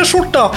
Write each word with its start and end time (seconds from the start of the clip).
ulleskjorta! 0.00 0.50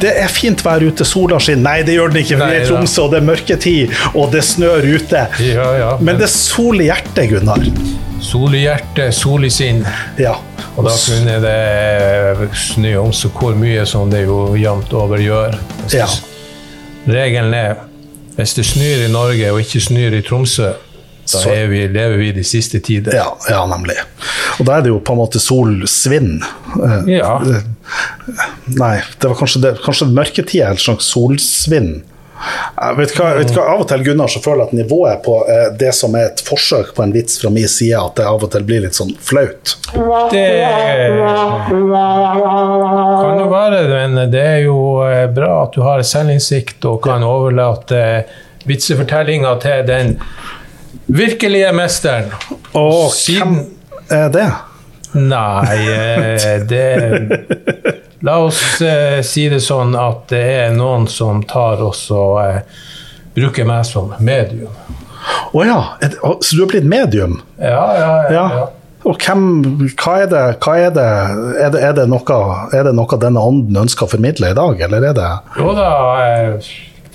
Det 0.00 0.12
er 0.20 0.28
fint 0.32 0.60
vær 0.64 0.84
ute, 0.84 1.04
sola 1.08 1.38
skinner. 1.40 1.64
Nei, 1.66 1.84
det 1.86 1.96
gjør 1.96 2.12
den 2.12 2.22
ikke, 2.22 2.36
for 2.38 2.52
vi 2.52 2.58
er 2.58 2.64
i 2.64 2.68
Tromsø, 2.68 3.06
og 3.06 3.12
det 3.12 3.18
er 3.20 3.26
mørketid, 3.26 3.94
og 4.14 4.30
det 4.32 4.42
snør 4.44 4.84
ute. 4.84 5.22
Ja, 5.44 5.66
ja. 5.76 5.90
Men 6.00 6.20
det 6.20 6.28
er 6.28 6.32
sol 6.32 6.80
i 6.80 6.88
hjertet, 6.90 7.28
Gunnar. 7.32 7.64
Sol 8.24 8.56
i 8.56 8.62
hjertet, 8.64 9.16
sol 9.16 9.44
i 9.44 9.52
sinn. 9.52 9.82
Ja. 10.20 10.36
Og 10.76 10.84
da 10.84 10.92
kunne 10.92 11.36
det 11.44 12.48
snø 12.56 12.96
om 13.00 13.12
så 13.16 13.30
hvor 13.32 13.56
mye 13.56 13.84
som 13.88 14.10
det 14.12 14.26
jo 14.26 14.40
jevnt 14.60 14.92
over 14.96 15.20
gjør. 15.20 15.56
Ja. 15.96 16.08
Regelen 17.06 17.54
er 17.56 17.76
hvis 18.36 18.52
det 18.58 18.66
snør 18.68 19.06
i 19.06 19.12
Norge 19.12 19.52
og 19.52 19.62
ikke 19.62 19.80
snør 19.80 20.18
i 20.18 20.24
Tromsø, 20.24 20.74
da 21.26 21.38
Så- 21.42 21.54
vi, 21.70 21.82
lever 21.88 22.16
vi 22.20 22.32
de 22.32 22.44
siste 22.46 22.78
tider. 22.80 23.14
Ja, 23.18 23.26
ja, 23.50 23.66
nemlig. 23.66 23.96
Og 24.60 24.66
da 24.66 24.76
er 24.78 24.82
det 24.86 24.92
jo 24.92 25.00
på 25.00 25.12
en 25.16 25.18
måte 25.18 25.40
solsvinn. 25.42 26.36
Eh, 26.82 27.16
Ja. 27.18 27.38
Nei, 28.66 28.96
det 29.20 29.28
var 29.28 29.34
kanskje, 29.38 29.60
det, 29.62 29.78
kanskje 29.84 30.08
mørketid 30.12 30.60
er 30.62 30.70
en 30.74 30.76
slags 30.82 31.04
solsvinn. 31.12 32.02
Jeg 32.76 32.96
vet 32.98 33.12
hva, 33.16 33.30
vet 33.38 33.50
hva, 33.56 33.62
Av 33.72 33.80
og 33.80 33.86
til 33.88 34.02
Gunnar, 34.04 34.28
så 34.28 34.42
føler 34.44 34.66
jeg 34.66 34.68
at 34.68 34.74
nivået 34.76 35.22
på 35.24 35.36
eh, 35.48 35.70
det 35.80 35.94
som 35.96 36.14
er 36.18 36.26
et 36.28 36.42
forsøk 36.44 36.90
på 36.94 37.02
en 37.02 37.12
vits 37.14 37.38
fra 37.40 37.48
min 37.50 37.66
side, 37.66 37.96
at 37.96 38.14
det 38.18 38.26
av 38.28 38.44
og 38.44 38.50
til 38.52 38.62
blir 38.68 38.82
litt 38.84 38.92
sånn 38.98 39.14
flaut. 39.24 39.76
Det 40.30 40.44
kan 43.22 43.38
jo 43.40 43.48
være, 43.50 43.80
men 44.12 44.30
det 44.30 44.42
er 44.44 44.60
jo 44.66 44.76
eh, 45.06 45.24
bra 45.32 45.62
at 45.64 45.72
du 45.76 45.80
har 45.86 46.02
selvinnsikt 46.06 46.84
og 46.90 47.00
kan 47.06 47.24
overlate 47.26 48.02
vitsefortellinga 48.68 49.54
til 49.62 49.84
den 49.88 50.16
virkelige 51.06 51.72
mesteren. 51.72 52.30
Og 52.74 53.10
Siden- 53.12 53.42
hvem 53.42 53.66
er 54.10 54.28
det? 54.28 54.48
Nei, 55.14 55.76
eh, 55.88 56.60
det 56.68 56.86
La 58.22 58.38
oss 58.38 58.80
eh, 58.80 59.20
si 59.22 59.48
det 59.48 59.60
sånn 59.62 59.94
at 59.96 60.28
det 60.32 60.44
er 60.66 60.72
noen 60.74 61.06
som 61.08 61.42
tar 61.46 61.82
oss 61.84 62.06
og 62.10 62.40
eh, 62.42 62.62
bruker 63.36 63.64
meg 63.68 63.84
som 63.86 64.14
medium. 64.18 64.72
Å 65.52 65.64
ja, 65.66 65.78
er 66.00 66.14
det, 66.14 66.18
så 66.20 66.56
du 66.56 66.64
har 66.64 66.70
blitt 66.72 66.88
medium? 66.88 67.38
Ja, 67.60 67.84
ja, 67.98 68.10
ja. 68.24 68.32
Ja. 68.32 68.46
ja. 68.56 68.66
Og 69.06 69.20
hvem, 69.22 69.44
hva 70.00 70.16
er 70.24 70.30
det, 70.32 70.42
hva 70.64 70.74
er 70.82 70.90
det, 70.90 71.06
er 71.62 71.70
det, 71.70 71.82
er 71.84 71.92
det, 71.94 72.08
noe, 72.10 72.38
er 72.74 72.88
det 72.88 72.94
noe 72.96 73.18
denne 73.22 73.38
ånden 73.38 73.78
ønsker 73.84 74.08
å 74.08 74.10
formidle 74.16 74.50
i 74.50 74.56
dag, 74.58 74.80
eller 74.88 75.04
er 75.12 75.14
det 75.14 75.28
Jo 75.60 75.74
da, 75.76 75.90
jeg 76.24 76.56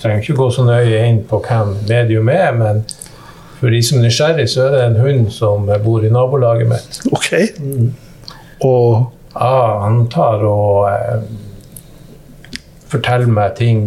trenger 0.00 0.22
ikke 0.22 0.38
gå 0.38 0.46
så 0.54 0.64
nøye 0.64 1.02
inn 1.10 1.20
på 1.28 1.42
hvem 1.44 1.74
medium 1.90 2.30
er, 2.32 2.56
men 2.56 2.80
for 3.62 3.70
de 3.70 3.78
som 3.86 4.00
er 4.00 4.08
nysgjerrig, 4.08 4.48
så 4.50 4.66
er 4.66 4.72
det 4.74 4.84
en 4.90 5.00
hund 5.04 5.26
som 5.30 5.68
bor 5.84 6.02
i 6.02 6.10
nabolaget 6.10 6.70
mitt. 6.70 7.02
Ok. 7.14 7.28
Og 8.66 9.12
Ja, 9.34 9.78
han 9.80 10.08
tar 10.12 10.42
og 10.44 10.88
eh, 10.90 11.22
forteller 12.92 13.30
meg 13.32 13.54
ting 13.56 13.84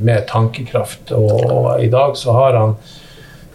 med 0.00 0.24
tankekraft. 0.30 1.12
Og, 1.12 1.34
og 1.50 1.82
i 1.84 1.90
dag 1.92 2.16
så 2.16 2.32
har 2.36 2.56
han, 2.56 2.72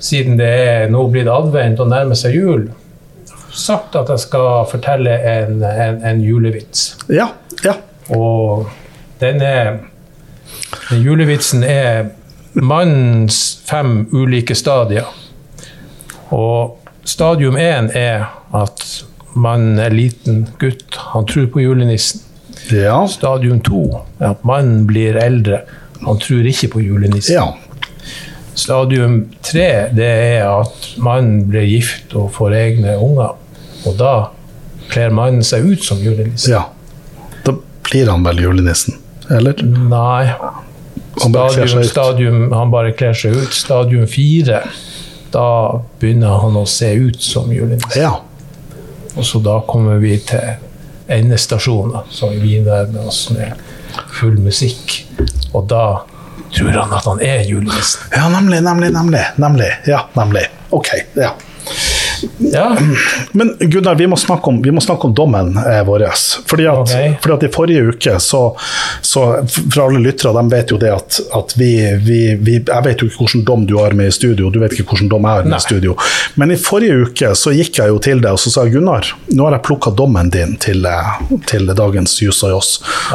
siden 0.01 0.37
det 0.37 0.51
er 0.67 0.93
nå 0.93 1.07
blitt 1.13 1.29
advent 1.31 1.81
og 1.81 1.89
nærmer 1.89 2.17
seg 2.17 2.37
jul, 2.37 2.67
sagt 3.51 3.97
at 3.99 4.11
jeg 4.13 4.23
skal 4.27 4.67
fortelle 4.69 5.17
en, 5.33 5.63
en, 5.65 6.03
en 6.05 6.21
julevits. 6.21 6.91
Ja. 7.09 7.31
Ja. 7.65 7.79
Og 8.13 8.69
den 9.21 9.41
er 9.41 9.79
den 10.89 11.01
Julevitsen 11.03 11.63
er 11.63 12.11
mannens 12.53 13.61
fem 13.67 14.05
ulike 14.11 14.55
stadier. 14.55 15.07
Og 16.31 16.77
stadium 17.07 17.57
én 17.59 17.89
er 17.97 18.27
at 18.55 18.83
mannen 19.33 19.79
er 19.79 19.93
liten 19.95 20.45
gutt, 20.59 20.95
han 21.13 21.25
tror 21.29 21.47
på 21.53 21.63
julenissen. 21.63 22.21
Ja. 22.71 23.01
Stadium 23.09 23.59
to 23.65 23.83
er 24.19 24.33
at 24.33 24.43
mannen 24.47 24.85
blir 24.87 25.17
eldre, 25.19 25.63
han 26.05 26.19
tror 26.21 26.47
ikke 26.47 26.71
på 26.75 26.83
julenissen. 26.85 27.35
ja. 27.35 27.51
Stadium 28.61 29.29
tre 29.47 29.87
det 29.95 30.07
er 30.11 30.43
at 30.49 30.89
mannen 30.99 31.45
blir 31.49 31.63
gift 31.69 32.11
og 32.19 32.33
får 32.35 32.53
egne 32.57 32.97
unger. 32.99 33.37
Og 33.87 33.95
da 33.97 34.15
kler 34.91 35.13
mannen 35.15 35.41
seg 35.43 35.65
ut 35.71 35.83
som 35.83 36.01
julenissen. 36.03 36.51
ja. 36.57 36.65
Da 37.45 37.55
blir 37.87 38.11
han 38.11 38.23
vel 38.27 38.43
julenissen, 38.43 38.99
eller? 39.31 39.55
Nei. 39.63 40.33
Stadium, 41.21 42.51
han 42.51 42.71
bare 42.71 42.91
kler 42.97 43.15
seg 43.17 43.35
ut. 43.39 43.53
Stadium 43.55 44.05
fire, 44.07 44.61
da 45.31 45.81
begynner 45.99 46.41
han 46.43 46.57
å 46.59 46.65
se 46.69 46.93
ut 46.93 47.21
som 47.23 47.51
julenissen. 47.53 48.01
Ja. 48.01 48.17
Og 49.15 49.25
så 49.27 49.41
da 49.43 49.59
kommer 49.67 49.99
vi 50.03 50.15
til 50.27 50.55
endestasjonen, 51.11 52.07
som 52.09 52.31
vi 52.39 52.59
nærmer 52.63 53.07
oss 53.11 53.25
med 53.35 53.59
full 54.19 54.39
musikk. 54.39 55.01
Og 55.51 55.67
da 55.71 56.03
tror 56.55 56.75
han 56.75 56.95
at 56.95 57.07
han 57.07 57.21
er 57.23 57.43
julenissen. 57.47 58.07
ja, 58.15 58.27
nemlig, 58.29 58.61
nemlig, 58.63 58.91
nemlig. 58.95 59.23
nemlig. 59.35 59.71
Ja, 59.87 60.05
nemlig. 60.15 60.47
Ok. 60.69 60.87
ja. 61.15 61.33
Ja, 62.37 62.77
Men 63.31 63.55
Gunnar, 63.59 63.95
vi 63.95 64.07
må 64.07 64.15
snakke 64.17 64.47
om, 64.51 64.61
vi 64.61 64.71
må 64.71 64.81
snakke 64.81 65.07
om 65.09 65.13
dommen 65.17 65.57
eh, 65.57 65.81
vår. 65.87 66.05
Fordi 66.49 66.65
at, 66.67 66.77
Ok. 66.81 67.21
fordi 67.23 67.33
at 67.35 67.43
I 67.43 67.51
forrige 67.53 67.83
uke, 67.93 68.15
så, 68.19 68.41
så 69.01 69.23
For 69.71 69.83
alle 69.85 69.99
lyttere, 70.03 70.33
de 70.41 70.55
vet 70.55 70.71
jo 70.73 70.77
det 70.81 70.91
at, 70.93 71.19
at 71.37 71.53
vi, 71.57 71.71
vi, 72.05 72.19
vi 72.39 72.57
Jeg 72.59 72.83
vet 72.85 73.01
jo 73.03 73.07
ikke 73.09 73.23
hvilken 73.25 73.45
dom 73.47 73.65
du 73.69 73.75
har 73.79 73.93
med 73.97 74.07
i 74.11 74.15
studio, 74.15 74.49
du 74.49 74.59
vet 74.61 74.73
ikke 74.75 74.87
hvilken 74.91 75.09
dom 75.11 75.27
jeg 75.27 75.37
har 75.41 75.43
med 75.47 75.53
Nei. 75.55 75.59
i 75.61 75.65
studio. 75.67 75.95
Men 76.41 76.51
i 76.51 76.57
forrige 76.59 76.97
uke 77.07 77.31
så 77.37 77.53
gikk 77.55 77.79
jeg 77.81 77.93
jo 77.93 77.99
til 78.03 78.21
deg 78.23 78.31
og 78.37 78.41
så 78.41 78.53
sa 78.53 78.65
Gunnar, 78.71 79.07
nå 79.31 79.45
har 79.47 79.57
jeg 79.57 79.65
plukka 79.67 79.93
dommen 79.97 80.29
din 80.33 80.55
til, 80.61 80.85
eh, 80.85 81.21
til 81.51 81.67
dagens 81.77 82.17
Jus 82.21 82.43
og 82.47 82.55
Joss. 82.55 82.71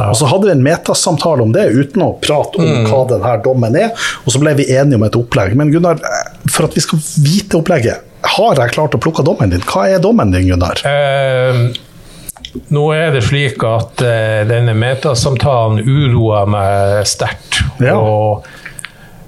Og 0.07 0.17
så 0.19 0.29
hadde 0.31 0.49
vi 0.51 0.55
en 0.57 0.65
metasamtale 0.67 1.43
om 1.47 1.53
det, 1.55 1.69
uten 1.75 2.03
å 2.07 2.13
prate 2.23 2.59
om 2.61 2.67
Mm. 2.67 2.87
hva 2.91 3.03
denne 3.09 3.33
dommen 3.45 3.77
er. 3.79 3.91
Og 4.27 4.33
så 4.35 4.41
ble 4.43 4.53
vi 4.59 4.65
enige 4.75 4.99
om 4.99 5.05
et 5.07 5.17
opplegg. 5.17 5.55
Men 5.57 5.71
Gunnar, 5.73 6.01
eh, 6.03 6.49
for 6.51 6.67
at 6.67 6.75
vi 6.77 6.81
skal 6.85 6.99
vite 7.23 7.57
opplegget, 7.61 8.03
har 8.37 8.61
jeg 8.61 8.75
klart 8.77 8.95
å 8.97 9.01
plukke 9.03 9.25
dommen 9.27 9.51
din? 9.53 9.63
Hva 9.67 9.87
er 9.95 10.03
dommen 10.05 10.33
din, 10.35 10.49
Gunnar? 10.53 10.81
eh, 10.87 11.61
nå 12.73 12.85
er 12.97 13.11
det 13.17 13.25
slik 13.27 13.63
at 13.69 14.01
eh, 14.07 14.45
denne 14.49 14.73
metasamtalen 14.79 15.83
uroer 15.85 16.47
meg 16.49 17.03
sterkt. 17.09 17.61
Ja. 17.85 17.97
Og 18.01 18.47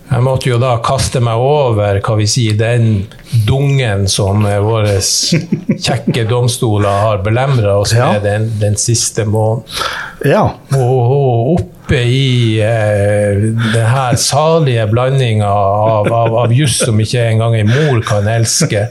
jeg 0.08 0.24
måtte 0.24 0.48
jo 0.48 0.56
da 0.62 0.78
kaste 0.80 1.20
meg 1.20 1.36
over 1.36 1.98
hva 2.00 2.14
vi 2.16 2.24
sier, 2.30 2.54
den 2.56 3.06
dungen 3.48 4.06
som 4.08 4.46
eh, 4.48 4.56
våre 4.64 4.96
kjekke 5.88 6.24
domstoler 6.30 7.02
har 7.04 7.20
belemra 7.26 7.74
oss 7.82 7.92
Ja. 7.96 8.12
med 8.14 8.24
den, 8.24 8.46
den 8.62 8.76
siste 8.80 9.26
måneden. 9.28 9.68
Ja. 10.24 10.46
Og, 10.72 11.12
og 11.12 11.66
oppe 11.88 12.02
i 12.02 12.60
eh, 12.60 13.36
den 13.74 13.86
her 13.86 14.16
salige 14.16 14.86
blandinga 14.86 15.48
av, 15.48 16.12
av, 16.12 16.34
av 16.36 16.52
juss 16.52 16.82
som 16.84 17.00
ikke 17.00 17.22
engang 17.30 17.56
en 17.56 17.70
mor 17.70 18.02
kan 18.04 18.28
elske, 18.28 18.82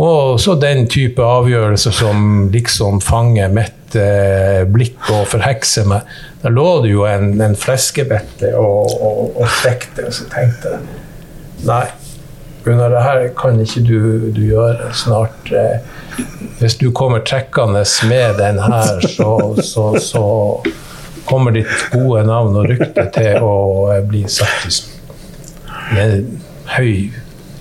og 0.00 0.40
så 0.40 0.54
den 0.56 0.86
type 0.88 1.20
avgjørelser 1.20 1.92
som 1.92 2.48
liksom 2.52 3.02
fanger 3.04 3.52
mitt 3.52 3.98
eh, 4.00 4.64
blikk 4.64 5.10
og 5.12 5.26
forhekser 5.34 5.84
meg. 5.92 6.08
Da 6.40 6.52
lå 6.52 6.64
det 6.86 6.94
jo 6.94 7.04
en, 7.04 7.34
en 7.44 7.58
fleskebette 7.58 8.54
og, 8.56 8.96
og, 8.96 9.36
og 9.36 9.52
stekte, 9.58 10.08
og 10.08 10.16
så 10.16 10.30
tenkte 10.32 10.72
jeg 10.72 11.04
Nei, 11.66 11.84
Gunnar, 12.64 12.92
det 12.92 13.04
her 13.04 13.22
kan 13.36 13.60
ikke 13.60 13.84
du, 13.84 14.00
du 14.32 14.42
gjøre 14.54 14.88
snart. 14.96 15.52
Eh, 15.52 16.24
hvis 16.62 16.80
du 16.80 16.88
kommer 16.96 17.20
trekkende 17.28 17.84
med 18.08 18.40
den 18.40 18.64
her, 18.64 19.04
så, 19.04 19.30
så, 19.60 19.86
så 20.00 20.26
kommer 21.28 21.54
ditt 21.54 21.88
gode 21.92 22.24
navn 22.26 22.56
og 22.56 22.68
rykte 22.70 23.06
til 23.14 23.44
å 23.44 23.56
eh, 23.94 24.02
bli 24.06 24.24
satt 24.30 24.82
med 25.94 26.26
høy 26.76 27.10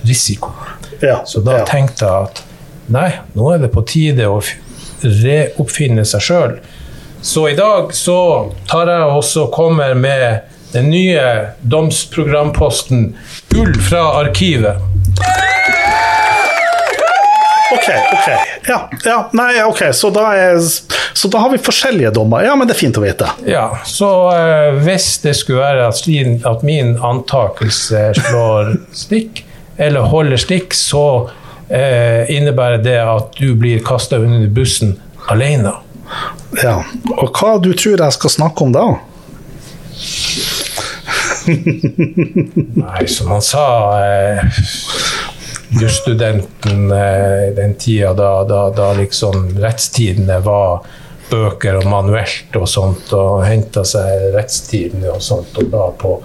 risiko. 0.06 0.54
ja. 1.01 1.22
Så 1.25 1.42
da 1.45 1.60
ja. 1.60 1.66
tenkte 1.69 2.06
jeg 2.06 2.30
at 2.30 2.44
nei, 2.94 3.10
nå 3.34 3.51
er 3.54 3.66
det 3.66 3.72
på 3.74 3.84
tide 3.90 4.30
å 4.30 4.40
reoppfinne 5.04 6.06
seg 6.07 6.24
sjøl. 6.24 6.57
Så 7.25 7.48
i 7.50 7.56
dag 7.57 7.94
så 7.98 8.18
tar 8.69 8.90
jeg 8.92 9.16
også 9.18 9.48
kommer 9.54 9.95
med 9.98 10.45
den 10.75 10.92
nye 10.94 11.56
domsprogramposten 11.62 13.16
Gull 13.50 13.74
fra 13.90 14.04
arkivet. 14.19 14.81
Ok, 17.74 17.88
ok. 18.14 18.28
Ja, 18.68 18.90
ja, 19.06 19.30
nei, 19.32 19.64
ok, 19.64 19.82
så 19.94 20.10
da, 20.14 20.26
er, 20.38 20.60
så 21.14 21.30
da 21.34 21.42
har 21.42 21.50
vi 21.50 21.58
forskjellige 21.58 22.12
dommer. 22.14 22.44
Ja, 22.46 22.56
men 22.56 22.68
det 22.70 22.76
er 22.76 22.82
fint 22.84 22.98
å 23.00 23.04
vite. 23.04 23.30
Ja, 23.50 23.66
så 23.90 24.10
eh, 24.36 24.78
hvis 24.86 25.08
det 25.24 25.34
skulle 25.40 25.64
være 25.64 25.88
at, 25.90 26.06
at 26.52 26.66
min 26.68 26.94
antakelse 27.02 28.12
slår 28.20 28.76
stikk, 28.94 29.42
eller 29.82 30.08
holder 30.12 30.40
stikk, 30.40 30.78
så 30.78 31.06
eh, 31.70 32.30
innebærer 32.36 32.84
det 32.86 33.00
at 33.02 33.36
du 33.40 33.56
blir 33.60 33.82
kasta 33.86 34.22
under 34.22 34.48
bussen 34.54 34.96
alene. 35.32 35.74
Ja. 36.62 36.78
Og 37.18 37.34
hva 37.34 37.58
du 37.60 37.74
tror 37.74 37.98
jeg 37.98 38.16
skal 38.16 38.36
snakke 38.38 38.68
om 38.68 38.76
da? 38.76 38.86
Nei, 41.46 43.06
som 43.12 43.30
han 43.34 43.44
sa 43.46 43.66
eh, 44.02 44.62
jusstudenten 45.70 46.92
i 46.92 47.54
den 47.56 47.74
tida 47.82 48.14
da, 48.14 48.44
da, 48.48 48.70
da 48.76 48.92
liksom 48.98 49.50
rettstidene 49.62 50.40
var 50.46 50.86
bøker 51.30 51.80
og 51.80 51.88
manuelt 51.90 52.56
og 52.60 52.68
sånt, 52.70 53.12
og 53.16 53.44
henta 53.46 53.86
seg 53.88 54.32
Rettstidene 54.36 55.12
og 55.14 55.24
sånt, 55.24 55.56
og 55.58 55.72
da 55.74 55.88
på 56.00 56.16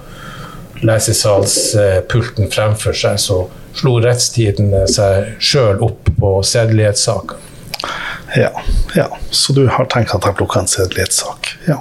lesesalspulten 0.85 2.51
fremfor 2.53 2.97
seg, 2.97 3.21
så 3.21 3.43
slo 3.77 3.99
Rettstidene 4.05 4.87
seg 4.91 5.37
sjøl 5.43 5.81
opp 5.85 6.11
på 6.21 6.35
sedelighetssaker. 6.47 7.49
Ja, 8.37 8.53
ja. 8.95 9.07
Så 9.31 9.55
du 9.57 9.65
har 9.73 9.89
tenkt 9.91 10.15
at 10.15 10.27
jeg 10.27 10.37
plukka 10.39 10.63
en 10.63 10.71
sedelighetssak? 10.71 11.55
Ja. 11.67 11.81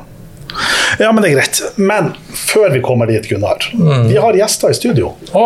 ja, 1.00 1.12
men 1.12 1.24
det 1.24 1.32
er 1.32 1.36
greit. 1.38 1.60
Men 1.78 2.14
før 2.34 2.72
vi 2.74 2.82
kommer 2.86 3.10
dit, 3.12 3.28
Gunnar. 3.30 3.68
Vi 4.08 4.18
har 4.18 4.38
gjester 4.38 4.74
i 4.74 4.78
studio. 4.78 5.14
Å, 5.38 5.46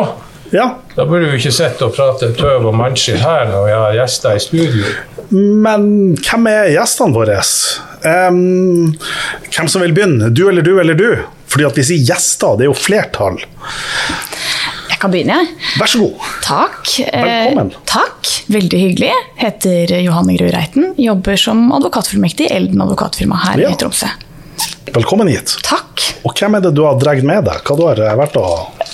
Ja, 0.53 0.67
da 0.95 1.05
burde 1.09 1.31
vi 1.31 1.39
ikke 1.39 1.51
sitte 1.55 1.88
og 1.88 1.95
prate 1.95 2.27
tøv 2.38 2.67
og 2.69 2.75
mannskitt 2.77 3.23
her 3.23 3.47
når 3.50 3.63
vi 3.65 3.71
har 3.73 3.95
gjester 3.97 4.35
i 4.38 4.41
studio. 4.44 4.85
Men 5.33 5.88
hvem 6.21 6.50
er 6.51 6.67
gjestene 6.75 7.15
våre? 7.15 7.39
Um, 8.05 8.91
hvem 9.50 9.69
som 9.71 9.81
vil 9.81 9.95
begynne? 9.97 10.29
Du 10.35 10.44
eller 10.51 10.61
du 10.65 10.75
eller 10.81 10.97
du? 11.00 11.07
Fordi 11.50 11.65
at 11.69 11.77
vi 11.77 11.85
sier 11.88 12.05
gjester, 12.05 12.53
det 12.59 12.67
er 12.67 12.69
jo 12.71 12.77
flertall. 12.77 13.39
Jeg 14.91 15.00
kan 15.01 15.11
begynne, 15.13 15.39
jeg. 15.41 15.73
Vær 15.81 15.89
så 15.91 16.00
god. 16.03 16.27
Takk. 16.45 16.91
Eh, 17.07 17.25
Velkommen. 17.27 17.73
takk. 17.89 18.29
Veldig 18.53 18.79
hyggelig. 18.83 19.11
Heter 19.41 19.95
Johanne 20.03 20.38
Grue 20.38 20.53
Reiten. 20.53 20.91
Jobber 21.01 21.35
som 21.39 21.65
advokatfullmektig 21.75 22.47
i 22.50 22.53
Elden 22.55 22.81
advokatfirma 22.85 23.41
her 23.47 23.65
Ja. 23.65 23.73
i 23.73 23.79
Tromsø. 23.81 24.07
Velkommen 24.94 25.27
hit. 25.31 25.56
Takk. 25.65 26.04
Og 26.27 26.36
hvem 26.38 26.56
er 26.57 26.62
det 26.63 26.71
du 26.77 26.83
har 26.86 26.98
dratt 27.01 27.24
med 27.25 27.45
deg? 27.48 27.62
Hva 27.65 27.75
du 27.77 27.83
har 27.88 28.00
eh, 28.04 28.13
vært 28.19 28.36
å 28.39 28.44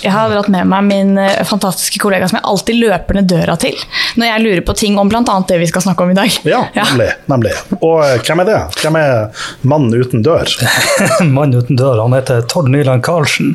Jeg 0.01 0.13
har 0.13 0.29
dratt 0.31 0.47
med 0.53 0.67
meg 0.71 0.85
min 0.87 1.09
eh, 1.19 1.41
fantastiske 1.47 1.99
kollega 2.01 2.29
som 2.29 2.37
jeg 2.39 2.45
alltid 2.47 2.77
løper 2.79 3.17
ned 3.19 3.27
døra 3.29 3.57
til 3.59 3.75
når 4.19 4.25
jeg 4.29 4.43
lurer 4.45 4.63
på 4.65 4.75
ting 4.79 4.95
om 5.01 5.09
bl.a. 5.11 5.23
det 5.49 5.57
vi 5.61 5.67
skal 5.69 5.83
snakke 5.85 6.05
om 6.05 6.13
i 6.13 6.17
dag. 6.17 6.37
Ja, 6.47 6.61
nemlig. 6.77 7.09
nemlig. 7.31 7.51
Og 7.81 7.99
eh, 8.05 8.15
hvem 8.25 8.43
er 8.45 8.49
det? 8.49 8.57
Hvem 8.81 8.97
er 9.01 9.43
mannen 9.73 9.93
uten 9.99 10.23
dør? 10.25 10.49
mannen 11.37 11.59
uten 11.59 11.79
dør. 11.79 11.99
Han 12.05 12.15
heter 12.17 12.47
Tord 12.49 12.71
Nyland 12.73 13.03
Karlsen. 13.05 13.53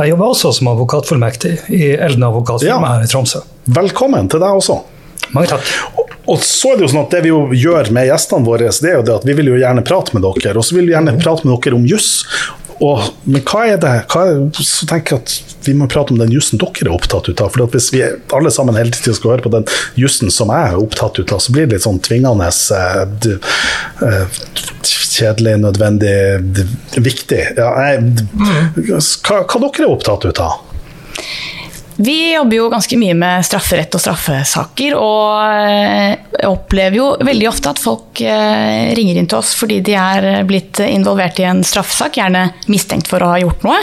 Jeg 0.00 0.12
jobber 0.12 0.34
også 0.34 0.52
som 0.58 0.72
advokatfullmektig 0.74 1.54
i 1.72 1.94
Elden 1.96 2.26
advokatfirma 2.28 2.76
Ja. 2.90 2.92
her 2.98 3.06
i 3.06 3.10
Tromsø. 3.14 3.44
Velkommen 3.78 4.28
til 4.32 4.42
deg 4.42 4.58
også. 4.60 4.80
Mange 5.34 5.50
takk. 5.50 5.72
Og- 6.26 6.42
så 6.42 6.72
er 6.72 6.76
Det 6.76 6.86
jo 6.86 6.92
sånn 6.94 7.04
at 7.04 7.10
det 7.10 7.22
vi 7.22 7.30
gjør 7.62 7.90
med 7.94 8.08
gjestene 8.08 8.44
våre, 8.44 8.70
det 8.70 8.90
er 8.90 8.96
jo 8.98 9.02
det 9.02 9.14
at 9.14 9.24
vi 9.24 9.32
vil 9.32 9.46
jo 9.46 9.58
gjerne 9.60 9.84
prate 9.86 10.14
med 10.14 10.22
dere. 10.22 10.56
Og 10.56 10.64
så 10.64 10.74
vil 10.74 10.86
vi 10.86 10.92
gjerne 10.94 11.18
prate 11.22 11.46
med 11.46 11.60
dere 11.62 11.74
om 11.74 11.86
juss. 11.86 12.26
Men 13.24 13.40
hva 13.40 13.62
er 13.72 13.78
det 13.80 13.92
hva 14.12 14.22
er, 14.28 14.40
Så 14.60 14.86
tenker 14.86 15.16
jeg 15.16 15.22
at 15.22 15.62
vi 15.64 15.72
må 15.74 15.88
prate 15.88 16.12
om 16.12 16.18
den 16.20 16.30
jussen 16.30 16.60
dere 16.60 16.90
er 16.90 16.92
opptatt 16.94 17.28
ut 17.28 17.40
av. 17.40 17.50
For 17.54 17.66
hvis 17.72 17.88
vi 17.94 18.02
alle 18.36 18.50
sammen 18.50 18.76
hele 18.76 18.90
tiden 18.94 19.16
skal 19.16 19.32
høre 19.32 19.46
på 19.46 19.50
den 19.54 19.64
jussen 19.96 20.30
som 20.30 20.52
jeg 20.52 20.72
er 20.72 20.82
opptatt 20.82 21.18
ut 21.18 21.32
av, 21.32 21.40
så 21.42 21.54
blir 21.54 21.66
det 21.66 21.78
litt 21.78 21.86
sånn 21.86 22.02
tvingende 22.04 22.50
eh, 22.76 23.38
eh, 24.06 24.26
Kjedelig, 25.16 25.54
nødvendig, 25.62 26.12
viktig. 27.00 27.40
Ja, 27.56 27.70
jeg, 27.88 28.26
hva, 29.24 29.38
hva 29.48 29.60
dere 29.64 29.86
er 29.86 29.94
opptatt 29.94 30.26
ut 30.28 30.40
av? 30.44 30.58
Vi 31.96 32.34
jobber 32.34 32.56
jo 32.56 32.68
ganske 32.68 32.96
mye 33.00 33.14
med 33.16 33.44
strafferett 33.46 33.94
og 33.96 34.02
straffesaker, 34.02 34.96
og 35.00 35.70
eh, 35.70 36.44
opplever 36.44 36.98
jo 36.98 37.06
veldig 37.24 37.48
ofte 37.48 37.72
at 37.72 37.80
folk 37.80 38.20
eh, 38.20 38.92
ringer 38.96 39.16
inn 39.16 39.28
til 39.30 39.40
oss 39.40 39.54
fordi 39.56 39.80
de 39.84 39.94
er 39.96 40.44
blitt 40.48 40.82
involvert 40.84 41.40
i 41.40 41.46
en 41.48 41.64
straffesak, 41.64 42.18
gjerne 42.20 42.50
mistenkt 42.72 43.08
for 43.08 43.24
å 43.24 43.32
ha 43.32 43.40
gjort 43.40 43.64
noe. 43.64 43.78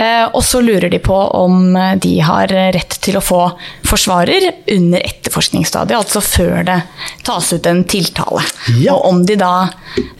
Eh, 0.00 0.26
Og 0.32 0.40
så 0.46 0.60
lurer 0.64 0.88
de 0.90 0.98
på 1.04 1.16
om 1.36 1.74
de 2.00 2.12
har 2.24 2.48
rett 2.48 2.96
til 3.04 3.18
å 3.18 3.22
få 3.24 3.40
forsvarer 3.86 4.46
under 4.72 5.02
etterforskningsstadiet, 5.04 5.98
altså 5.98 6.22
før 6.24 6.62
det 6.64 6.78
tas 7.26 7.52
ut 7.52 7.66
en 7.68 7.82
tiltale. 7.84 8.42
Ja. 8.80 8.94
Og 8.96 9.04
om 9.10 9.22
de 9.28 9.36
da 9.40 9.52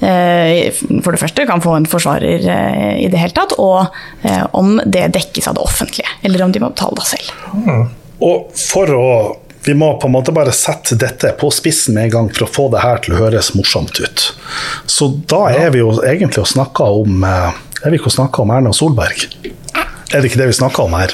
eh, 0.04 0.70
for 1.02 1.14
det 1.14 1.20
første 1.22 1.46
kan 1.48 1.62
få 1.64 1.76
en 1.78 1.88
forsvarer 1.90 2.44
eh, 2.44 2.96
i 3.04 3.08
det 3.12 3.20
hele 3.22 3.36
tatt, 3.36 3.54
og 3.58 3.86
eh, 4.26 4.42
om 4.58 4.76
det 4.84 5.08
dekkes 5.16 5.48
av 5.50 5.56
det 5.58 5.64
offentlige, 5.64 6.12
eller 6.26 6.44
om 6.44 6.52
de 6.52 6.62
må 6.62 6.72
betale 6.74 6.98
det 7.00 7.08
selv. 7.14 7.86
Og 8.20 8.50
for 8.58 8.96
å 8.96 9.06
Vi 9.60 9.74
må 9.76 9.90
på 10.00 10.08
en 10.08 10.14
måte 10.14 10.32
bare 10.32 10.54
sette 10.56 10.96
dette 10.96 11.34
på 11.36 11.50
spissen 11.52 11.92
med 11.94 12.06
en 12.06 12.10
gang 12.14 12.28
for 12.32 12.46
å 12.46 12.48
få 12.48 12.62
det 12.72 12.80
her 12.80 13.02
til 13.04 13.12
å 13.12 13.18
høres 13.26 13.50
morsomt 13.52 13.98
ut. 14.00 14.22
Så 14.88 15.10
da 15.28 15.50
er 15.52 15.68
vi 15.74 15.82
jo 15.82 15.90
egentlig 16.00 16.40
og 16.40 16.48
snakker 16.48 16.96
om 17.02 17.24
eh, 17.28 17.50
Er 17.84 17.92
vi 17.92 17.98
ikke 18.00 18.08
og 18.08 18.14
snakker 18.16 18.40
om 18.46 18.54
Erna 18.56 18.72
Solberg? 18.72 19.26
Er 20.10 20.20
det 20.20 20.30
ikke 20.30 20.40
det 20.42 20.48
vi 20.50 20.56
snakker 20.58 20.84
om 20.88 20.94
her? 20.98 21.12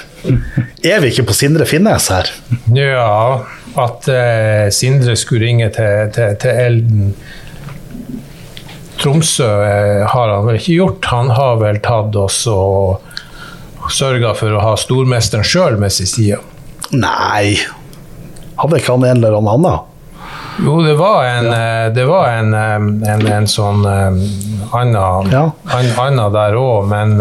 Er 0.86 1.00
vi 1.02 1.10
ikke 1.12 1.26
på 1.28 1.34
Sindre 1.36 1.66
Finnes 1.68 2.06
her? 2.12 2.30
Ja, 2.72 3.44
at 3.76 4.08
eh, 4.08 4.68
Sindre 4.72 5.16
skulle 5.20 5.44
ringe 5.46 5.68
til, 5.74 6.08
til, 6.16 6.36
til 6.40 6.50
Elden 6.66 7.10
Tromsø 8.96 9.44
eh, 9.44 10.06
har 10.08 10.32
han 10.32 10.46
vel 10.48 10.56
ikke 10.56 10.78
gjort. 10.78 11.04
Han 11.12 11.28
har 11.36 11.58
vel 11.60 11.80
tatt 11.84 12.16
oss 12.16 12.38
og 12.48 13.02
sørga 13.92 14.32
for 14.34 14.56
å 14.56 14.62
ha 14.64 14.72
stormesteren 14.80 15.44
sjøl 15.46 15.76
med 15.78 15.92
sin 15.94 16.08
side. 16.10 16.40
Nei. 16.96 17.58
Hadde 18.56 18.80
ikke 18.80 18.96
han 18.96 19.04
en 19.04 19.20
eller 19.20 19.36
annen? 19.36 19.68
Jo, 20.64 20.78
det 20.80 20.94
var 20.96 21.26
en, 21.28 21.50
eh, 21.52 21.86
det 21.92 22.06
var 22.08 22.30
en, 22.38 22.54
eh, 22.56 23.12
en, 23.12 23.26
en 23.36 23.46
sånn 23.50 23.84
eh, 23.84 24.72
annen 24.72 25.30
Ja. 25.34 25.44
an, 25.76 25.92
anna 26.00 26.30
der 26.32 26.56
òg, 26.56 26.88
men 26.88 27.18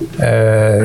eh, 0.00 0.84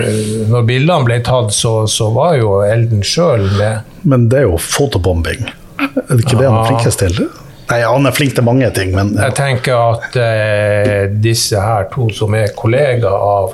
når 0.49 0.65
bildene 0.67 1.05
ble 1.07 1.19
tatt, 1.25 1.53
så, 1.55 1.83
så 1.89 2.09
var 2.15 2.37
jo 2.39 2.57
Elden 2.65 3.03
sjøl 3.05 3.45
med. 3.57 3.89
Men 4.03 4.27
det 4.31 4.43
er 4.43 4.47
jo 4.49 4.57
fotobombing. 4.59 5.45
Er 5.79 6.11
det 6.15 6.23
ikke 6.25 6.39
det 6.39 6.49
han 6.49 6.59
er 6.61 6.69
flinkest 6.71 7.03
til? 7.03 7.21
Nei, 7.69 7.79
han 7.87 8.05
er 8.09 8.13
flink 8.15 8.35
til 8.37 8.45
mange 8.45 8.67
ting, 8.75 8.91
men 8.95 9.13
ja. 9.15 9.29
Jeg 9.29 9.37
tenker 9.39 9.77
at 9.95 10.17
eh, 10.19 11.05
disse 11.23 11.59
her 11.59 11.87
to 11.93 12.09
som 12.13 12.35
er 12.37 12.51
kollegaer 12.57 13.23
av 13.29 13.53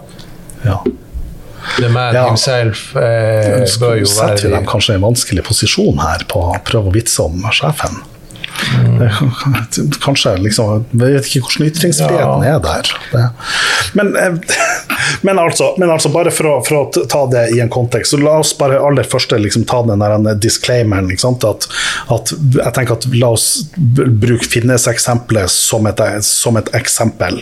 ja. 0.66 0.80
The 1.78 1.90
man 1.94 2.16
Ja. 2.16 2.26
himself, 2.28 2.96
eh, 2.98 3.62
bør 3.80 4.00
jo 4.02 4.08
setter 4.10 4.48
vi 4.48 4.50
være 4.50 4.56
dem 4.58 4.66
kanskje 4.68 4.96
i 4.96 4.98
en 4.98 5.06
vanskelig 5.06 5.44
posisjon 5.46 6.00
her 6.02 6.24
på 6.32 6.42
å 6.50 6.56
prøve 6.66 6.90
å 6.90 6.96
vitse 6.96 7.22
om 7.22 7.46
sjefen. 7.54 8.00
Kanskje 10.04 10.36
liksom, 10.44 10.86
Jeg 10.92 11.14
vet 11.16 11.30
ikke 11.30 11.42
hvordan 11.46 11.70
ytringsfriheten 11.70 12.44
Ja. 12.46 12.56
er 12.56 12.60
der. 12.64 12.92
Men, 13.94 14.16
eh, 14.16 14.58
men, 15.28 15.40
altså, 15.40 15.74
men 15.78 15.90
altså, 15.90 16.12
bare 16.14 16.32
for 16.32 16.50
å, 16.50 16.56
for 16.66 16.82
å 16.82 17.06
ta 17.10 17.24
det 17.32 17.46
i 17.56 17.62
en 17.64 17.72
kontekst, 17.72 18.14
så 18.14 18.22
la 18.22 18.38
oss 18.42 18.54
bare 18.60 18.80
aller 18.84 19.08
første 19.08 19.40
liksom, 19.40 19.66
ta 19.70 19.82
den 19.88 20.04
der 20.04 20.36
disclaimeren. 20.36 21.10
Ikke 21.12 21.28
sant? 21.28 21.46
At, 21.48 21.70
at, 22.12 22.34
jeg 22.60 22.76
tenker 22.76 23.00
at 23.00 23.08
La 23.20 23.32
oss 23.36 23.50
bruke 23.78 24.46
Finnes-eksempelet 24.50 25.52
som, 25.52 25.88
som 26.26 26.60
et 26.60 26.74
eksempel. 26.78 27.42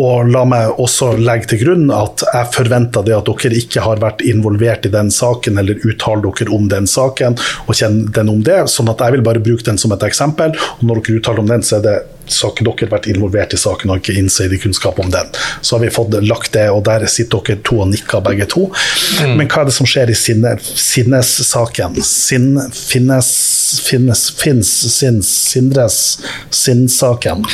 Og 0.00 0.30
la 0.30 0.44
meg 0.48 0.80
også 0.80 1.12
legge 1.20 1.52
til 1.52 1.62
grunn 1.64 1.86
at 1.94 2.24
jeg 2.26 2.50
forventer 2.54 3.04
det 3.06 3.16
at 3.16 3.28
dere 3.28 3.60
ikke 3.60 3.84
har 3.84 4.02
vært 4.02 4.24
involvert 4.26 4.88
i 4.88 4.92
den 4.94 5.12
saken, 5.14 5.60
eller 5.60 5.82
uttaler 5.86 6.26
dere 6.26 6.54
om 6.54 6.66
den 6.70 6.88
saken 6.90 7.38
og 7.66 7.78
kjenner 7.78 8.10
den 8.18 8.32
om 8.32 8.42
det. 8.44 8.64
sånn 8.70 8.90
at 8.90 9.00
jeg 9.04 9.16
vil 9.16 9.26
bare 9.26 9.42
bruke 9.44 9.66
den 9.66 9.78
som 9.80 9.92
et 9.94 10.02
eksempel. 10.06 10.56
Og 10.78 10.84
når 10.88 11.02
dere 11.02 11.20
uttaler 11.20 11.44
om 11.44 11.54
den, 11.54 11.62
så 11.62 11.78
er 11.78 11.86
det 11.88 11.96
så 12.26 12.48
har 12.48 12.54
ikke 12.54 12.64
dere 12.64 12.90
vært 12.94 13.08
involvert 13.12 13.54
i 13.54 13.58
saken 13.60 13.92
og 13.92 14.00
ikke 14.00 14.16
insiderkunnskap 14.20 14.98
om 15.02 15.10
den. 15.12 15.28
Så 15.60 15.76
har 15.76 15.84
vi 15.84 15.92
fått 15.92 16.16
lagt 16.24 16.54
det, 16.56 16.66
og 16.72 16.84
der 16.88 17.04
sitter 17.10 17.42
dere 17.44 17.60
to 17.66 17.82
og 17.84 17.90
nikker 17.92 18.24
begge 18.24 18.48
to. 18.50 18.70
Men 19.20 19.44
hva 19.44 19.62
er 19.62 19.68
det 19.68 19.76
som 19.76 19.88
skjer 19.88 20.12
i 20.12 20.16
sinne, 20.18 20.56
sinnes-saken? 20.60 22.00
Sin, 22.00 22.54
finnes, 22.72 23.30
finnes, 23.84 24.26
fins, 24.40 24.74
sinns, 24.96 25.32
Sindres, 25.54 25.96
sinnsaken. 26.50 27.44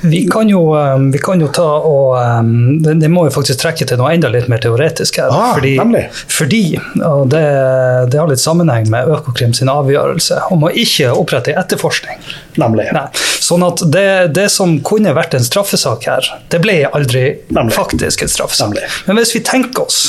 Vi 0.00 0.22
kan 0.32 0.48
jo, 0.48 0.62
um, 0.76 1.10
vi 1.12 1.18
kan 1.18 1.40
jo 1.40 1.48
ta 1.52 1.66
og 1.86 2.16
um, 2.16 2.78
det, 2.82 3.08
må 3.12 3.26
jo 3.26 3.34
faktisk 3.34 3.60
trekke 3.62 3.86
til 3.88 4.00
noe 4.00 4.12
enda 4.14 4.30
litt 4.32 4.48
mer 4.50 4.62
teoretisk 4.62 5.20
her. 5.20 5.32
Ah, 5.34 5.52
fordi, 5.56 5.74
fordi 6.30 6.62
og 7.04 7.28
det, 7.32 7.42
det 8.12 8.20
har 8.20 8.30
litt 8.30 8.42
sammenheng 8.42 8.88
med 8.92 9.10
Økokrim 9.12 9.52
sin 9.56 9.70
avgjørelse 9.72 10.40
om 10.54 10.64
å 10.66 10.72
ikke 10.72 11.12
opprette 11.12 11.56
etterforskning. 11.56 12.22
Nemlig. 12.60 12.88
Nei. 12.96 13.06
Sånn 13.40 13.64
at 13.66 13.82
det, 13.92 14.08
det 14.36 14.48
som 14.52 14.78
kunne 14.86 15.14
vært 15.16 15.36
en 15.36 15.44
straffesak 15.44 16.06
her, 16.08 16.32
det 16.52 16.62
ble 16.64 16.82
aldri 16.90 17.26
Nemlig. 17.50 17.76
faktisk 17.76 18.24
en 18.24 18.32
straffesak. 18.32 18.72
Nemlig. 18.72 18.88
Men 19.08 19.20
hvis 19.20 19.34
vi 19.36 19.44
tenker 19.44 19.88
oss 19.88 20.02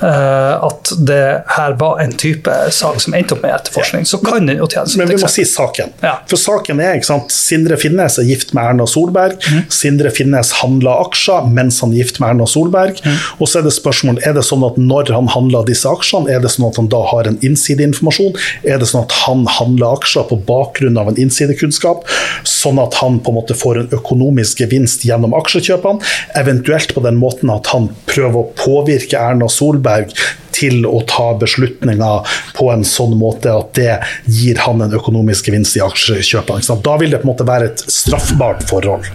at 0.00 0.92
det 1.06 1.24
her 1.56 1.76
var 1.80 2.00
en 2.02 2.12
type 2.18 2.52
sak 2.74 3.00
som 3.02 3.14
endte 3.16 3.36
opp 3.36 3.42
med 3.44 3.54
etterforskning, 3.54 4.06
så 4.08 4.20
kan 4.22 4.46
den 4.48 4.60
jo 4.60 4.68
tjene 4.70 4.88
som 4.90 5.02
Men 5.02 5.12
vi 5.12 5.18
må 5.20 5.30
si 5.30 5.44
saken. 5.48 5.92
Ja. 6.04 6.16
For 6.30 6.40
saken 6.40 6.80
er 6.82 6.98
ikke 6.98 7.10
sant, 7.10 7.34
Sindre 7.34 7.78
Finnes 7.80 8.18
er 8.20 8.28
gift 8.28 8.54
med 8.56 8.72
Erna 8.72 8.86
Solberg. 8.88 9.38
Sindre 9.72 10.12
Finnes 10.14 10.52
handla 10.60 10.96
aksjer 11.04 11.48
mens 11.50 11.80
han 11.84 11.94
er 11.94 12.02
gift 12.02 12.20
med 12.22 12.34
Erna 12.34 12.48
Solberg. 12.48 13.00
Og 13.38 13.48
så 13.48 13.60
er 13.60 13.68
det 13.68 13.74
spørsmål 13.76 14.20
er 14.26 14.36
det 14.36 14.44
sånn 14.46 14.64
at 14.66 14.78
når 14.80 15.12
han 15.14 15.30
handla 15.34 15.62
disse 15.68 15.88
aksjene, 15.88 16.30
er 16.30 16.42
det 16.42 16.52
sånn 16.52 16.68
at 16.70 16.78
han 16.80 16.90
da 16.92 17.02
har 17.10 17.28
en 17.28 17.38
innsideinformasjon? 17.46 18.36
Er 18.68 18.80
det 18.80 18.88
sånn 18.90 19.04
at 19.06 19.16
han 19.24 19.44
handler 19.58 19.96
aksjer 19.98 20.26
på 20.30 20.40
bakgrunn 20.48 20.98
av 21.00 21.12
en 21.12 21.20
innsidekunnskap, 21.20 22.06
sånn 22.48 22.80
at 22.82 22.98
han 23.00 23.18
på 23.20 23.32
en 23.32 23.38
måte 23.40 23.56
får 23.58 23.82
en 23.82 23.94
økonomisk 24.00 24.62
gevinst 24.64 25.04
gjennom 25.08 25.34
aksjekjøpene? 25.38 26.04
Eventuelt 26.40 26.94
på 26.96 27.04
den 27.04 27.18
måten 27.20 27.52
at 27.52 27.70
han 27.74 27.90
prøver 28.10 28.42
å 28.42 28.50
påvirke 28.58 29.20
Erna 29.20 29.49
Solberg 29.50 30.14
til 30.54 30.84
å 30.88 31.00
ta 31.08 31.30
beslutninger 31.40 32.36
på 32.56 32.68
en 32.72 32.84
sånn 32.86 33.14
måte 33.20 33.52
at 33.54 33.72
det 33.78 33.96
gir 34.26 34.60
han 34.64 34.82
en 34.84 34.96
økonomisk 34.96 35.48
gevinst 35.48 35.78
i 35.78 35.84
aksjekjøpene. 35.84 36.78
Da 36.84 36.96
vil 37.00 37.14
det 37.14 37.22
på 37.22 37.28
en 37.28 37.32
måte 37.32 37.48
være 37.48 37.70
et 37.70 37.84
straffbart 37.90 38.66
forhold. 38.70 39.08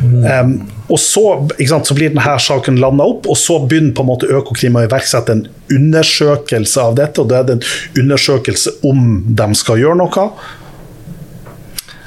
Um, 0.00 0.58
og 0.88 1.00
så, 1.02 1.24
sant, 1.68 1.88
så 1.88 1.96
blir 1.96 2.14
denne 2.14 2.38
saken 2.40 2.80
landa 2.80 3.04
opp, 3.10 3.28
og 3.28 3.36
så 3.36 3.58
begynner 3.60 3.92
på 3.96 4.04
en 4.04 4.08
måte 4.08 4.30
Økokrim 4.32 4.78
å 4.78 4.86
iverksette 4.86 5.34
en 5.34 5.44
undersøkelse 5.74 6.80
av 6.80 6.96
dette. 6.96 7.20
og 7.20 7.28
Det 7.28 7.40
er 7.42 7.52
en 7.58 7.66
undersøkelse 8.04 8.78
om 8.88 9.20
de 9.28 9.48
skal 9.58 9.82
gjøre 9.82 10.00
noe. 10.00 10.28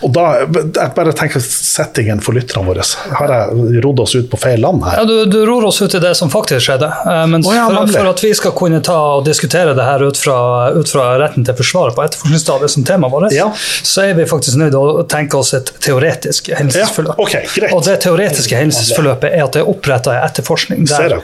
Og 0.01 0.11
da, 0.15 0.23
jeg 0.41 0.91
bare 0.97 1.13
tenker 1.17 1.43
Settingen 1.43 2.21
for 2.23 2.33
lytterne 2.33 2.65
våre. 2.65 2.83
Har 3.19 3.31
jeg 3.33 3.81
rodd 3.85 3.99
oss 4.03 4.15
ut 4.17 4.29
på 4.31 4.37
feil 4.41 4.61
land 4.63 4.81
her? 4.85 5.01
Ja, 5.01 5.05
Du, 5.05 5.25
du 5.29 5.39
ror 5.45 5.65
oss 5.69 5.81
ut 5.81 5.93
i 5.97 6.01
det 6.01 6.15
som 6.17 6.31
faktisk 6.33 6.65
skjedde. 6.67 6.89
Eh, 6.89 7.25
Men 7.29 7.45
oh, 7.45 7.53
ja, 7.55 7.67
for, 7.69 7.91
for 7.93 8.09
at 8.11 8.23
vi 8.23 8.31
skal 8.37 8.55
kunne 8.57 8.81
ta 8.85 8.95
og 9.19 9.25
diskutere 9.27 9.75
det 9.77 9.85
her 9.85 10.03
ut 10.07 10.17
fra, 10.17 10.37
ut 10.73 10.89
fra 10.89 11.05
retten 11.21 11.45
til 11.47 11.57
forsvaret 11.59 11.95
på 11.97 12.05
etterforskningsstadiet 12.07 12.73
som 12.75 12.87
temaet 12.87 13.13
vårt, 13.13 13.35
Ja. 13.35 13.49
så 13.57 14.07
er 14.09 14.17
vi 14.17 14.25
faktisk 14.29 14.57
nødt 14.61 14.73
til 14.73 14.81
å 15.01 15.05
tenke 15.11 15.37
oss 15.39 15.53
et 15.57 15.71
teoretisk 15.85 16.49
hendelsesforløp. 16.57 17.15
Ja, 17.21 17.27
ok, 17.27 17.55
greit. 17.55 17.75
Og 17.77 17.85
det 17.85 17.97
teoretiske 18.07 18.57
hendelsesforløpet 18.57 19.29
er 19.31 19.45
at 19.45 19.57
det 19.57 19.63
er 19.63 19.69
oppretta 19.71 20.17
en 20.17 20.25
etterforskning 20.27 20.85
der, 20.89 21.17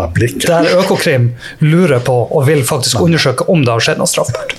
meg 0.00 0.14
blikket. 0.14 0.46
der 0.48 0.70
Økokrim 0.80 1.32
lurer 1.60 2.00
på 2.06 2.16
og 2.30 2.46
vil 2.46 2.62
faktisk 2.66 3.00
undersøke 3.02 3.48
om 3.50 3.64
det 3.66 3.74
har 3.74 3.80
skjedd 3.90 3.98
noe 4.02 4.10
straffbart. 4.10 4.54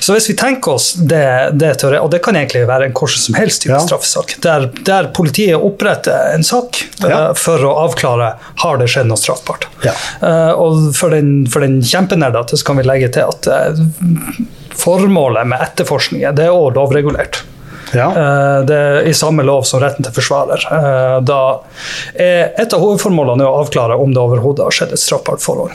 Så 0.00 0.14
hvis 0.14 0.28
vi 0.30 0.36
tenker 0.38 0.76
oss 0.76 0.92
det, 0.94 1.50
det 1.60 1.72
og 1.98 2.10
det 2.12 2.20
kan 2.24 2.36
egentlig 2.38 2.64
være 2.68 2.88
en 2.88 2.94
hvordan 2.96 3.22
som 3.26 3.38
helst 3.38 3.62
type 3.64 3.74
Ja. 3.74 3.80
straffesak, 3.82 4.36
der, 4.44 4.68
der 4.86 5.08
politiet 5.16 5.56
oppretter 5.58 6.34
en 6.34 6.44
sak 6.46 6.82
ja. 7.02 7.30
uh, 7.30 7.34
for 7.38 7.62
å 7.64 7.72
avklare 7.86 8.34
har 8.62 8.78
det 8.78 8.90
skjedd 8.92 9.08
noe 9.10 9.20
straffbart. 9.20 9.66
Ja. 9.86 9.94
Uh, 10.22 10.52
og 10.60 10.92
for 10.96 11.14
den, 11.14 11.46
for 11.50 11.64
den 11.64 11.80
kjempenerdete 11.82 12.56
så 12.60 12.68
kan 12.70 12.78
vi 12.80 12.86
legge 12.86 13.10
til 13.16 13.26
at 13.30 13.48
uh, 13.50 14.44
formålet 14.78 15.46
med 15.48 15.62
etterforskningen 15.64 16.36
det 16.38 16.48
er 16.48 16.54
òg 16.54 16.74
lovregulert. 16.78 17.42
Ja. 17.94 18.08
Eh, 18.10 18.60
Det 18.66 18.74
er 18.74 19.06
i 19.06 19.14
samme 19.14 19.44
lov 19.46 19.62
som 19.68 19.80
retten 19.82 20.02
til 20.02 20.12
forsvarer. 20.16 20.64
Eh, 20.72 21.20
Da 21.22 21.60
er 22.18 22.52
et 22.58 22.72
av 22.74 22.80
hovedformålene 22.82 23.44
er 23.44 23.50
å 23.50 23.60
avklare 23.64 23.98
om 24.00 24.10
det 24.14 24.22
overhodet 24.22 24.64
har 24.64 24.74
skjedd 24.74 24.92
et 24.96 25.02
straffbart 25.02 25.42
forhold. 25.44 25.72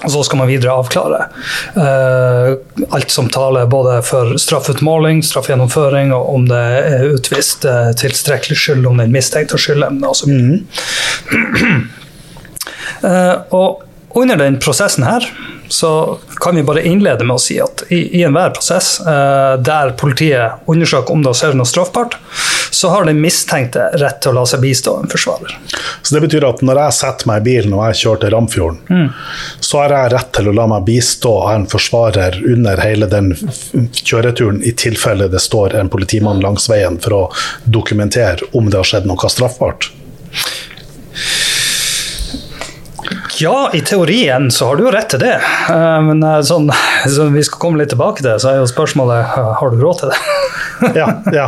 Og 0.00 0.10
så 0.14 0.22
skal 0.24 0.40
man 0.40 0.48
videre 0.48 0.72
avklare 0.80 1.26
uh, 1.76 2.54
alt 2.96 3.12
som 3.12 3.28
taler 3.32 3.68
både 3.70 3.98
for 4.06 4.32
straffutmåling, 4.40 5.20
straffgjennomføring, 5.26 6.14
og 6.16 6.34
om 6.34 6.48
det 6.48 6.62
er 6.94 7.06
utvist 7.10 7.66
uh, 7.68 7.90
tilstrekkelig 8.00 8.56
skyld, 8.56 8.88
om 8.88 9.00
den 9.02 9.12
mistenkte 9.12 9.58
har 9.58 9.64
skyldevne 9.66 10.08
osv. 10.08 10.32
uh, 13.04 13.36
og 13.52 13.84
under 14.16 14.40
den 14.40 14.56
prosessen 14.62 15.04
her 15.06 15.28
så 15.70 16.18
kan 16.40 16.56
vi 16.56 16.62
bare 16.62 16.82
innlede 16.86 17.24
med 17.24 17.38
å 17.38 17.42
si 17.42 17.60
at 17.62 17.84
i, 17.88 18.00
i 18.18 18.22
enhver 18.26 18.50
prosess 18.56 18.96
eh, 19.00 19.54
der 19.62 19.92
politiet 19.98 20.66
undersøker 20.70 21.14
om 21.14 21.22
det 21.22 21.34
skjedd 21.38 21.54
noe 21.58 21.68
straffbart, 21.68 22.16
så 22.70 22.90
har 22.90 23.06
den 23.06 23.20
mistenkte 23.22 23.86
rett 24.00 24.18
til 24.22 24.32
å 24.32 24.40
la 24.40 24.44
seg 24.50 24.64
bistå 24.64 24.96
en 24.98 25.10
forsvarer. 25.10 25.54
Så 26.02 26.16
det 26.16 26.24
betyr 26.24 26.46
at 26.48 26.62
når 26.66 26.80
jeg 26.84 26.96
setter 26.98 27.30
meg 27.30 27.42
i 27.42 27.46
bilen 27.46 27.76
og 27.76 27.84
jeg 27.88 28.00
kjører 28.02 28.22
til 28.24 28.34
Ramfjorden, 28.34 29.12
så 29.60 29.82
har 29.82 29.94
jeg 29.94 30.12
rett 30.16 30.32
til 30.38 30.50
å 30.50 30.56
la 30.58 30.66
meg 30.74 30.86
bistå 30.88 31.34
av 31.44 31.52
en 31.54 31.68
forsvarer 31.70 32.40
under 32.54 32.82
hele 32.82 33.10
den 33.10 33.32
kjøreturen, 34.02 34.62
i 34.66 34.74
tilfelle 34.74 35.30
det 35.30 35.42
står 35.42 35.78
en 35.78 35.92
politimann 35.92 36.42
langs 36.42 36.66
veien 36.70 36.98
for 37.02 37.16
å 37.16 37.22
dokumentere 37.64 38.50
om 38.58 38.70
det 38.70 38.80
har 38.80 38.90
skjedd 38.90 39.06
noe 39.10 39.30
straffbart. 39.30 39.92
Ja, 43.38 43.70
i 43.74 43.80
teorien 43.80 44.50
så 44.50 44.66
har 44.66 44.76
du 44.76 44.82
jo 44.86 44.90
rett 44.94 45.08
til 45.14 45.20
det, 45.22 45.36
Eh, 45.70 46.00
men 46.02 46.22
eh, 46.26 46.40
sånn, 46.46 46.66
så 47.14 47.28
vi 47.30 47.42
skal 47.46 47.60
komme 47.62 47.78
litt 47.80 47.92
tilbake 47.92 48.22
til 48.22 48.30
det, 48.32 48.38
så 48.42 48.50
er 48.54 48.60
jo 48.60 48.66
spørsmålet 48.70 49.20
eh, 49.38 49.50
har 49.60 49.70
du 49.74 49.80
råd 49.84 50.02
til 50.02 50.12
det. 50.14 50.20
Ja, 50.96 51.06
ja. 51.34 51.46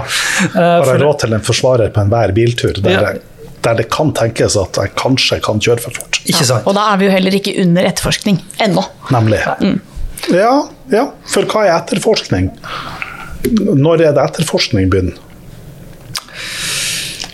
Har 0.52 0.84
jeg 0.90 1.00
råd 1.00 1.22
til 1.22 1.32
en 1.32 1.40
forsvarer 1.44 1.88
på 1.94 2.02
enhver 2.04 2.34
biltur 2.36 2.76
der, 2.84 2.90
Ja. 2.92 3.00
jeg, 3.14 3.22
der 3.64 3.78
det 3.78 3.86
kan 3.94 4.10
tenkes 4.12 4.58
at 4.60 4.76
jeg 4.76 4.92
kanskje 5.00 5.38
kan 5.40 5.58
kjøre 5.62 5.80
for 5.86 5.96
fort? 5.96 6.18
Ikke 6.28 6.44
sant? 6.44 6.66
Og 6.68 6.76
da 6.76 6.90
er 6.92 7.00
vi 7.00 7.08
jo 7.08 7.14
heller 7.14 7.36
ikke 7.38 7.54
under 7.62 7.88
etterforskning 7.88 8.42
ennå. 8.60 8.84
Nemlig. 9.14 9.40
Ja, 10.36 10.52
ja, 10.92 11.06
for 11.32 11.48
hva 11.48 11.64
er 11.64 11.78
etterforskning? 11.78 12.50
Når 13.72 14.04
er 14.10 14.12
det 14.18 14.22
etterforskning 14.28 14.92
begynner? 14.92 15.16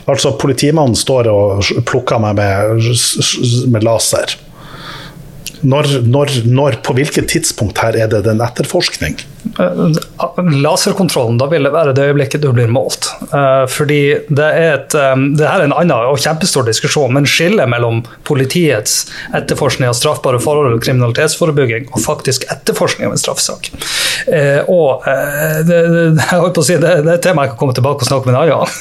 Altså, 0.09 0.33
politimannen 0.41 0.97
står 0.97 1.29
og 1.31 1.65
plukker 1.89 2.21
meg 2.23 2.39
med, 2.39 2.85
med 3.69 3.85
laser. 3.85 4.37
Når, 5.59 5.91
når, 6.07 6.33
når, 6.47 6.79
på 6.87 6.95
hvilket 6.97 7.29
tidspunkt 7.33 7.81
her 7.83 7.97
er 7.99 8.11
det 8.13 8.23
den 8.29 8.41
etterforskning? 8.45 9.19
Eh, 9.59 10.53
Laserkontrollen, 10.63 11.39
da 11.39 11.47
vil 11.47 11.67
det 11.67 11.73
være 11.73 11.95
det 11.97 12.07
øyeblikket 12.11 12.43
du 12.43 12.51
blir 12.53 12.71
målt. 12.73 13.11
Eh, 13.33 13.65
Fordi 13.71 14.01
det 14.29 14.49
er 14.49 14.75
et 14.77 14.97
eh, 14.99 15.15
det 15.39 15.47
her 15.49 15.63
er 15.63 15.69
en 15.69 15.77
annen 15.77 16.13
og 16.13 16.21
kjempestor 16.23 16.67
diskusjon, 16.69 17.13
men 17.15 17.27
skillet 17.29 17.69
mellom 17.71 18.03
politiets 18.29 19.01
etterforskning 19.37 19.89
av 19.91 19.97
straffbare 19.99 20.41
forhold 20.43 20.77
og 20.77 20.85
kriminalitetsforebygging 20.85 21.89
og 21.93 22.03
faktisk 22.05 22.47
etterforskning 22.53 23.09
av 23.09 23.17
en 23.17 23.23
straffesak. 23.23 23.71
Og 24.69 25.05
det, 25.69 25.77
jeg 25.79 26.41
holdt 26.41 26.57
på 26.57 26.63
å 26.63 26.67
si, 26.67 26.77
det, 26.81 26.91
det 27.05 27.13
er 27.13 27.19
et 27.19 27.25
tema 27.25 27.45
jeg 27.45 27.53
kan 27.55 27.61
komme 27.63 27.77
tilbake 27.77 28.05
og 28.05 28.11
snakke 28.11 28.29
med 28.29 28.35
en 28.35 28.41
annen 28.41 28.53
gang. 28.55 28.75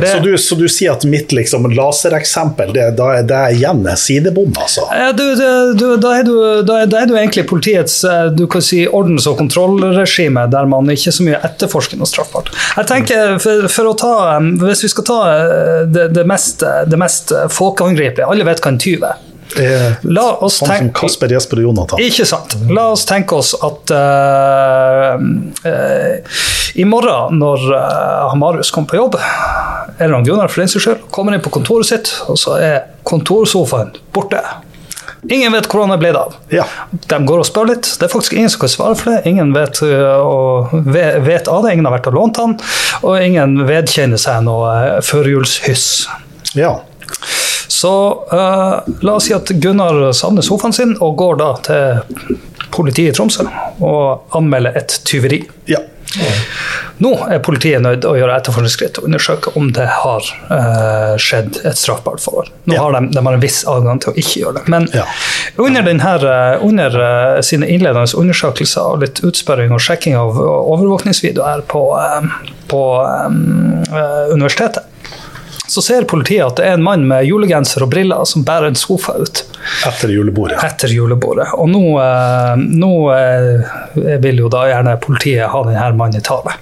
Så, 0.10 0.18
du, 0.22 0.30
så 0.38 0.56
du 0.58 0.64
sier 0.70 0.94
at 0.94 1.04
mitt 1.08 1.32
liksom, 1.34 1.66
lasereksempel, 1.74 2.72
det, 2.74 2.86
da 2.98 3.10
er 3.18 3.26
det 3.28 3.40
igjen 3.56 3.82
sidebom, 3.98 4.52
altså? 4.58 4.86
Du, 5.16 5.24
du, 5.78 5.84
da, 6.00 6.14
er 6.18 6.26
du, 6.26 6.34
da, 6.66 6.80
er, 6.82 6.90
da 6.90 7.02
er 7.02 7.10
du 7.10 7.14
egentlig 7.18 7.44
politiets 7.50 8.00
du 8.36 8.46
kan 8.50 8.64
si, 8.64 8.82
ordens- 8.86 9.28
og 9.30 9.38
kontrollregime, 9.90 10.46
der 10.50 10.66
man 10.66 10.90
ikke 10.90 11.12
så 11.12 11.24
mye 11.26 11.40
etterforsker 11.46 11.98
noe 12.00 12.08
straffbart. 12.08 12.52
Jeg 12.76 12.88
tenker, 12.90 13.38
for, 13.42 13.66
for 13.72 13.90
å 13.90 13.96
ta, 13.98 14.12
eh, 14.36 14.52
Hvis 14.60 14.84
vi 14.86 14.92
skal 14.92 15.06
ta 15.08 15.18
eh, 15.30 15.80
det, 15.90 16.10
det, 16.14 16.26
mest, 16.28 16.62
det 16.62 17.00
mest 17.00 17.32
folkeangripelige 17.54 18.28
Alle 18.28 18.46
vet 18.46 18.62
hva 18.62 18.72
en 18.72 18.80
tyv 18.80 19.04
er. 19.06 19.26
Eh, 19.58 19.86
La 20.06 20.28
oss 20.38 20.60
Sånn 20.60 20.70
som 20.70 20.90
Kasper, 20.94 21.32
Jesper 21.34 21.62
og 21.62 21.70
Jonathan. 21.70 22.02
Ikke 22.04 22.26
sant. 22.28 22.54
La 22.70 22.90
oss 22.94 23.02
tenke 23.08 23.34
oss 23.40 23.50
at 23.58 23.90
uh, 23.90 25.18
uh, 25.66 26.38
i 26.78 26.86
morgen, 26.86 27.40
når 27.42 27.66
uh, 27.74 28.36
Marius 28.38 28.70
kommer 28.70 28.92
på 28.92 29.00
jobb, 29.00 29.18
eller 29.98 30.14
han 30.14 30.26
Gunnar 30.28 30.52
for 30.52 30.62
den 30.62 30.70
saks 30.70 30.86
skyld, 30.86 31.04
kommer 31.10 31.34
inn 31.34 31.42
på 31.42 31.50
kontoret 31.50 31.90
sitt, 31.90 32.12
og 32.30 32.38
så 32.38 32.60
er 32.62 32.76
kontorsofaen 33.10 33.96
borte. 34.14 34.44
Ingen 35.28 35.52
vet 35.52 35.66
hvor 35.68 35.84
han 35.84 35.92
er 35.92 36.00
blitt 36.00 36.16
av. 36.16 36.36
Ja. 36.54 36.64
De 36.90 37.18
går 37.28 37.42
og 37.42 37.48
spør 37.48 37.68
litt. 37.74 37.88
Det 38.00 38.06
er 38.06 38.12
faktisk 38.12 38.36
ingen 38.38 38.52
som 38.52 38.62
kan 38.62 38.72
svare 38.72 38.96
for 38.96 39.12
det. 39.12 39.22
Ingen 39.28 39.52
vet, 39.52 39.82
øh, 39.84 40.20
og 40.24 40.72
vet 40.88 41.50
av 41.50 41.64
det. 41.64 41.74
Ingen 41.74 41.88
har 41.88 41.98
vært 41.98 42.08
og 42.08 42.16
lånt 42.16 42.40
han, 42.40 42.56
og 43.04 43.20
ingen 43.20 43.58
vedkjenner 43.68 44.20
seg 44.20 44.46
noe 44.48 44.76
øh, 44.96 45.02
førjulshyss. 45.04 45.90
ja. 46.56 46.78
Så 47.70 47.90
uh, 48.32 48.80
la 49.00 49.12
oss 49.14 49.28
si 49.28 49.32
at 49.32 49.48
Gunnar 49.62 50.10
savner 50.12 50.44
sofaen 50.44 50.74
sin 50.74 50.90
og 51.00 51.14
går 51.16 51.38
da 51.40 51.46
til 51.64 52.34
politiet 52.74 53.14
i 53.14 53.16
Tromsø 53.16 53.46
og 53.78 54.34
anmelder 54.36 54.76
et 54.82 54.98
tyveri. 55.08 55.38
ja. 55.70 55.80
Nå 57.00 57.12
er 57.32 57.38
politiet 57.44 57.80
nødt 57.84 58.02
til 58.02 58.10
å 58.12 58.18
gjøre 58.18 58.36
etterforskningsskritt 58.40 58.98
og 59.00 59.06
undersøke 59.08 59.52
om 59.56 59.70
det 59.76 59.86
har 60.02 60.26
uh, 60.50 61.14
skjedd 61.20 61.60
et 61.64 61.78
straffbart 61.80 62.20
forhold. 62.20 62.50
Nå 62.68 62.74
Ja. 62.76 62.82
har 62.84 62.96
de, 62.98 63.02
de 63.14 63.22
har 63.24 63.36
en 63.38 63.40
viss 63.44 63.62
adgang 63.68 64.00
til 64.02 64.12
å 64.12 64.16
ikke 64.20 64.42
gjøre 64.42 64.54
det. 64.60 64.64
Men 64.68 64.88
Ja. 64.94 65.06
under, 65.58 65.82
denne, 65.86 66.12
øh, 66.20 66.64
under 66.66 66.98
uh, 67.00 67.40
sine 67.40 67.68
innledende 67.70 68.10
undersøkelser 68.16 68.82
og 68.94 69.00
litt 69.06 69.22
utspørring 69.24 69.72
og 69.72 69.80
sjekking 69.80 70.16
av 70.18 70.36
overvåkningsvideoer 70.40 71.64
på, 71.70 71.84
uh, 71.96 72.28
på 72.68 72.82
øh, 73.00 74.32
universitetet, 74.34 74.84
så 75.70 75.82
ser 75.86 76.06
politiet 76.10 76.42
at 76.48 76.56
det 76.58 76.64
er 76.66 76.74
en 76.78 76.82
mann 76.82 77.04
med 77.06 77.24
julegenser 77.28 77.84
og 77.86 77.92
briller 77.92 78.24
som 78.26 78.42
bærer 78.46 78.72
en 78.72 78.78
sofa 78.78 79.14
ut 79.22 79.44
Etter 79.86 80.10
julebordet. 80.10 80.58
etter 80.66 80.90
julebordet. 80.90 81.46
Og 81.54 81.68
nå, 81.70 81.84
eh, 82.02 82.56
nå 82.82 82.90
eh, 83.14 84.16
vil 84.24 84.42
jo 84.42 84.48
da 84.50 84.64
gjerne 84.72 84.96
politiet 85.04 85.46
ha 85.52 85.62
denne 85.68 85.92
mannen 86.00 86.18
i 86.18 86.24
tale. 86.26 86.56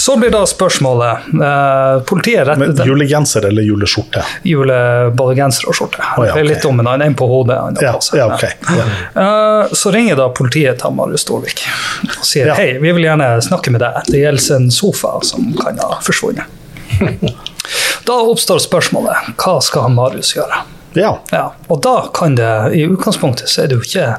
Så 0.00 0.14
blir 0.16 0.30
da 0.32 0.46
spørsmålet 0.48 1.26
eh, 1.44 1.98
Politiet 2.08 2.48
Men 2.56 2.72
julegenser 2.88 3.44
eller 3.50 3.62
juleskjorte? 3.68 4.22
jule, 4.48 4.78
både 5.12 5.34
genser 5.36 5.68
og 5.68 5.76
skjorte. 5.76 6.00
Oh, 6.16 6.24
ja, 6.24 6.32
Det 6.32 6.40
er 6.40 6.48
litt 6.54 6.64
om 6.64 6.80
en 6.80 6.88
annen, 6.88 7.10
en 7.12 7.16
på 7.20 7.28
hodet. 7.28 7.58
en 7.60 7.76
Ja, 7.84 7.92
ja, 8.16 8.30
ok. 8.32 8.46
Ja. 8.78 8.86
Eh, 9.20 9.74
Så 9.76 9.92
ringer 9.92 10.16
da 10.16 10.30
politiet 10.32 10.80
til 10.80 10.96
Marius 10.96 11.26
Storvik 11.28 11.66
og 12.16 12.24
sier 12.24 12.54
hei, 12.56 12.70
vi 12.80 12.94
vil 12.96 13.04
gjerne 13.10 13.28
snakke 13.44 13.74
med 13.76 13.84
deg. 13.84 14.00
Det 14.08 14.24
gjelder 14.24 14.56
en 14.56 14.70
sofa 14.72 15.18
som 15.28 15.52
kan 15.60 15.76
ha 15.84 16.00
forsvunnet. 16.00 16.48
Da 18.08 18.18
oppstår 18.32 18.58
spørsmålet 18.64 19.34
hva 19.40 19.58
skal 19.62 19.88
han 19.88 19.94
Marius 19.98 20.34
gjøre? 20.36 20.62
ja. 20.98 21.20
Ja, 21.30 21.52
og 21.70 21.82
da 21.82 22.08
kan 22.14 22.34
det, 22.34 22.74
i 22.74 22.80
utgangspunktet, 22.82 23.46
så 23.48 23.62
er 23.62 23.68
det 23.70 23.76
jo 23.78 23.84
ikke 23.84 24.16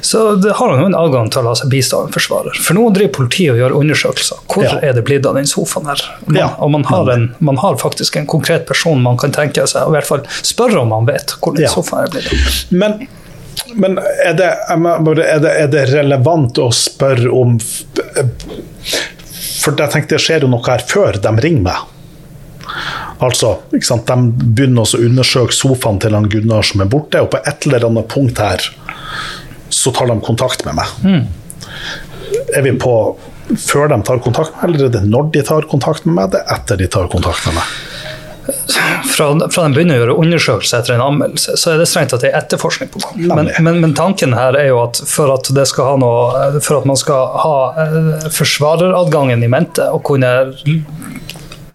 Så 0.00 0.22
det 0.40 0.54
har 0.56 0.70
han 0.72 0.80
jo 0.80 0.86
en 0.88 0.94
adgang 0.96 1.28
til 1.28 1.42
å 1.42 1.50
la 1.50 1.52
seg 1.58 1.68
bistå 1.68 1.98
av 1.98 2.06
en 2.08 2.14
forsvarer. 2.14 2.56
For 2.64 2.72
nå 2.78 2.86
driver 2.96 3.12
politiet 3.18 3.52
og 3.52 3.58
gjør 3.60 3.74
undersøkelser. 3.82 4.38
Hvor 4.48 4.64
Ja. 4.64 4.78
er 4.80 4.94
det 4.96 5.04
blitt 5.04 5.26
av 5.28 5.34
den 5.36 5.44
sofaen 5.50 5.86
her? 5.90 6.00
Man, 6.26 6.36
Ja. 6.40 6.48
Og 6.58 6.70
man 6.70 6.84
har, 6.84 7.10
en, 7.12 7.34
man 7.38 7.56
har 7.60 7.76
faktisk 7.76 8.16
en 8.16 8.26
konkret 8.26 8.64
person 8.66 9.02
man 9.02 9.18
kan 9.18 9.30
tenke 9.30 9.66
seg, 9.68 9.82
og 9.82 9.92
i 9.92 9.98
hvert 9.98 10.06
fall 10.08 10.24
spørre 10.42 10.80
om 10.80 10.88
man 10.88 11.04
vet 11.04 11.36
hvor 11.42 11.54
den 11.56 11.68
sofaen 11.68 12.04
er 12.06 12.10
blitt 12.16 12.32
av. 12.32 12.38
Men 12.70 13.08
Men 13.76 13.98
er 13.98 14.32
det, 14.32 14.48
er, 14.48 15.38
det, 15.38 15.50
er 15.52 15.66
det, 15.68 15.84
relevant 15.92 16.58
å 16.58 16.70
spørre 16.72 17.28
om 17.28 17.58
For 19.60 19.76
jeg 19.76 19.90
tenkte 19.92 20.16
det 20.16 20.22
skjer 20.24 20.40
jo 20.46 20.48
noe 20.48 20.64
her 20.64 20.80
før 20.88 21.20
de 21.20 21.28
ringer 21.44 21.66
meg. 21.68 21.76
Altså, 23.20 23.56
De 23.70 24.16
begynner 24.40 24.84
å 24.84 25.00
undersøke 25.00 25.56
sofaen 25.56 26.00
til 26.00 26.16
han 26.16 26.28
Gunnar 26.30 26.64
som 26.66 26.84
er 26.84 26.90
borte, 26.90 27.20
og 27.20 27.32
på 27.34 27.42
et 27.44 27.66
eller 27.68 27.88
annet 27.90 28.08
punkt 28.08 28.40
her 28.40 28.64
så 29.70 29.92
tar 29.94 30.08
de 30.10 30.16
kontakt 30.24 30.64
med 30.66 30.80
meg. 30.80 30.94
Mm. 31.04 31.26
Er 32.56 32.64
vi 32.66 32.72
på 32.80 32.94
før 33.58 33.90
de 33.90 34.00
tar 34.06 34.20
kontakt 34.22 34.54
med 34.54 34.62
meg, 34.62 34.68
eller 34.68 34.88
er 34.88 34.96
det 34.96 35.04
når 35.10 35.30
de 35.34 35.44
tar 35.46 35.68
kontakt 35.70 36.06
med 36.06 36.16
meg, 36.16 36.32
det 36.34 36.42
er 36.42 36.58
etter 36.58 36.80
de 36.80 36.88
tar 36.90 37.10
kontakt 37.12 37.46
med 37.48 37.58
meg? 37.60 37.76
Fra, 38.50 39.26
fra 39.52 39.64
de 39.68 39.76
begynner 39.76 39.98
å 39.98 40.00
gjøre 40.00 40.14
undersøkelse 40.24 40.78
etter 40.80 40.96
en 40.96 41.04
anmeldelse, 41.04 41.54
så 41.60 41.74
er 41.74 41.82
det 41.82 41.86
strengt 41.90 42.14
at 42.16 42.24
det 42.24 42.30
er 42.30 42.38
etterforskning 42.40 42.90
på 42.92 43.02
gang. 43.02 43.18
Men, 43.28 43.50
men, 43.62 43.80
men, 43.82 43.94
tanken 43.98 44.34
her 44.34 44.56
er 44.58 44.70
jo 44.70 44.80
at 44.82 45.02
for 45.06 45.32
at, 45.34 45.50
noe, 45.54 46.60
for 46.64 46.80
at 46.80 46.88
man 46.88 46.98
skal 46.98 47.36
ha 47.44 47.56
eh, 47.84 48.30
forsvareradgangen 48.34 49.44
i 49.44 49.50
mente 49.50 49.86
og 49.92 50.02
kunne 50.08 50.32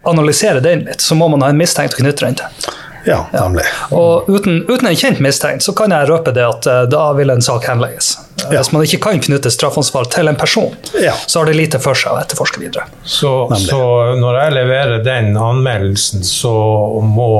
analysere 0.08 0.62
den 0.64 0.86
litt, 0.86 1.04
så 1.04 1.14
må 1.18 1.28
man 1.32 1.44
ha 1.44 1.52
en 1.52 1.60
mistenkt 1.60 1.96
å 1.96 2.02
knytte 2.02 2.26
den 2.26 2.38
til. 2.40 2.74
Ja, 3.06 3.26
nemlig. 3.32 3.62
Ja. 3.90 3.96
Og 3.96 4.30
uten, 4.30 4.64
uten, 4.68 4.88
en 4.88 4.96
kjent 4.98 5.20
mistenkt, 5.22 5.62
så 5.62 5.72
kan 5.78 5.92
jeg 5.94 6.08
røpe 6.10 6.32
det 6.34 6.42
at 6.42 6.66
uh, 6.66 6.80
da 6.90 7.04
vil 7.14 7.30
en 7.30 7.44
sak 7.44 7.68
henlegges. 7.70 8.16
Ja. 8.40 8.56
Hvis 8.56 8.72
man 8.74 8.82
ikke 8.82 8.98
kan 9.04 9.20
knytte 9.22 9.50
straffansvar 9.54 10.10
til 10.10 10.26
en 10.30 10.38
person, 10.38 10.74
ja. 10.98 11.14
så 11.26 11.40
har 11.40 11.50
det 11.50 11.54
lite 11.54 11.78
for 11.82 11.98
seg 11.98 12.16
å 12.16 12.18
etterforske 12.24 12.62
videre. 12.62 12.88
Så, 13.04 13.30
så, 13.62 13.82
når 14.18 14.40
jeg 14.40 14.56
leverer 14.58 15.06
den 15.06 15.30
anmeldelsen, 15.38 16.26
så 16.26 16.56
må 17.02 17.30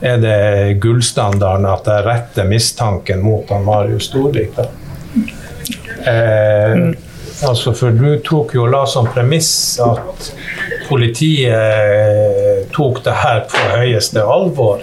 er 0.00 0.20
det 0.22 0.78
gullstandarden 0.82 1.66
at 1.66 1.88
jeg 1.90 2.06
retter 2.06 2.46
mistanken 2.46 3.22
mot 3.24 3.48
han 3.50 3.66
Marius 3.66 4.06
Storvik? 4.12 4.54
Da? 4.54 4.68
Eh, 6.06 6.74
mm. 6.78 6.92
Altså, 7.42 7.72
for 7.74 7.90
du 7.90 8.18
tok 8.24 8.54
jo 8.54 8.66
la 8.70 8.86
som 8.86 9.08
premiss 9.14 9.78
at 9.82 10.32
politiet 10.88 12.72
tok 12.74 13.04
det 13.04 13.16
her 13.22 13.44
på 13.50 13.58
høyeste 13.76 14.22
alvor 14.24 14.82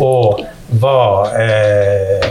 og 0.00 0.44
var 0.80 1.34
eh, 1.40 2.30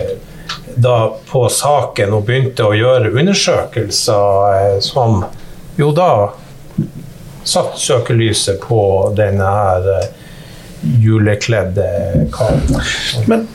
da 0.80 1.14
på 1.28 1.50
saken 1.52 2.14
og 2.16 2.24
begynte 2.28 2.64
å 2.64 2.76
gjøre 2.78 3.12
undersøkelser 3.12 4.54
eh, 4.56 4.78
som 4.84 5.26
jo 5.80 5.92
da 5.96 6.32
satt 7.44 7.78
søkelyset 7.80 8.62
på 8.64 8.82
denne 9.18 9.44
her 9.44 9.90
eh, 9.98 10.08
julekledde 11.04 11.90
karen. 12.32 12.80
Men 13.28 13.48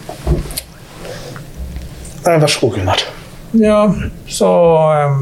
Vær 2.24 2.46
så 2.48 2.60
god, 2.60 2.78
Gunnar. 2.78 3.00
Ja, 3.60 3.80
så 4.28 4.50
eh, 4.92 5.18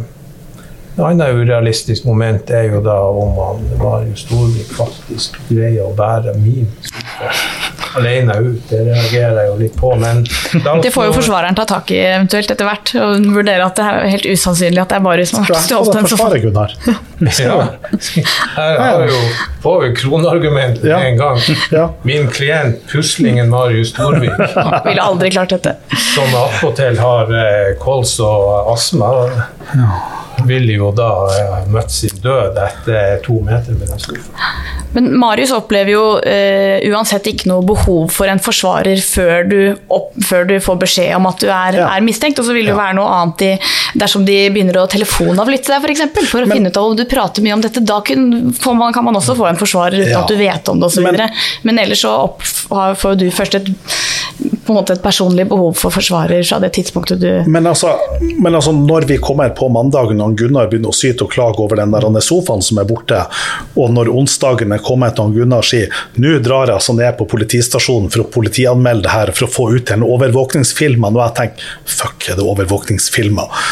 et 0.92 1.00
annet 1.00 1.32
urealistisk 1.32 2.04
moment 2.04 2.50
er 2.52 2.66
jo 2.68 2.82
da 2.84 2.99
om 3.08 3.37
han 3.38 3.62
Marius 3.80 4.26
Storvik 4.26 4.75
faktisk 4.76 5.38
greier 5.49 5.87
å 5.87 5.94
bære 5.96 6.34
min 6.37 6.68
alene 7.96 8.34
ut. 8.40 8.61
Det 8.68 8.80
reagerer 8.87 9.38
jeg 9.38 9.49
jo 9.49 9.56
litt 9.61 9.78
på, 9.78 9.92
men 10.00 10.22
Det 10.84 10.92
får 10.92 11.08
jo 11.08 11.14
forsvareren 11.16 11.56
ta 11.56 11.64
tak 11.68 11.90
i 11.94 11.99
eventuelt 12.02 12.52
etter 12.52 12.68
hvert, 12.68 12.92
og 13.00 13.26
vurdere 13.38 13.64
at 13.66 13.80
det 13.80 13.88
er 13.88 14.08
helt 14.14 14.28
usannsynlig 14.34 14.82
at 14.84 14.92
det 14.92 14.99
er 14.99 15.04
Marius 15.06 15.32
som 15.32 15.44
har 15.49 15.64
stjålet 15.64 15.99
den. 15.99 16.08
Forsvare, 16.12 16.40
Gunnar. 16.44 16.76
ja. 17.46 17.58
Her 18.56 18.80
har 18.82 19.04
jo, 19.08 19.20
får 19.64 19.82
vi 19.84 19.92
kronargument 20.02 20.82
med 20.84 20.96
en 21.11 21.20
gang. 21.20 21.92
Min 22.08 22.28
klient, 22.32 22.80
puslingen 22.92 23.52
Marius 23.52 23.94
Storvik, 23.94 24.37
ville 24.88 25.04
aldri 25.04 25.32
klart 25.32 25.56
dette. 25.56 25.78
Som 26.12 26.37
attpåtil 26.37 27.00
har 27.00 27.32
eh, 27.32 27.72
kols 27.80 28.18
og 28.20 28.75
astma. 28.75 29.14
Ja 29.72 29.94
ville 30.46 30.76
jo 30.76 30.90
da 30.97 31.08
møtt 31.73 31.92
sin 31.95 32.14
død 32.23 32.58
etter 32.62 33.18
to 33.25 33.38
meter 33.45 33.76
med 33.76 33.92
den 33.92 34.02
skuffen. 34.02 34.34
Men 34.92 35.08
Marius 35.16 35.54
opplever 35.56 35.95
jo 35.95 36.04
uh, 36.21 36.90
uansett 36.92 37.30
ikke 37.30 37.49
noe 37.49 37.64
behov 37.64 38.10
for 38.12 38.28
en 38.28 38.42
forsvarer 38.42 39.00
før 39.00 39.47
du, 39.49 39.58
opp, 39.92 40.10
før 40.26 40.49
du 40.50 40.56
får 40.60 40.80
beskjed 40.82 41.14
om 41.16 41.28
at 41.30 41.40
du 41.40 41.49
er, 41.49 41.78
ja. 41.80 41.88
er 41.95 42.04
mistenkt. 42.04 42.40
Og 42.42 42.49
så 42.49 42.56
vil 42.56 42.68
det 42.68 42.75
jo 42.75 42.80
være 42.80 42.99
noe 42.99 43.08
annet 43.16 43.47
i, 43.47 43.52
dersom 44.02 44.26
de 44.28 44.36
begynner 44.52 44.82
å 44.82 44.86
telefonavlytte 44.92 45.73
deg, 45.73 45.78
f.eks. 45.78 45.86
For, 45.86 45.95
eksempel, 45.97 46.28
for 46.28 46.45
å 46.45 46.50
Men, 46.50 46.58
finne 46.58 46.73
ut 46.73 46.80
av 46.80 46.90
om 46.90 46.99
du 46.99 47.06
prater 47.08 47.45
mye 47.45 47.56
om 47.56 47.64
dette. 47.64 47.84
Da 47.88 48.02
kan 48.04 48.28
man, 48.76 48.92
kan 48.92 49.08
man 49.08 49.21
også 49.21 49.36
få 49.38 49.49
en 49.49 49.60
forsvarer 49.60 50.02
uten 50.02 50.12
ja. 50.12 50.25
at 50.25 50.32
du 50.32 50.36
vet 50.40 50.73
om 50.73 50.82
det 50.82 50.90
osv. 50.92 51.08
Men, 51.08 51.25
Men 51.64 51.80
ellers 51.86 52.04
så 52.04 52.12
opp, 52.26 52.45
får 52.45 53.21
du 53.23 53.30
først 53.32 53.60
et 53.60 53.73
på 54.66 54.72
en 54.72 54.78
måte 54.78 54.96
et 54.96 55.02
personlig 55.02 55.46
behov 55.50 55.75
for 55.78 55.94
forsvarer 55.94 56.42
fra 56.46 56.58
det 56.62 56.72
tidspunktet 56.76 57.20
du 57.22 57.30
Men 57.50 57.66
altså, 57.66 57.94
men 58.20 58.54
altså 58.54 58.72
når 58.76 59.06
vi 59.10 59.18
kommer 59.22 59.52
på 59.56 59.68
mandagen 59.72 60.22
og 60.22 60.36
Gunnar 60.38 60.70
begynner 60.70 60.92
å 60.92 60.96
syte 60.96 61.26
og 61.26 61.32
klage 61.34 61.62
over 61.62 61.80
den 61.80 61.94
der 61.94 62.20
sofaen 62.22 62.62
som 62.64 62.78
er 62.78 62.88
borte, 62.88 63.25
og 63.76 63.92
når 63.94 64.10
onsdagen 64.12 64.75
er 64.75 64.82
kommet 64.84 65.20
og 65.22 65.34
Gunnar 65.36 65.66
sier 65.66 65.92
nå 66.14 66.36
drar 66.44 66.70
jeg 66.70 66.78
altså 66.78 66.96
ned 66.96 67.16
på 67.18 67.28
politistasjonen 67.32 68.10
for 68.12 68.25
å 68.25 68.30
politianmelde 68.32 69.06
det 69.06 69.14
her 69.14 69.32
for 69.34 69.48
å 69.48 69.52
få 69.52 69.68
ut 69.76 69.90
en 69.90 70.04
overvåkningsfilmen, 70.06 71.16
og 71.16 71.25
jeg 71.25 71.36
tenker 71.40 71.72
fuck, 71.98 72.28
er 72.28 72.38
det 72.38 72.46
overvåkningsfilmer? 72.46 73.64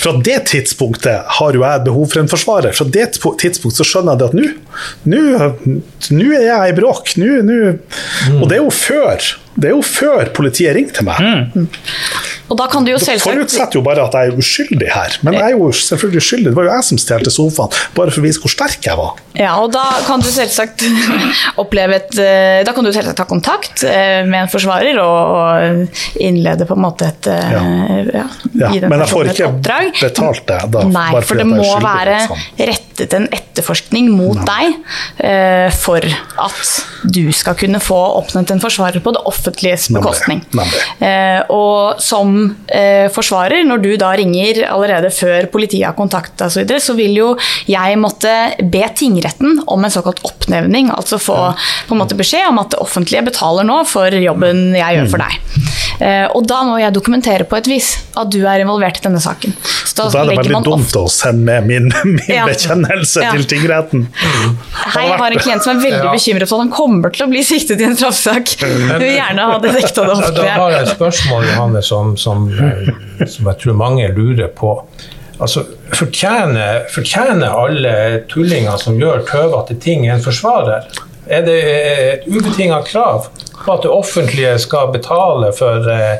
Fra 0.00 0.14
det 0.24 0.38
tidspunktet 0.50 1.36
har 1.38 1.56
jo 1.56 1.64
jeg 1.64 1.84
behov 1.84 2.08
for 2.12 2.22
en 2.22 2.30
forsvarer. 2.30 2.76
Fra 2.76 2.86
det 2.88 3.06
tidspunktet 3.16 3.80
så 3.80 3.86
skjønner 3.86 4.16
jeg 4.16 4.20
det 4.20 4.28
at 4.30 6.10
nå 6.10 6.26
er 6.38 6.46
jeg 6.46 6.72
i 6.72 6.76
bråk. 6.76 7.14
Nå, 7.20 7.30
mm. 7.44 8.40
Og 8.40 8.48
det 8.48 8.58
er 8.58 8.64
jo 8.64 8.72
før 8.74 9.30
det 9.56 9.70
er 9.70 9.74
jo 9.74 9.82
før 9.84 10.30
politiet 10.36 10.76
ringte 10.76 11.04
meg. 11.06 11.20
Mm. 11.54 11.68
Og 12.50 12.58
da 12.58 12.66
kan 12.70 12.86
du 12.86 12.90
jo 12.90 12.98
selvsagt... 12.98 13.30
forutsetter 13.30 13.78
jo 13.78 13.82
bare 13.86 14.02
at 14.08 14.16
jeg 14.16 14.32
er 14.32 14.38
uskyldig 14.42 14.88
her, 14.90 15.16
men 15.22 15.36
jeg 15.38 15.52
er 15.52 15.54
jo 15.54 15.70
selvfølgelig 15.70 16.22
skyldig. 16.26 16.50
Det 16.50 16.58
var 16.58 16.66
jo 16.66 16.72
jeg 16.74 16.86
som 16.88 17.00
stjelte 17.00 17.32
sofaen, 17.34 17.76
bare 17.94 18.10
for 18.10 18.22
å 18.22 18.24
vise 18.26 18.42
hvor 18.42 18.50
sterk 18.50 18.88
jeg 18.88 18.98
var. 18.98 19.20
Ja, 19.38 19.52
og 19.62 19.70
da 19.70 19.84
kan 20.08 20.22
du 20.22 20.26
selvsagt 20.34 20.82
oppleve 21.62 22.00
et 22.00 22.16
eh, 22.18 22.60
Da 22.66 22.72
kan 22.74 22.82
du 22.82 22.90
selvsagt 22.90 23.14
ta 23.20 23.26
kontakt 23.30 23.84
eh, 23.86 24.26
med 24.26 24.40
en 24.42 24.50
forsvarer 24.50 24.98
og 24.98 26.18
innlede 26.18 26.66
på 26.66 26.74
en 26.74 26.82
måte 26.82 27.06
et 27.12 27.28
ja. 27.30 27.60
Ja, 28.10 28.24
ja 28.58 28.70
men 28.90 29.04
jeg 29.04 29.10
får 29.12 29.30
ikke 29.30 29.50
betalt 29.62 30.42
det 30.48 30.58
da. 30.74 30.82
Nei, 30.90 31.22
for 31.22 31.38
det 31.38 31.46
må 31.46 31.68
være 31.84 32.18
rettet 32.58 33.14
en 33.16 33.28
etterforskning 33.30 34.10
mot 34.12 34.40
Nei. 34.42 34.66
deg 35.20 35.76
for 35.78 36.02
at 36.02 36.72
du 37.14 37.30
skal 37.36 37.56
kunne 37.60 37.80
få 37.82 37.98
oppnevnt 38.18 38.50
en 38.54 38.62
forsvarer 38.62 39.02
på 39.04 39.14
det 39.14 39.22
offentliges 39.30 39.88
bekostning. 39.94 40.42
Nemlig. 40.50 40.82
Nemlig. 40.98 41.46
Og 41.54 42.02
som 42.02 42.39
eh, 42.66 43.06
forsvarer, 43.12 43.64
når 43.66 43.82
du 43.84 43.90
da 44.00 44.12
ringer 44.18 44.62
allerede 44.68 45.12
før 45.14 45.48
politiet 45.52 45.88
har 45.88 45.96
kontakta 45.98 46.48
osv., 46.48 46.60
så, 46.60 46.62
videre, 46.62 46.82
så 46.84 46.96
vil 46.98 47.16
jo 47.16 47.28
jeg 47.70 47.98
måtte 48.00 48.32
be 48.72 48.82
tingretten 48.96 49.62
om 49.70 49.84
en 49.84 49.92
såkalt 49.92 50.22
oppnevning. 50.26 50.90
Altså 50.94 51.20
få 51.20 51.38
på 51.88 51.96
en 51.96 52.02
måte 52.02 52.18
beskjed 52.18 52.48
om 52.50 52.60
at 52.62 52.74
det 52.74 52.80
offentlige 52.82 53.24
betaler 53.30 53.66
nå 53.66 53.82
for 53.88 54.14
jobben 54.14 54.74
jeg 54.78 54.98
gjør 54.98 55.12
for 55.14 55.22
mm. 55.22 55.26
deg. 55.26 55.70
Eh, 56.00 56.26
og 56.32 56.46
da 56.48 56.62
må 56.64 56.78
jeg 56.80 56.94
dokumentere 56.96 57.44
på 57.48 57.58
et 57.58 57.68
vis 57.68 57.92
at 58.16 58.30
du 58.32 58.40
er 58.48 58.62
involvert 58.62 59.00
i 59.00 59.04
denne 59.04 59.20
saken. 59.22 59.52
Så 59.60 59.96
da, 59.98 60.06
da 60.12 60.22
er 60.22 60.30
det 60.30 60.36
veldig 60.40 60.62
dumt 60.64 60.96
å 60.96 61.04
sende 61.12 61.58
min, 61.66 61.90
min 62.06 62.30
ja. 62.38 62.46
bekjennelse 62.48 63.24
ja. 63.24 63.32
til 63.36 63.46
tingretten. 63.50 64.06
Hei, 64.16 65.06
jeg 65.10 65.18
har 65.20 65.36
en 65.36 65.42
klient 65.42 65.66
som 65.66 65.74
er 65.74 65.82
veldig 65.82 66.06
ja. 66.06 66.14
bekymret 66.14 66.48
for 66.48 66.60
at 66.60 66.66
han 66.66 66.72
kommer 66.74 67.12
til 67.14 67.26
å 67.26 67.30
bli 67.32 67.42
siktet 67.44 67.82
i 67.82 67.88
en 67.88 67.96
straffesak. 67.98 68.54
Du 68.60 69.02
vil 69.02 69.16
gjerne 69.16 69.48
ha 69.50 69.58
det 69.60 69.74
dekket 69.76 70.00
av 70.00 70.08
det 70.08 70.14
offentlige. 70.16 70.46
Da 70.46 70.56
har 70.62 70.76
jeg 70.76 70.86
et 70.86 70.92
spørsmål, 70.94 71.48
Johanne, 71.50 71.82
som, 71.84 72.04
som 72.20 72.29
som, 72.30 72.48
eh, 72.48 73.26
som 73.26 73.46
jeg 73.50 73.60
tror 73.62 73.78
mange 73.78 74.08
lurer 74.14 74.48
på. 74.56 74.74
Altså, 75.40 75.64
fortjener, 75.96 76.84
fortjener 76.92 77.54
alle 77.56 77.94
tullinger 78.28 78.76
som 78.80 78.98
gjør 79.00 79.24
tøvete 79.28 79.78
ting, 79.80 80.06
en 80.06 80.22
forsvarer? 80.22 80.90
Er 81.30 81.46
det 81.46 81.60
et 81.62 82.28
ubetinga 82.28 82.82
krav 82.84 83.30
på 83.60 83.72
at 83.72 83.86
det 83.86 83.92
offentlige 83.92 84.58
skal 84.60 84.92
betale 84.92 85.52
for 85.56 85.86
uh, 85.86 86.16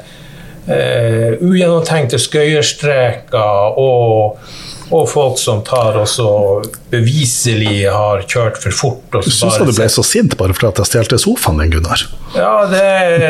uh, 0.71 1.31
ugjennomtenkte 1.41 2.21
skøyerstreker 2.21 3.79
og 3.81 4.39
og 4.91 5.09
folk 5.11 5.39
som 5.39 5.63
tar 5.67 5.99
og 6.01 6.09
så 6.11 6.31
beviselig 6.91 7.85
har 7.91 8.25
kjørt 8.27 8.59
for 8.63 8.75
fort. 8.75 9.03
du 9.13 9.31
syns 9.31 9.59
du 9.61 9.71
ble 9.71 9.87
så 9.91 10.03
sint 10.07 10.35
bare 10.39 10.57
fordi 10.57 10.83
jeg 10.83 10.91
stjelte 10.91 11.21
sofaen 11.23 11.63
din, 11.63 11.71
Gunnar? 11.77 12.03
Ja, 12.35 12.67
det, 12.71 12.83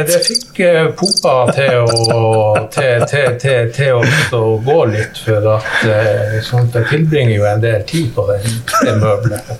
det 0.08 0.20
fikk 0.26 0.60
pumpa 0.98 1.20
Popa 1.20 1.52
til 1.52 1.78
å, 1.84 2.68
til, 2.72 3.04
til, 3.40 3.70
til 3.74 3.96
å, 3.96 4.00
å, 4.36 4.42
gå 4.64 4.78
litt, 4.92 5.20
for 5.24 5.46
at 5.54 6.44
sånt, 6.46 6.76
jeg 6.76 6.88
tilbringer 6.90 7.34
jo 7.36 7.46
en 7.48 7.62
del 7.62 7.84
tid 7.88 8.10
på 8.16 8.24
den, 8.28 8.58
det 8.86 8.94
møbelet. 9.00 9.50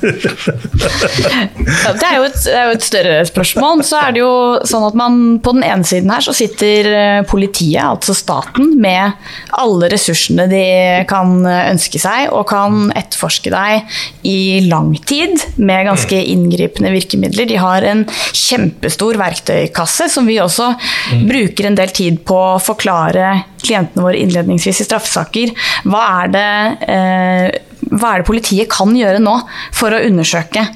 ja, 1.84 1.92
det, 1.96 2.06
er 2.06 2.16
jo 2.16 2.26
et, 2.28 2.38
det 2.44 2.56
er 2.56 2.68
jo 2.68 2.76
et 2.76 2.86
større 2.86 3.16
spørsmål. 3.28 3.84
Så 3.86 4.00
er 4.00 4.16
det 4.16 4.22
jo 4.22 4.32
sånn 4.68 4.86
at 4.88 4.98
man 4.98 5.20
på 5.44 5.54
den 5.56 5.64
ene 5.66 5.88
siden 5.88 6.12
her 6.12 6.24
så 6.24 6.34
sitter 6.36 6.90
eh, 6.92 7.20
politiet, 7.28 7.82
altså 7.84 8.16
staten, 8.16 8.74
med 8.80 9.16
alle 9.60 9.90
ressursene 9.92 10.48
de 10.50 10.64
kan 11.10 11.40
ønske 11.44 11.89
ønske 11.90 12.00
seg 12.02 12.30
og 12.30 12.46
kan 12.50 12.90
etterforske 12.94 13.50
deg 13.50 13.82
i 14.22 14.62
lang 14.68 14.94
tid 15.06 15.34
med 15.58 15.88
ganske 15.88 16.14
mm. 16.14 16.28
inngripende 16.30 16.92
virkemidler. 16.94 17.46
De 17.46 17.58
har 17.58 17.82
en 17.82 18.04
kjempestor 18.32 19.18
verktøykasse 19.18 20.08
som 20.10 20.26
vi 20.26 20.38
også 20.40 20.70
mm. 20.76 21.26
bruker 21.28 21.66
en 21.66 21.78
del 21.78 21.90
tid 21.90 22.22
på 22.24 22.36
å 22.54 22.60
forklare 22.62 23.42
klientene 23.60 24.04
våre 24.04 24.20
innledningsvis 24.20 24.80
i 24.80 24.86
straffesaker 24.86 25.52
hva 25.84 26.04
er 26.22 26.30
det 26.32 26.50
eh, 26.88 27.69
hva 27.88 28.12
er 28.14 28.22
det 28.22 28.28
politiet 28.28 28.70
kan 28.70 28.92
gjøre 28.96 29.20
nå 29.22 29.34
for 29.74 29.94
å 29.94 30.00
undersøke? 30.04 30.66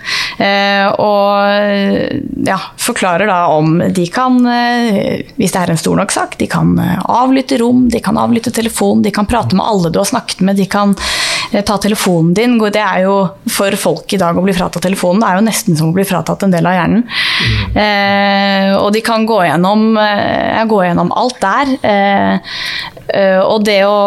Eh, 0.41 0.87
og 0.99 2.47
ja, 2.49 2.59
forklarer 2.81 3.29
da 3.31 3.41
om 3.55 3.77
de 3.95 4.07
kan, 4.13 4.41
eh, 4.51 5.23
hvis 5.37 5.55
det 5.55 5.61
er 5.61 5.75
en 5.75 5.81
stor 5.81 6.01
nok 6.01 6.15
sak, 6.15 6.39
de 6.41 6.49
kan 6.51 6.73
eh, 6.81 6.97
avlytte 7.05 7.61
rom, 7.61 7.87
de 7.93 8.01
kan 8.05 8.19
avlytte 8.21 8.55
telefon, 8.55 9.05
de 9.05 9.13
kan 9.15 9.29
prate 9.31 9.57
med 9.57 9.67
alle 9.67 9.93
du 9.93 10.01
har 10.01 10.11
snakket 10.11 10.43
med, 10.45 10.59
de 10.59 10.67
kan 10.71 10.97
ta 11.67 11.79
telefonen 11.79 12.35
din. 12.37 12.57
Det 12.59 12.81
er 12.81 13.05
jo 13.05 13.17
for 13.51 13.77
folk 13.79 14.13
i 14.15 14.21
dag 14.21 14.37
å 14.37 14.45
bli 14.45 14.55
fratatt 14.57 14.85
telefonen, 14.85 15.23
det 15.23 15.31
er 15.31 15.39
jo 15.39 15.47
nesten 15.49 15.79
som 15.79 15.93
å 15.93 15.97
bli 15.97 16.07
fratatt 16.09 16.47
en 16.47 16.55
del 16.55 16.67
av 16.67 16.77
hjernen. 16.79 17.05
Mm. 17.75 18.77
og 18.81 18.93
de 18.95 19.01
kan 19.05 19.25
gå 19.27 19.41
gjennom, 19.45 19.99
gå 20.69 20.79
gjennom 20.85 21.13
alt 21.17 21.41
der. 21.43 21.75
og 23.45 23.65
det 23.67 23.81
å 23.87 23.99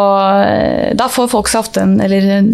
Da 0.98 1.08
får 1.12 1.30
folk 1.32 1.50
seg 1.52 1.62
ofte 1.62 1.84
en 1.84 2.00
Eller 2.02 2.46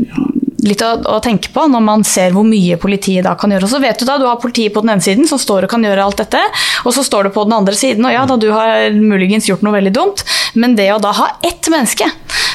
litt 0.67 0.83
å, 0.83 0.93
å, 1.09 1.19
tenke 1.23 1.51
på 1.53 1.65
når 1.69 1.83
man 1.83 2.05
ser 2.07 2.33
hvor 2.35 2.45
mye 2.47 2.77
politiet 2.81 3.25
da 3.27 3.35
kan 3.39 3.51
gjøre. 3.53 3.67
Og 3.67 3.73
så 3.73 3.81
vet 3.83 3.99
du 3.99 4.07
da, 4.07 4.17
du 4.19 4.27
har 4.27 4.39
politiet 4.41 4.73
på 4.75 4.83
den 4.83 4.93
ene 4.95 5.03
siden 5.03 5.27
som 5.29 5.41
står 5.41 5.67
og 5.67 5.73
kan 5.73 5.83
gjøre 5.83 6.05
alt 6.05 6.21
dette, 6.23 6.41
og 6.83 6.95
så 6.95 7.05
står 7.05 7.27
du 7.27 7.33
på 7.35 7.45
den 7.47 7.57
andre 7.57 7.75
siden, 7.77 8.05
og 8.07 8.15
ja 8.15 8.23
da, 8.29 8.39
du 8.39 8.49
har 8.53 8.95
muligens 8.95 9.49
gjort 9.49 9.63
noe 9.65 9.75
veldig 9.75 9.93
dumt, 9.95 10.23
men 10.59 10.77
det 10.79 10.89
å 10.93 11.01
da 11.03 11.13
ha 11.17 11.29
ett 11.43 11.69
menneske 11.73 12.07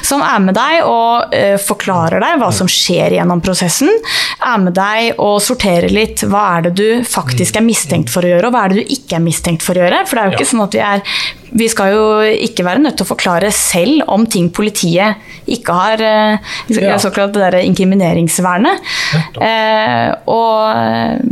som 0.09 0.25
er 0.25 0.42
med 0.44 0.57
deg 0.59 0.83
og 0.88 1.35
uh, 1.35 1.57
forklarer 1.62 2.23
deg 2.25 2.38
hva 2.40 2.51
som 2.55 2.71
skjer 2.71 3.18
gjennom 3.18 3.42
prosessen, 3.44 3.90
er 4.38 4.62
med 4.62 4.77
deg 4.79 5.18
og 5.23 5.38
sorterer 5.44 5.92
litt 5.92 6.25
hva 6.29 6.44
er 6.57 6.68
det 6.68 6.77
du 6.79 6.88
faktisk 7.09 7.59
er 7.59 7.66
mistenkt 7.66 8.12
for 8.12 8.25
å 8.25 8.33
gjøre, 8.33 8.49
og 8.49 8.57
hva 8.57 8.64
er 8.66 8.75
det 8.75 8.85
du 8.85 8.94
ikke 8.97 9.18
er 9.18 9.25
mistenkt 9.25 9.66
for 9.66 9.77
å 9.77 9.85
gjøre. 9.85 10.05
For 10.09 10.18
det 10.18 10.25
er 10.25 10.31
jo 10.31 10.38
ikke 10.38 10.51
sånn 10.53 10.66
at 10.68 10.79
vi 10.79 10.87
er 10.88 11.05
vi 11.49 11.68
skal 11.71 11.94
jo 11.94 12.03
ikke 12.44 12.64
være 12.66 12.83
nødt 12.83 12.99
til 12.99 13.07
å 13.07 13.09
forklare 13.09 13.49
selv 13.55 14.05
om 14.12 14.27
ting 14.29 14.51
politiet 14.53 15.16
ikke 15.49 15.77
har 15.77 16.03
uh, 16.05 16.99
såkalt 17.01 17.33
det 17.37 17.44
der 17.47 17.57
inkrimineringsvernet. 17.62 18.85
Eh, 19.40 20.11
og 20.29 21.23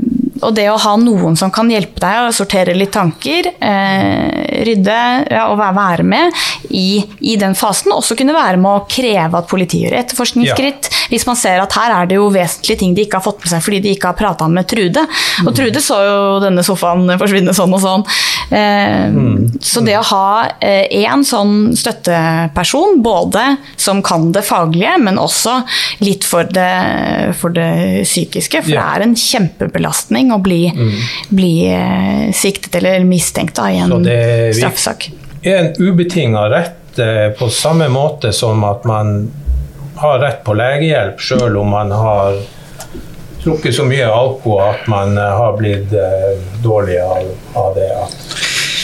og 0.42 0.55
det 0.57 0.66
å 0.70 0.79
ha 0.81 0.94
noen 1.01 1.37
som 1.38 1.53
kan 1.55 1.70
hjelpe 1.70 2.01
deg 2.03 2.27
å 2.27 2.35
sortere 2.35 2.75
litt 2.77 2.92
tanker, 2.94 3.49
eh, 3.61 4.62
rydde 4.66 4.99
ja, 5.31 5.46
og 5.51 5.61
være 5.61 6.07
med 6.07 6.44
i, 6.70 7.03
i, 7.20 7.37
den 7.40 7.55
fasen, 7.59 7.94
også 7.94 8.16
kunne 8.18 8.37
være 8.37 8.61
med 8.61 8.70
å 8.70 8.85
kreve 8.90 9.40
at 9.40 9.49
politiet 9.51 9.87
gjør 9.87 9.99
etterforskningsskritt. 10.03 10.90
Ja. 10.90 11.03
Hvis 11.12 11.27
man 11.29 11.38
ser 11.38 11.62
at 11.62 11.77
her 11.79 11.94
er 11.94 12.11
det 12.11 12.18
jo 12.18 12.29
vesentlige 12.35 12.81
ting 12.83 12.94
de 12.96 13.07
ikke 13.07 13.20
har 13.20 13.27
fått 13.27 13.44
med 13.44 13.53
seg 13.53 13.62
fordi 13.62 13.83
de 13.85 13.94
ikke 13.94 14.11
har 14.11 14.18
prata 14.18 14.49
med 14.51 14.66
Trude. 14.70 15.05
Og 15.44 15.53
mm. 15.53 15.57
Trude 15.57 15.83
så 15.85 16.01
jo 16.03 16.16
denne 16.42 16.64
sofaen 16.66 17.07
forsvinne 17.20 17.55
sånn 17.57 17.77
og 17.77 17.83
sånn. 17.85 18.07
Eh, 18.51 19.07
mm. 19.14 19.59
Så 19.62 19.83
det 19.87 19.96
å 19.99 20.05
ha 20.11 20.27
én 20.61 21.07
eh, 21.07 21.25
sånn 21.27 21.77
støtteperson, 21.79 23.01
både 23.05 23.44
som 23.81 24.03
kan 24.07 24.31
det 24.35 24.44
faglige, 24.46 24.96
men 25.03 25.20
også 25.20 25.61
litt 26.05 26.27
for 26.27 26.49
det, 26.51 27.35
for 27.38 27.55
det 27.55 28.05
psykiske, 28.07 28.64
for 28.66 28.75
ja. 28.75 28.83
det 28.83 28.87
er 28.87 29.07
en 29.07 29.16
kjempebelastning 29.18 30.26
ting 30.27 30.35
og 30.35 30.43
bli, 30.43 30.73
mm. 30.75 30.93
bli 31.29 31.67
eh, 31.71 32.33
siktet 32.35 32.75
eller 32.75 33.05
mistenkt 33.05 33.57
da, 33.57 33.71
i 33.71 33.79
en 33.79 33.95
straffesak. 34.55 35.11
Det 35.43 35.53
er 35.53 35.65
en 35.65 35.75
ubetinga 35.79 36.49
rett 36.51 36.99
eh, 36.99 37.31
på 37.39 37.49
samme 37.51 37.89
måte 37.89 38.33
som 38.33 38.65
at 38.65 38.85
man 38.85 39.31
har 39.97 40.19
rett 40.21 40.43
på 40.45 40.55
legehjelp 40.55 41.21
sjøl 41.21 41.57
om 41.57 41.71
man 41.73 41.93
har 41.93 42.41
drukket 43.45 43.77
så 43.77 43.87
mye 43.87 44.09
alkohol 44.11 44.65
at 44.67 44.89
man 44.91 45.17
eh, 45.17 45.37
har 45.41 45.57
blitt 45.57 45.95
dårlig 46.62 47.01
av, 47.01 47.31
av 47.55 47.75
det. 47.79 47.91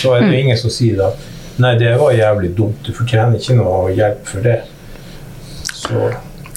Så 0.02 0.14
er 0.14 0.22
det 0.22 0.32
mm. 0.32 0.38
ingen 0.40 0.58
som 0.58 0.72
sier 0.72 1.02
at 1.08 1.30
nei, 1.62 1.76
det 1.78 1.96
var 2.00 2.14
jævlig 2.16 2.54
dumt, 2.56 2.86
du 2.86 2.94
fortjener 2.96 3.38
ikke 3.38 3.58
noe 3.58 3.90
hjelp 3.92 4.22
for 4.26 4.46
det. 4.46 4.60
Så 5.82 6.12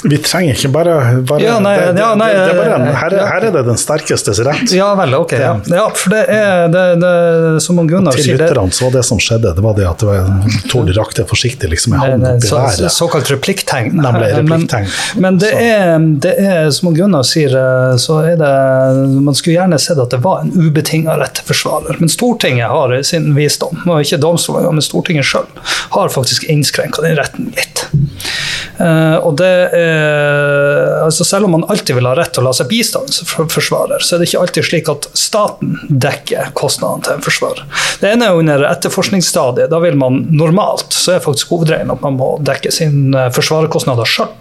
vi 0.10 0.18
trenger 0.22 0.54
ikke 0.54 0.70
bare, 0.74 0.96
bare 1.28 1.42
ja, 1.44 1.56
nei, 1.64 1.74
det, 1.80 2.02
ja, 2.02 2.12
nei, 2.18 2.30
det, 2.34 2.44
det, 2.52 2.66
er 2.66 2.74
en, 2.76 2.88
her, 2.94 3.16
her, 3.18 3.46
er 3.48 3.54
det 3.56 3.64
den 3.68 3.80
sterkestes 3.80 4.40
rett. 4.46 4.74
Ja 4.76 4.92
vel, 5.00 5.16
ok. 5.18 5.34
Ja, 5.40 5.54
ja 5.72 5.86
for 5.96 6.14
det 6.14 6.24
er 6.32 6.70
det, 6.74 6.84
det 7.02 7.14
som 7.66 7.80
Gunnar 7.88 8.16
sier 8.16 8.36
Til 8.36 8.40
lytterne 8.40 8.76
så 8.76 8.88
var 8.88 8.96
det 8.98 9.04
som 9.08 9.22
skjedde, 9.22 9.54
det 9.58 9.66
var 9.66 9.78
det 9.78 9.88
at 9.90 10.04
det 10.04 10.10
var 10.10 10.30
Tord 10.72 10.92
rakk 10.98 11.16
det 11.18 11.26
forsiktig 11.30 11.72
liksom, 11.72 11.96
med 11.96 12.04
hånden 12.04 12.28
oppi 12.36 12.52
været. 12.52 12.94
Såkalt 12.94 13.32
replikktegn. 13.34 13.96
Nemlig 13.98 14.32
replikktegn. 14.40 14.90
Men, 15.16 15.24
men 15.26 15.40
det, 15.42 15.52
er, 15.54 16.08
det 16.26 16.36
er, 16.42 16.70
som 16.76 16.94
Gunnar 16.96 17.26
sier, 17.28 17.56
eh, 17.60 17.96
så 18.02 18.20
er 18.26 18.40
det 18.40 18.54
Man 19.26 19.36
skulle 19.38 19.58
gjerne 19.58 19.80
sett 19.82 20.00
at 20.02 20.14
det 20.14 20.22
var 20.26 20.44
en 20.46 20.54
ubetinga 20.54 21.18
rett 21.22 21.40
til 21.40 21.50
forsvarer, 21.50 21.98
men 22.02 22.12
Stortinget 22.12 22.72
har 22.72 22.94
sin 23.08 23.32
visdom, 23.38 23.82
og 23.88 24.04
ikke 24.04 24.22
domstolene, 24.22 24.76
men 24.78 24.86
Stortinget 24.86 25.28
sjøl, 25.28 25.50
har 25.96 26.14
faktisk 26.14 26.46
innskrenka 26.52 27.04
den 27.06 27.18
retten 27.20 27.52
litt. 27.56 27.86
Uh, 28.76 29.18
og 29.24 29.38
det 29.40 29.54
er 29.76 30.66
Eh, 30.96 31.04
altså 31.04 31.24
Selv 31.24 31.46
om 31.46 31.52
man 31.52 31.66
alltid 31.68 31.96
vil 31.96 32.08
ha 32.08 32.16
rett 32.18 32.34
til 32.36 32.44
å 32.44 32.50
la 32.50 32.54
seg 32.56 32.70
bistandsforsvarer, 32.72 34.04
så 34.04 34.16
er 34.16 34.22
det 34.22 34.30
ikke 34.30 34.42
alltid 34.44 34.70
slik 34.70 34.92
at 34.92 35.10
staten 35.18 35.76
dekker 35.90 36.52
kostnadene 36.58 37.06
til 37.06 37.18
en 37.18 37.26
forsvarer. 37.26 37.66
Det 38.02 38.14
ene 38.14 38.30
er 38.30 38.40
under 38.40 38.66
etterforskningsstadiet. 38.70 39.72
Da 39.72 39.82
vil 39.84 40.00
man 40.00 40.24
normalt, 40.32 40.88
så 40.94 41.16
er 41.16 41.24
faktisk 41.26 41.54
hovedregelen 41.56 41.94
at 41.96 42.04
man 42.06 42.18
må 42.20 42.36
dekke 42.46 42.74
sine 42.74 43.30
forsvarerkostnader 43.36 44.10
sjøl. 44.10 44.34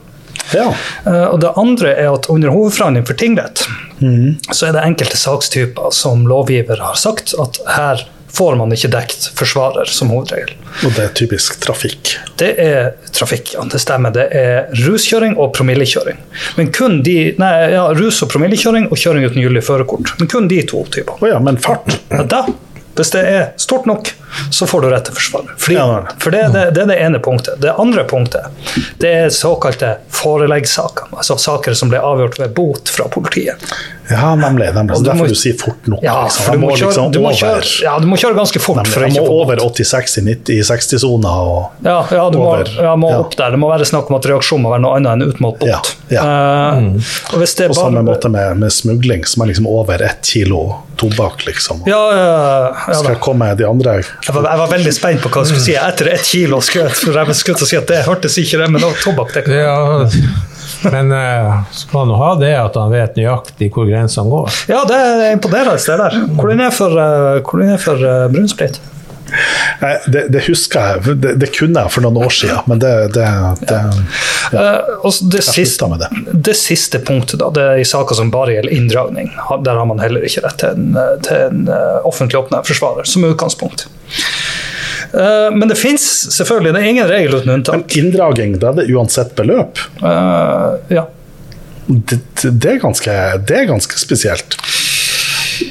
Ja. 0.53 0.69
Uh, 1.07 1.29
og 1.33 1.39
det 1.43 1.55
andre 1.61 1.95
er 1.95 2.11
at 2.13 2.29
under 2.33 2.53
hovedforhandling 2.55 3.07
for 3.09 3.19
tingrett, 3.19 3.65
mm. 4.01 4.51
så 4.51 4.69
er 4.69 4.77
det 4.77 4.85
enkelte 4.85 5.19
sakstyper 5.21 5.95
som 5.95 6.27
lovgiver 6.31 6.83
har 6.83 6.99
sagt 7.01 7.37
at 7.41 7.63
her 7.77 8.05
får 8.35 8.57
man 8.59 8.73
ikke 8.75 8.91
dekt 8.93 9.29
forsvarer 9.39 9.91
som 9.91 10.11
hovedregel. 10.13 10.53
Og 10.85 10.95
det 10.97 11.05
er 11.05 11.15
typisk 11.15 11.61
trafikk? 11.63 12.17
Det 12.41 12.51
er 12.61 12.93
trafikk, 13.15 13.55
ja. 13.55 13.65
Det 13.71 13.81
stemmer. 13.83 14.15
Det 14.15 14.27
er 14.35 14.69
ruskjøring 14.85 15.37
og 15.39 15.53
promillekjøring. 15.57 16.19
Men 16.59 16.73
kun 16.75 17.01
de, 17.07 17.17
nei, 17.41 17.53
ja, 17.77 17.87
Rus- 17.95 18.23
og 18.27 18.33
promillekjøring 18.35 18.91
og 18.91 18.99
kjøring 18.99 19.29
uten 19.29 19.43
gyldig 19.45 19.65
førerkort. 19.67 20.15
Men 20.19 20.31
kun 20.31 20.51
de 20.51 20.61
to 20.67 20.85
typer. 20.95 21.21
Oh 21.23 21.31
ja, 21.31 21.39
men 21.43 21.61
fart? 21.63 21.87
Ja, 22.11 22.25
da, 22.27 22.45
hvis 22.97 23.11
det 23.15 23.23
er 23.27 23.47
stort 23.61 23.89
nok, 23.91 24.13
så 24.51 24.67
får 24.67 24.85
du 24.85 24.91
rett 24.91 25.09
til 25.09 25.15
forsvar. 25.15 25.55
Fordi, 25.59 25.77
for 26.19 26.35
det, 26.35 26.43
det, 26.55 26.65
det, 26.75 26.85
er 26.85 26.91
det 26.91 26.99
ene 27.07 27.21
punktet. 27.23 27.61
Det 27.63 27.75
andre 27.79 28.05
punktet 28.05 28.47
det 29.03 29.11
er 29.25 29.29
såkalte 29.35 29.97
foreleggssaker. 30.15 31.13
Altså 31.15 31.37
saker 31.41 31.75
som 31.79 31.93
ble 31.93 32.03
avgjort 32.03 32.39
ved 32.41 32.55
bot 32.57 32.91
fra 32.91 33.09
politiet. 33.11 33.63
Ja, 34.09 34.35
nemlig. 34.35 34.75
nemlig. 34.75 34.97
Så 34.97 35.03
derfor 35.03 35.25
må, 35.25 35.27
du 35.27 35.35
sier 35.39 35.57
fort 35.59 35.87
nok. 35.87 36.03
Ja, 36.03 36.25
liksom. 36.25 36.45
for 36.45 36.53
du, 36.53 36.61
må 36.61 36.71
kjøre, 36.77 36.91
liksom 36.91 37.13
du, 37.13 37.21
må 37.25 37.33
kjøre, 37.39 37.69
ja, 37.85 37.95
du 38.01 38.09
må 38.09 38.19
kjøre 38.21 38.37
ganske 38.37 38.61
fort. 38.61 38.83
Nemlig, 38.83 38.93
for 38.93 39.15
må 39.17 39.39
over 39.41 39.63
86 39.65 40.19
i, 40.19 40.25
i 40.57 40.59
60-sona. 40.67 41.35
Ja, 41.87 41.97
ja, 42.11 42.25
du 42.33 42.39
over, 42.43 42.69
må, 42.69 42.85
ja, 42.85 42.95
må 43.01 43.13
ja. 43.15 43.23
opp 43.25 43.37
der. 43.39 43.55
Det 43.55 43.61
må 43.63 43.71
være 43.73 43.89
snakk 43.89 44.13
om 44.13 44.19
at 44.19 44.29
reaksjonen 44.29 44.67
må 44.67 44.75
være 44.75 44.85
noe 44.85 44.99
annet 44.99 45.17
enn 45.17 45.29
utmålt 45.31 45.63
bot. 45.63 45.71
Ja, 45.71 45.81
ja. 46.13 46.25
Uh, 46.25 46.83
mm. 46.85 46.99
På 47.31 47.41
bare, 47.41 47.79
samme 47.81 48.05
måte 48.05 48.33
med, 48.33 48.61
med, 48.61 48.75
smugling, 48.75 49.25
som 49.29 49.47
er 49.47 49.55
liksom 49.55 49.71
over 49.73 50.05
ett 50.05 50.21
kilo 50.35 50.65
tobakk. 51.01 51.47
liksom. 51.49 51.83
Ja, 51.89 52.03
ja, 52.13 52.75
Skal 52.85 53.13
jeg 53.15 53.21
komme 53.25 53.51
de 53.59 53.67
andre 53.69 53.99
jeg 54.05 54.35
var, 54.35 54.49
jeg 54.49 54.61
var, 54.61 54.71
veldig 54.73 54.93
spent 54.95 55.23
på 55.25 55.31
hva 55.33 55.45
du 55.45 55.51
skulle 55.51 55.65
si. 55.65 55.77
Etter 55.79 56.11
ett 56.15 56.27
kilo 56.29 56.61
skulle 56.65 56.89
jeg, 56.91 56.99
skulle 57.01 57.25
jeg 57.25 57.69
si 57.71 57.79
at 57.79 57.91
det 57.91 58.03
hørtes 58.07 58.39
ikke 58.41 58.61
det, 58.61 58.71
men 58.75 58.85
tobakk 59.03 59.35
det 59.37 59.45
ja. 59.61 59.77
Men 60.93 61.13
uh, 61.13 61.63
skal 61.73 62.05
han 62.05 62.15
ha 62.19 62.31
det 62.41 62.55
at 62.59 62.77
han 62.77 62.93
vet 62.93 63.17
nøyaktig 63.17 63.71
hvor 63.73 63.89
grensene 63.89 64.33
går? 64.33 64.51
Ja, 64.73 64.83
det 64.89 64.99
er 65.01 65.31
imponerende 65.33 65.79
det 65.81 66.01
der. 66.01 66.19
Hvor 66.41 66.53
er 66.53 66.75
for, 66.75 66.99
uh, 66.99 67.77
for 67.81 68.05
uh, 68.05 68.27
brunsprit? 68.33 68.81
Det, 70.07 70.27
det, 70.29 70.43
husker 70.47 70.81
jeg, 70.81 71.15
det, 71.23 71.33
det, 71.41 71.49
kunne 71.57 71.83
jeg 71.85 71.93
for 71.93 72.05
noen 72.05 72.21
år 72.25 72.33
siden, 72.35 72.61
men 72.71 72.81
det, 72.83 72.93
det, 73.17 73.25
det 73.67 73.79
ja. 74.53 74.65
uh, 75.03 75.17
det, 75.33 75.43
siste, 75.47 75.89
det. 76.33 76.55
siste 76.59 77.01
punktet, 77.05 77.41
da, 77.43 77.49
det 77.55 77.65
er 77.73 77.83
i 77.83 77.89
saker 77.89 78.19
som 78.21 78.31
bare 78.35 78.55
gjelder 78.57 78.77
inndragning. 78.77 79.33
Der 79.67 79.81
har 79.81 79.89
man 79.91 80.03
heller 80.03 80.25
ikke 80.27 80.45
rett 80.45 80.61
til 80.63 80.77
en, 80.77 81.01
til 81.27 81.49
en 81.49 81.73
offentlig 82.05 82.41
oppnevnt 82.45 82.71
forsvarer, 82.71 83.09
som 83.09 83.27
utgangspunkt. 83.27 83.89
Men 85.15 85.69
det 85.71 85.77
fins 85.79 86.05
selvfølgelig, 86.35 86.73
det 86.75 86.81
er 86.81 86.89
ingen 86.91 87.11
regel 87.11 87.37
uten 87.39 87.53
unntak. 87.59 87.83
Men 87.85 87.99
inndraging, 88.01 88.57
da 88.63 88.73
er 88.73 88.81
det 88.81 88.89
uansett 88.95 89.35
beløp? 89.39 89.83
Uh, 90.03 90.81
ja. 90.93 91.07
Det, 91.87 92.19
det, 92.43 92.77
er 92.77 92.81
ganske, 92.83 93.15
det 93.47 93.59
er 93.61 93.69
ganske 93.69 93.99
spesielt. 94.01 94.57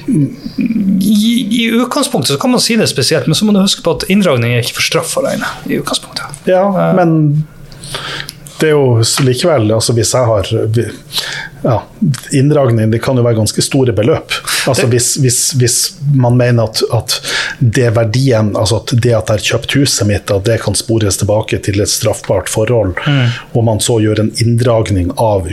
I, 0.08 1.32
I, 1.44 1.64
utgangspunktet 1.78 2.36
så 2.36 2.40
kan 2.42 2.54
man 2.54 2.62
si 2.64 2.78
det 2.80 2.88
spesielt, 2.92 3.28
men 3.28 3.38
så 3.38 3.48
må 3.48 3.56
du 3.56 3.62
huske 3.62 3.84
på 3.86 3.98
at 3.98 4.06
inndragning 4.14 4.54
er 4.54 4.64
ikke 4.64 4.78
for 4.80 4.88
straff 4.90 5.18
alene. 5.22 5.50
i 5.68 5.80
utgangspunktet. 5.82 6.44
Ja, 6.50 6.66
uh, 6.70 6.90
men 6.98 7.44
det 8.60 8.70
er 8.72 8.78
jo 8.78 9.04
likevel 9.26 9.74
altså 9.76 9.94
Hvis 9.94 10.14
jeg 10.16 10.28
har 10.30 10.48
ja, 11.64 11.78
inndragning, 12.32 12.92
det 12.92 13.02
kan 13.04 13.18
jo 13.18 13.26
være 13.26 13.40
ganske 13.42 13.64
store 13.64 13.96
beløp. 13.96 14.36
Altså 14.70 14.88
hvis, 14.92 15.16
hvis, 15.24 15.40
hvis 15.60 15.78
man 16.16 16.38
mener 16.40 16.70
at, 16.70 16.82
at, 16.94 17.18
det 17.60 17.90
verdien, 17.96 18.54
altså 18.58 18.82
at 18.82 18.94
det 18.94 19.14
at 19.14 19.30
jeg 19.30 19.40
har 19.40 19.46
kjøpt 19.50 19.76
huset 19.80 20.08
mitt, 20.10 20.32
at 20.32 20.46
det 20.48 20.60
kan 20.64 20.78
spores 20.78 21.20
tilbake 21.22 21.60
til 21.66 21.84
et 21.84 21.92
straffbart 21.92 22.52
forhold, 22.52 22.96
mm. 23.04 23.38
og 23.54 23.68
man 23.68 23.84
så 23.84 24.00
gjør 24.04 24.24
en 24.24 24.34
inndragning 24.44 25.14
av 25.22 25.50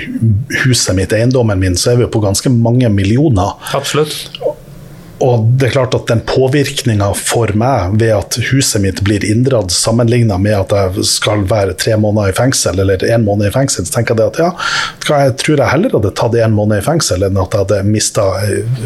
huset 0.65 0.97
mitt, 0.99 1.15
eiendommen 1.17 1.61
min, 1.61 1.79
så 1.79 1.95
er 1.95 2.03
vi 2.03 2.11
på 2.11 2.23
ganske 2.25 2.53
mange 2.53 2.91
millioner. 2.93 3.57
Absolutt. 3.77 4.31
Og 5.21 5.45
det 5.61 5.69
er 5.69 5.75
klart 5.75 5.95
at 5.97 6.09
den 6.09 6.23
påvirkninga 6.25 7.11
for 7.19 7.53
meg 7.59 7.97
ved 8.01 8.15
at 8.17 8.39
huset 8.51 8.81
mitt 8.81 9.03
blir 9.05 9.25
inndratt, 9.27 9.73
sammenligna 9.75 10.39
med 10.41 10.57
at 10.57 10.73
jeg 10.73 11.05
skal 11.11 11.45
være 11.51 11.77
tre 11.81 11.99
måneder 12.01 12.33
i 12.33 12.37
fengsel 12.39 12.81
eller 12.81 13.05
én 13.05 13.27
måned 13.27 13.51
i 13.51 13.55
fengsel, 13.55 13.85
så 13.85 13.99
tenker 13.99 14.17
jeg 14.17 14.33
at 14.33 14.41
ja, 14.41 14.51
jeg 15.11 15.37
tror 15.43 15.61
jeg 15.61 15.73
heller 15.75 15.97
hadde 15.99 16.15
tatt 16.17 16.39
én 16.41 16.57
måned 16.57 16.81
i 16.81 16.87
fengsel 16.87 17.27
enn 17.27 17.41
at 17.41 17.53
jeg 17.53 17.67
hadde 17.67 17.83
mista 17.91 18.27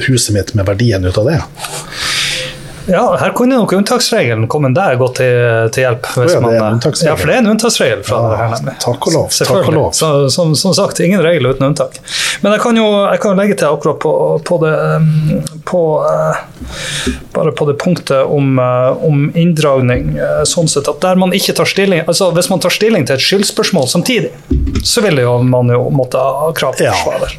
huset 0.09 0.35
mitt 0.35 0.55
med 0.59 0.67
verdien 0.71 1.07
ut 1.07 1.23
av 1.23 1.31
det. 1.31 1.41
Ja, 2.87 3.17
her 3.17 3.31
kunne 3.31 3.57
nok 3.57 3.73
unntaksregelen 3.73 4.49
komme 4.49 4.69
der 4.77 4.97
godt 5.01 5.17
til, 5.21 5.71
til 5.73 5.87
hjelp. 5.87 6.09
ja, 6.17 6.41
det 6.41 6.57
en 6.61 6.81
ja, 7.07 7.15
for 7.17 7.31
det 7.31 7.37
er 7.37 7.41
en 7.41 7.51
unntaksregel. 7.55 8.03
fra 8.05 8.19
Ja, 8.21 8.31
det 8.31 8.41
her, 8.69 8.77
takk 8.83 9.09
og 9.09 9.17
lov, 9.17 9.31
takk 9.33 9.69
og 9.71 9.73
lov. 9.73 9.91
Så, 9.97 10.11
som, 10.35 10.53
som 10.59 10.75
sagt, 10.77 11.01
ingen 11.01 11.23
regel 11.25 11.49
uten 11.49 11.71
unntak. 11.71 11.97
Men 12.43 12.53
jeg 12.57 12.65
kan 12.65 12.77
jo 12.77 12.85
jeg 13.05 13.23
kan 13.23 13.41
legge 13.41 13.57
til 13.61 13.71
akkurat 13.71 14.01
på, 14.05 14.13
på 14.45 14.59
det 14.65 14.75
um, 14.97 15.09
på, 15.65 15.83
eh, 16.05 16.43
Bare 17.33 17.53
på 17.57 17.67
det 17.71 17.79
punktet 17.81 18.25
om, 18.25 18.59
eh, 18.59 19.05
om 19.09 19.25
inndragning, 19.35 20.17
eh, 20.19 20.43
sånn 20.49 20.69
sett 20.69 20.89
at 20.91 21.01
der 21.01 21.17
man 21.21 21.33
ikke 21.37 21.57
tar 21.57 21.69
stilling 21.69 22.05
altså 22.05 22.31
Hvis 22.37 22.51
man 22.53 22.63
tar 22.63 22.75
stilling 22.75 23.07
til 23.09 23.17
et 23.17 23.25
skyldspørsmål 23.25 23.89
samtidig, 23.91 24.33
så 24.85 25.03
vil 25.05 25.23
jo 25.25 25.39
man 25.43 25.73
jo 25.73 25.89
måtte 25.95 26.21
ha 26.21 26.53
krav 26.57 26.77
på 26.79 26.85
Ja. 26.85 26.95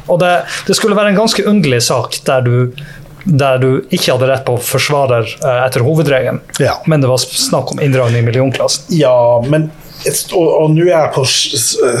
Og 0.08 0.20
det, 0.20 0.32
det 0.66 0.76
skulle 0.76 0.98
være 0.98 1.14
en 1.14 1.20
ganske 1.22 1.44
underlig 1.46 1.82
sak 1.86 2.18
der 2.26 2.42
du 2.46 2.56
der 3.26 3.58
du 3.58 3.70
ikke 3.90 4.12
hadde 4.14 4.28
rett 4.30 4.44
på 4.46 4.54
forsvarer 4.62 5.26
eh, 5.26 5.64
etter 5.66 5.82
hovedregelen, 5.86 6.40
Ja. 6.62 6.76
men 6.86 7.02
det 7.02 7.10
var 7.10 7.18
snakk 7.18 7.72
om 7.74 7.80
inndragning 7.82 8.22
i 8.22 8.28
millionklassen. 8.30 8.86
Ja, 8.96 9.16
men 9.46 9.70
og, 10.36 10.46
og 10.60 10.70
nå 10.76 10.84
er 10.84 10.92
jeg 10.92 11.12
på 11.16 11.22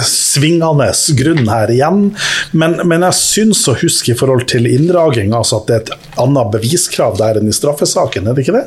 svingende 0.06 0.90
grunn 1.18 1.48
her 1.48 1.70
igjen, 1.72 2.02
men, 2.52 2.76
men 2.86 3.06
jeg 3.08 3.16
syns 3.18 3.64
å 3.72 3.74
huske 3.80 4.12
i 4.12 4.18
forhold 4.18 4.44
til 4.52 4.68
inndraging 4.70 5.32
altså 5.34 5.62
at 5.62 5.70
det 5.70 5.76
er 5.78 5.84
et 5.86 6.10
annet 6.22 6.52
beviskrav 6.54 7.16
der 7.18 7.40
enn 7.40 7.50
i 7.50 7.56
straffesaken, 7.56 8.28
er 8.30 8.36
det 8.36 8.44
ikke 8.46 8.58
det? 8.60 8.66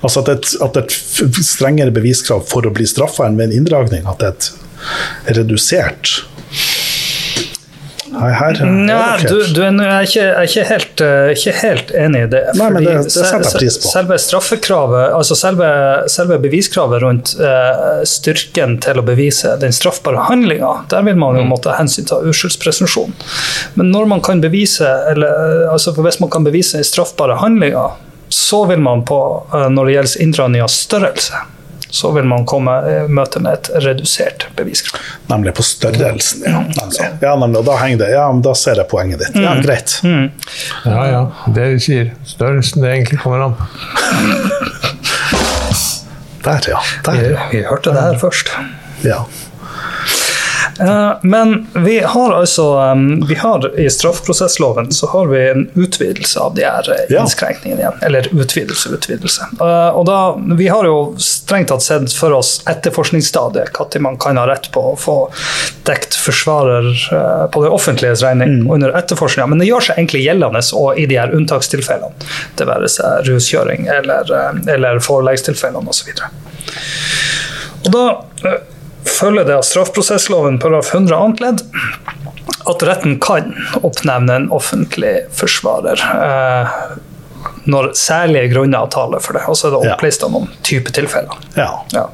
Altså 0.00 0.24
at 0.24 0.32
et, 0.32 0.50
at 0.64 0.80
et 0.80 0.96
strengere 1.44 1.92
beviskrav 1.94 2.42
for 2.48 2.66
å 2.66 2.72
bli 2.74 2.86
straffa 2.88 3.28
enn 3.28 3.38
ved 3.38 3.50
en 3.52 3.60
inndragning, 3.60 4.08
at 4.08 4.18
det 4.24 4.32
er 4.32 4.34
et 5.28 5.38
redusert 5.38 6.16
Nei, 8.18 8.30
her, 8.34 8.58
Nei, 8.64 9.18
du, 9.28 9.36
du 9.54 9.60
er, 9.62 9.72
jeg 9.78 9.88
er 9.88 10.06
ikke, 10.08 10.22
jeg 10.22 10.34
er 10.34 10.48
ikke, 10.48 10.64
helt, 10.72 11.02
eh, 11.06 11.30
ikke 11.34 11.52
helt 11.62 11.92
enig 12.04 12.22
i 12.24 12.30
det. 12.32 12.42
Nei, 12.58 12.68
men 12.74 12.84
det- 12.84 12.94
det 13.04 13.12
setter 13.12 13.44
jeg 13.46 13.52
pris 13.60 13.76
på. 13.82 13.90
Selve 13.92 14.18
straffekravet, 14.24 15.12
altså 15.14 15.36
selve, 15.38 15.68
selve 16.08 16.38
beviskravet 16.42 17.02
rundt 17.02 17.34
uh, 17.40 18.00
styrken 18.08 18.78
til 18.84 18.98
å 19.00 19.04
bevise 19.06 19.54
den 19.60 19.72
straffbare 19.76 20.26
handlinga, 20.28 20.72
der 20.90 21.02
vil 21.06 21.16
man 21.16 21.36
jo 21.36 21.42
Mm. 21.44 21.52
måtte 21.54 21.76
hensynta 21.78 22.18
uskyldspresumpsjon. 22.26 23.12
Men 23.76 23.90
når 23.92 24.08
man 24.08 24.20
kan 24.20 24.40
bevise, 24.40 24.88
eller, 25.12 25.68
altså 25.72 25.92
hvis 25.94 26.20
man 26.20 26.30
kan 26.30 26.44
bevise 26.44 26.72
den 26.80 26.84
straffbare 26.84 27.38
handlinga, 27.38 27.86
så 28.30 28.66
vil 28.68 28.80
man 28.80 29.04
på, 29.08 29.20
uh, 29.54 29.68
når 29.68 29.86
det 29.86 29.94
gjelder 29.94 30.22
inndragning 30.26 30.62
av 30.62 30.68
størrelse, 30.74 31.44
så 31.90 32.10
vil 32.12 32.24
man 32.28 32.44
komme 32.48 32.74
i 32.88 32.96
møte 33.08 33.40
med 33.40 33.52
et 33.58 33.70
redusert 33.84 34.46
beviskrav. 34.56 35.00
Nemlig 35.30 35.54
på 35.56 35.64
størrelsen, 35.66 36.44
ja. 36.46 36.62
Altså, 36.82 37.08
ja 37.22 37.34
nemlig, 37.40 37.62
og 37.62 37.68
da 37.68 37.78
henger 37.82 38.02
det. 38.04 38.10
Ja, 38.12 38.26
men 38.32 38.42
da 38.44 38.54
ser 38.58 38.80
jeg 38.80 38.88
poenget 38.90 39.24
ditt. 39.24 39.38
Ja, 39.40 39.54
greit. 39.64 39.98
Ja, 40.04 41.02
ja. 41.08 41.22
Det 41.46 41.68
du 41.74 41.82
sier. 41.82 42.12
Størrelsen 42.28 42.84
det 42.84 42.92
egentlig 42.92 43.20
kommer 43.24 43.48
an. 43.48 43.58
Der, 46.44 46.70
ja. 46.70 46.80
Vi, 47.12 47.28
vi 47.52 47.64
hørte 47.66 47.92
det 47.92 48.02
her 48.02 48.18
først. 48.20 48.52
ja. 49.04 49.24
Eh, 50.80 51.12
Men 51.22 51.66
vi 51.74 52.00
har 52.00 52.32
altså 52.32 52.94
vi 53.28 53.34
har 53.34 53.78
I 53.80 53.90
straffeprosessloven 53.90 54.92
så 54.92 55.06
har 55.06 55.26
vi 55.26 55.40
en 55.50 55.70
utvidelse 55.74 56.40
av 56.40 56.54
de 56.54 56.64
her 56.64 56.90
eh, 56.94 57.16
innskrenkningene 57.20 57.80
igjen. 57.80 57.98
Eller 58.02 58.28
utvidelse, 58.32 58.88
utvidelse. 58.94 59.48
Eh, 59.60 59.88
Og 59.98 60.06
da, 60.06 60.18
vi 60.58 60.68
har 60.68 60.86
jo 60.86 61.14
strengt 61.18 61.68
tatt 61.72 61.82
sett 61.82 62.12
for 62.14 62.32
oss 62.36 62.62
etterforskningsstadiet, 62.70 63.74
når 63.78 64.00
man 64.04 64.18
kan 64.20 64.38
ha 64.38 64.46
rett 64.46 64.70
på 64.74 64.84
å 64.92 64.94
få 64.98 65.16
dekt 65.88 66.14
forsvarer 66.18 66.88
på 67.52 67.62
det 67.64 67.70
offentliges 67.72 68.22
regning 68.22 68.66
under 68.70 68.92
etterforskninga. 68.98 69.46
Men 69.48 69.62
det 69.62 69.68
gjør 69.70 69.86
seg 69.88 69.98
egentlig 69.98 70.24
gjeldende 70.26 70.62
og 70.76 70.98
i 71.00 71.06
de 71.08 71.16
her 71.18 71.32
unntakstilfellene. 71.34 72.28
Det 72.58 72.66
være 72.68 72.90
seg 72.92 73.28
ruskjøring 73.28 73.88
eller, 73.92 74.32
eller 74.68 75.00
foreleggstilfellene 75.04 75.88
osv. 75.88 76.12
Og 77.86 77.94
da 77.94 78.04
eh, 78.44 78.58
følger 79.08 79.46
det 79.48 79.56
av 79.58 79.64
straffeprosessloven 79.66 80.58
paragraf 80.62 80.92
100 80.94 81.16
annet 81.18 81.40
ledd 81.44 81.62
at 82.68 82.82
retten 82.84 83.18
kan 83.24 83.52
oppnevne 83.86 84.34
en 84.42 84.48
offentlig 84.54 85.14
forsvarer 85.36 86.00
eh, 86.14 86.74
når 87.68 87.90
særlige 87.96 88.50
grunner 88.52 88.88
taler 88.92 89.20
for 89.24 89.36
det. 89.38 89.44
Og 89.48 89.56
så 89.56 89.68
er 89.68 89.76
det 89.76 89.82
Ja. 89.88 89.94
opplista 89.96 90.28
noen 90.32 90.48
type 90.66 90.92
tilfeller. 90.92 91.36
ja. 91.56 91.70
Ja. 91.96 92.06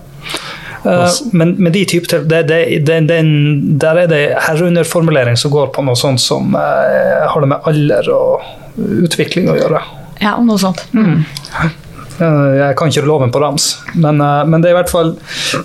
Eh, 0.84 1.10
men 1.32 1.54
med 1.58 1.72
de 1.72 1.84
type 1.88 2.06
tilfeller, 2.10 2.42
det, 2.44 2.48
det, 2.48 2.84
det, 2.86 2.98
den- 3.08 3.78
der 3.80 4.02
er 4.04 4.06
det 4.10 4.22
herunderformulering 4.48 5.36
som 5.40 5.50
går 5.50 5.72
på 5.72 5.82
noe 5.86 5.96
sånt 5.96 6.20
som 6.20 6.54
eh, 6.54 7.26
har 7.30 7.40
det 7.40 7.48
med 7.48 7.60
alder 7.70 8.10
og 8.12 8.42
utvikling 8.76 9.48
å 9.48 9.56
gjøre. 9.56 9.80
Ja, 10.20 10.36
noe 10.44 10.58
sånt. 10.60 10.84
Eh, 10.94 11.70
Jeg 12.18 12.76
kan 12.78 12.90
ikke 12.90 13.06
loven 13.08 13.32
på 13.34 13.40
rams, 13.42 13.68
men, 13.94 14.20
eh, 14.22 14.44
men 14.46 14.62
det 14.62 14.70
er 14.70 14.76
i 14.76 14.78
hvert 14.78 14.92
fall 14.92 15.14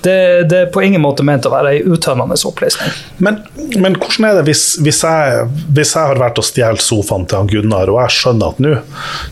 det, 0.05 0.15
det 0.49 0.61
er 0.63 0.71
på 0.73 0.81
ingen 0.85 1.03
måte 1.03 1.25
ment 1.25 1.45
å 1.45 1.51
være 1.53 1.75
ei 1.75 1.83
uttømmende 1.85 2.37
opplesning. 2.49 2.95
Men, 3.21 3.41
men 3.77 3.97
hvordan 3.99 4.29
er 4.29 4.39
det 4.39 4.47
hvis, 4.49 4.63
hvis, 4.81 5.03
jeg, 5.05 5.45
hvis 5.75 5.93
jeg 5.93 6.11
har 6.11 6.21
vært 6.21 6.41
og 6.41 6.47
stjålet 6.47 6.83
sofaen 6.83 7.27
til 7.29 7.41
han 7.41 7.51
Gunnar, 7.51 7.91
og 7.93 8.01
jeg 8.03 8.15
skjønner 8.17 8.55
at 8.55 8.63
nå 8.63 8.73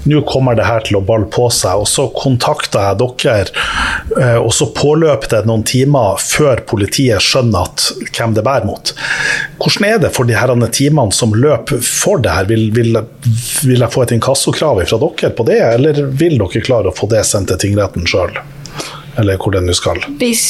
nå 0.07 0.21
kommer 0.29 0.57
det 0.57 0.67
her 0.67 0.83
til 0.85 0.99
å 0.99 1.03
balle 1.05 1.29
på 1.33 1.47
seg, 1.53 1.81
og 1.81 1.89
så 1.89 2.07
kontakter 2.15 2.91
jeg 2.91 2.99
dere, 3.01 3.65
eh, 4.21 4.37
og 4.37 4.51
så 4.55 4.69
påløper 4.75 5.33
det 5.33 5.41
noen 5.49 5.65
timer 5.67 6.21
før 6.21 6.61
politiet 6.69 7.23
skjønner 7.23 7.67
at, 7.67 7.87
hvem 8.13 8.35
det 8.37 8.45
bærer 8.45 8.67
mot. 8.67 8.93
Hvordan 9.57 9.87
er 9.89 10.01
det 10.05 10.13
for 10.15 10.29
de 10.29 10.37
herrene 10.37 10.69
timene 10.73 11.15
som 11.15 11.33
løper 11.35 11.81
for 11.83 12.21
det 12.23 12.33
her? 12.35 12.49
Vil, 12.49 12.69
vil, 12.75 12.93
vil 13.65 13.81
jeg 13.81 13.93
få 13.93 14.05
et 14.05 14.15
inkassokrav 14.17 14.83
fra 14.85 15.01
dere 15.01 15.33
på 15.33 15.47
det, 15.47 15.59
eller 15.73 16.03
vil 16.19 16.37
dere 16.37 16.63
klare 16.63 16.91
å 16.91 16.95
få 16.95 17.06
det 17.11 17.23
sendt 17.27 17.51
til 17.53 17.61
tingretten 17.67 18.07
sjøl? 18.09 18.37
Eller 19.17 19.39
hvor 19.41 19.55
det 19.55 19.63
nå 19.65 19.73
skal. 19.73 20.01
Hvis, 20.21 20.45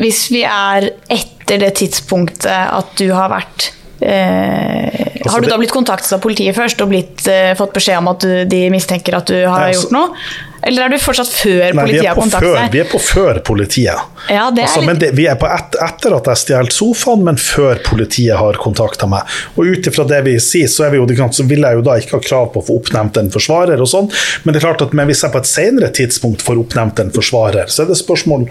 hvis 0.00 0.26
vi 0.32 0.44
er 0.48 0.88
etter 1.12 1.60
det 1.60 1.74
tidspunktet 1.82 2.48
at 2.50 2.94
du 2.96 3.10
har 3.12 3.28
vært 3.34 3.68
eh, 4.00 5.13
Har 5.32 5.44
du 5.44 5.48
da 5.50 5.60
blitt 5.60 5.74
kontaktet 5.74 6.12
av 6.16 6.22
politiet 6.24 6.56
først 6.56 6.82
og 6.84 6.90
blitt, 6.92 7.22
uh, 7.28 7.52
fått 7.58 7.76
beskjed 7.76 8.00
om 8.00 8.10
at 8.14 8.24
du, 8.24 8.32
de 8.50 8.64
mistenker 8.74 9.16
at 9.20 9.30
du 9.30 9.38
har 9.44 9.68
altså- 9.68 9.86
gjort 9.86 9.96
noe? 9.96 10.26
Eller 10.64 10.86
er 10.86 10.94
du 10.94 10.96
fortsatt 11.02 11.28
før 11.28 11.74
politiet 11.76 12.06
har 12.08 12.16
kontaktet 12.16 12.54
deg? 12.56 12.70
vi 12.72 12.80
er 12.80 12.86
på 12.88 13.00
før 13.02 13.40
politiet. 13.44 14.12
Ja, 14.32 14.46
det 14.50 14.64
altså, 14.64 14.80
litt- 14.80 14.88
men 14.88 15.00
det, 15.02 15.10
vi 15.18 15.26
er 15.28 15.36
på 15.40 15.48
et, 15.50 15.76
etter 15.84 16.16
at 16.16 16.30
jeg 16.30 16.40
stjal 16.40 16.70
sofaen, 16.72 17.24
men 17.26 17.36
før 17.36 17.82
politiet 17.84 18.38
har 18.40 18.56
kontakta 18.62 19.08
meg. 19.10 19.28
Og 19.58 19.74
ut 19.74 19.90
ifra 19.90 20.06
det 20.08 20.22
vi 20.24 20.38
sier, 20.40 20.70
så, 20.72 20.88
vi 20.92 21.02
jo, 21.02 21.06
så 21.36 21.46
vil 21.50 21.66
jeg 21.68 21.80
jo 21.80 21.84
da 21.84 21.98
ikke 22.00 22.16
ha 22.16 22.22
krav 22.24 22.48
på 22.54 22.62
å 22.62 22.66
få 22.70 22.78
oppnevnt 22.80 23.20
en 23.20 23.30
forsvarer 23.34 23.84
og 23.84 23.90
sånn, 23.90 24.08
men 24.44 24.54
det 24.54 24.62
er 24.62 24.68
klart 24.70 24.86
at 24.86 24.96
men 24.96 25.10
hvis 25.10 25.22
jeg 25.26 25.34
på 25.34 25.42
et 25.42 25.52
senere 25.52 25.92
tidspunkt 25.92 26.46
får 26.46 26.64
oppnevnt 26.64 27.04
en 27.04 27.12
forsvarer, 27.12 27.68
så 27.68 27.84
er 27.84 27.92
det 27.92 28.00
spørsmål 28.00 28.48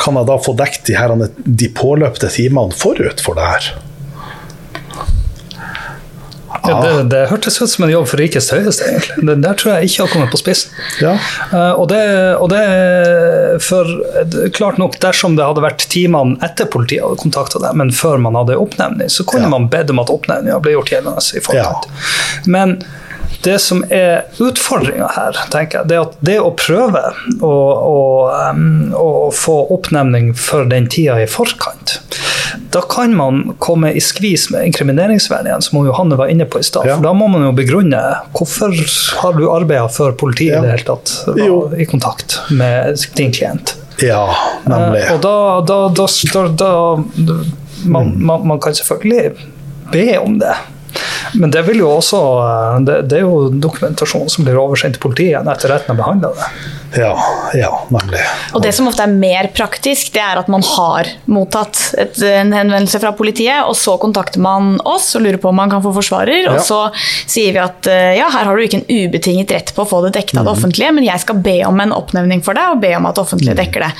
kan 0.00 0.16
jeg 0.16 0.32
da 0.32 0.40
få 0.40 0.56
dekket 0.56 0.88
de, 0.88 0.96
her, 0.96 1.16
de 1.44 1.70
påløpte 1.76 2.32
timene 2.32 2.72
forut 2.72 3.20
for 3.20 3.36
det 3.36 3.52
her. 3.52 3.72
Ja, 6.68 6.80
det, 6.84 7.08
det 7.12 7.20
hørtes 7.30 7.56
ut 7.62 7.70
som 7.72 7.84
en 7.86 7.92
jobb 7.92 8.08
for 8.10 8.20
rikets 8.20 8.50
høyeste, 8.52 8.84
egentlig. 8.90 9.24
Det 9.28 9.36
der 9.44 9.58
tror 9.60 9.72
jeg 9.76 9.90
ikke 9.90 10.04
har 10.04 10.12
kommet 10.12 10.32
på 10.34 10.40
spissen. 10.42 10.74
Ja. 11.00 11.14
Uh, 11.52 11.72
og 11.80 11.86
det, 11.92 12.02
og 12.36 12.50
det 12.52 12.62
for 13.64 13.88
klart 14.56 14.78
nok, 14.80 14.98
dersom 15.02 15.36
det 15.38 15.46
hadde 15.46 15.64
vært 15.64 15.86
timene 15.92 16.36
etter 16.44 16.68
politiet 16.70 17.04
hadde 17.06 17.20
kontakta 17.22 17.62
deg, 17.62 17.76
men 17.80 17.92
før 17.94 18.20
man 18.22 18.38
hadde 18.38 18.58
oppnevning, 18.60 19.10
så 19.12 19.24
kunne 19.28 19.48
Ja. 19.48 19.54
man 19.56 19.68
bedt 19.72 19.90
om 19.90 20.02
at 20.02 20.10
oppnevninga 20.12 20.60
ble 20.62 20.76
gjort 20.76 20.92
gjeldende 20.92 21.24
i 21.36 21.40
forkant. 21.44 21.88
Men 22.46 22.82
det 23.42 23.58
som 23.64 23.84
er 23.88 24.26
utfordringa 24.42 25.08
her, 25.16 25.38
tenker 25.52 25.80
jeg, 25.80 25.88
det 25.88 25.96
er 25.96 26.02
at 26.04 26.16
det 26.26 26.36
å 26.44 26.50
prøve 26.58 27.00
å, 27.40 27.52
å, 27.88 28.00
um, 28.50 28.92
å 28.92 29.30
få 29.32 29.56
oppnevning 29.72 30.34
for 30.36 30.68
den 30.68 30.88
tida 30.92 31.16
i 31.22 31.28
forkant, 31.30 32.00
da 32.74 32.80
kan 32.90 33.14
man 33.16 33.54
komme 33.58 33.92
i 33.96 34.00
skvis 34.00 34.48
med 34.50 34.66
inkrimineringsvernet, 34.70 35.64
som 35.64 35.86
Johanne 35.86 36.16
var 36.18 36.30
inne 36.32 36.44
på 36.50 36.60
i 36.60 36.66
stad. 36.66 36.86
Ja. 36.88 36.96
For 36.96 37.04
da 37.08 37.12
må 37.16 37.28
man 37.30 37.44
jo 37.46 37.52
begrunne 37.56 38.00
hvorfor 38.36 38.74
har 39.22 39.36
du 39.38 39.44
arbeida 39.52 39.88
før 39.92 40.12
politiet 40.18 40.54
Ja. 40.54 40.58
i 40.58 40.66
det 40.66 40.70
hele 40.78 40.88
tatt 40.88 41.14
Jo. 41.38 41.60
i 41.76 41.84
kontakt 41.86 42.38
med 42.50 42.96
din 43.16 43.32
klient. 43.32 43.76
Ja, 44.02 44.24
nemlig. 44.64 45.02
Eh, 45.04 45.14
Og 45.14 45.20
da, 45.22 45.60
da, 45.60 45.78
da, 45.92 46.48
da, 46.56 47.38
man, 47.84 48.14
man, 48.16 48.46
man 48.48 48.60
kan 48.60 48.74
selvfølgelig 48.74 49.32
be 49.92 50.18
om 50.18 50.38
det. 50.40 50.54
Men 51.34 51.50
det 51.54 51.62
vil 51.68 51.78
jo 51.84 51.90
også 52.00 52.18
eh, 52.42 52.78
det, 52.86 52.96
det 53.10 53.18
er 53.20 53.26
jo 53.26 53.48
dokumentasjon 53.62 54.28
som 54.32 54.44
blir 54.46 54.58
oversendt 54.58 54.96
til 54.98 55.04
politiet 55.04 55.46
etter 55.46 55.70
retten 55.74 55.94
har 55.94 56.00
behandla 56.00 56.32
det. 56.34 56.48
Ja, 56.96 57.12
ja, 57.54 57.70
nemlig. 57.94 58.20
Og 58.56 58.62
det 58.64 58.72
som 58.74 58.88
ofte 58.90 59.04
er 59.06 59.12
mer 59.14 59.46
praktisk, 59.54 60.12
det 60.16 60.22
er 60.24 60.40
at 60.40 60.48
man 60.50 60.62
har 60.66 61.06
mottatt 61.30 61.78
et, 62.00 62.16
en 62.26 62.50
henvendelse 62.54 62.98
fra 63.02 63.12
politiet, 63.16 63.60
og 63.68 63.76
så 63.78 63.94
kontakter 64.02 64.42
man 64.42 64.72
oss 64.88 65.12
og 65.14 65.22
lurer 65.26 65.38
på 65.42 65.50
om 65.52 65.58
man 65.60 65.70
kan 65.70 65.82
få 65.84 65.92
forsvarer, 65.94 66.44
Ja. 66.48 66.54
og 66.56 66.64
så 66.66 66.80
sier 67.30 67.52
vi 67.54 67.60
at 67.62 67.86
eh, 67.90 68.16
ja, 68.18 68.26
her 68.32 68.48
har 68.48 68.56
du 68.58 68.64
ikke 68.64 68.80
en 68.82 68.88
ubetinget 68.90 69.54
rett 69.54 69.72
på 69.76 69.84
å 69.84 69.88
få 69.90 70.00
det 70.06 70.12
dekket 70.18 70.40
av 70.40 70.48
det 70.48 70.54
offentlige, 70.56 70.90
men 70.96 71.06
jeg 71.06 71.22
skal 71.22 71.38
be 71.44 71.56
om 71.68 71.78
en 71.84 71.94
oppnevning 71.94 72.42
for 72.46 72.58
deg, 72.58 72.74
og 72.74 72.82
be 72.82 72.90
om 72.98 73.06
at 73.10 73.18
det 73.18 73.24
offentlige 73.26 73.56
dekker 73.60 73.86
det. 73.86 73.92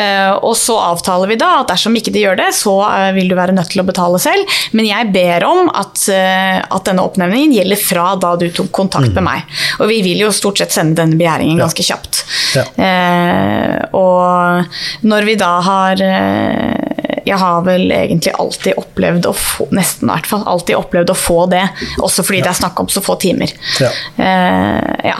Eh, 0.00 0.32
og 0.40 0.56
så 0.56 0.78
avtaler 0.80 1.28
vi 1.34 1.38
da 1.40 1.50
at 1.60 1.68
dersom 1.74 1.96
ikke 1.98 2.14
de 2.14 2.24
gjør 2.24 2.40
det, 2.40 2.48
så 2.56 2.76
eh, 2.88 3.10
vil 3.16 3.28
du 3.28 3.36
være 3.38 3.56
nødt 3.56 3.72
til 3.74 3.84
å 3.84 3.86
betale 3.88 4.20
selv, 4.22 4.58
men 4.72 4.88
jeg 4.88 5.10
ber 5.12 5.44
om 5.48 5.68
at, 5.76 6.06
at 6.10 6.84
denne 6.88 7.04
oppnevningen 7.04 7.52
gjelder 7.58 7.80
fra 7.80 8.08
da 8.20 8.32
du 8.40 8.46
tok 8.54 8.70
kontakt 8.74 9.12
med 9.16 9.24
meg. 9.26 9.44
Og 9.80 9.88
vi 9.90 10.00
vil 10.04 10.24
jo 10.24 10.32
stort 10.34 10.60
sett 10.62 10.72
sende 10.74 10.96
denne 11.02 11.18
begjæringen 11.20 11.60
ganske 11.60 11.84
kjapt. 11.84 12.22
Ja. 12.54 12.64
Eh, 12.84 13.76
og 13.96 15.06
når 15.06 15.26
vi 15.28 15.36
da 15.40 15.50
har 15.64 16.02
eh, 16.04 17.18
Jeg 17.26 17.38
har 17.38 17.62
vel 17.66 17.90
egentlig 17.92 18.32
alltid 18.38 18.78
opplevd 18.80 19.28
å 19.28 19.34
få 19.36 19.68
Nesten 19.76 20.08
i 20.08 20.12
hvert 20.12 20.28
fall 20.30 20.46
alltid 20.48 20.78
opplevd 20.78 21.12
å 21.12 21.18
få 21.18 21.44
det, 21.50 21.62
også 22.02 22.24
fordi 22.26 22.40
det 22.44 22.52
er 22.52 22.58
snakk 22.58 22.80
om 22.80 22.88
så 22.90 23.02
få 23.04 23.16
timer. 23.20 23.52
Ja. 23.82 23.90
Eh, 24.16 25.10
ja. 25.12 25.18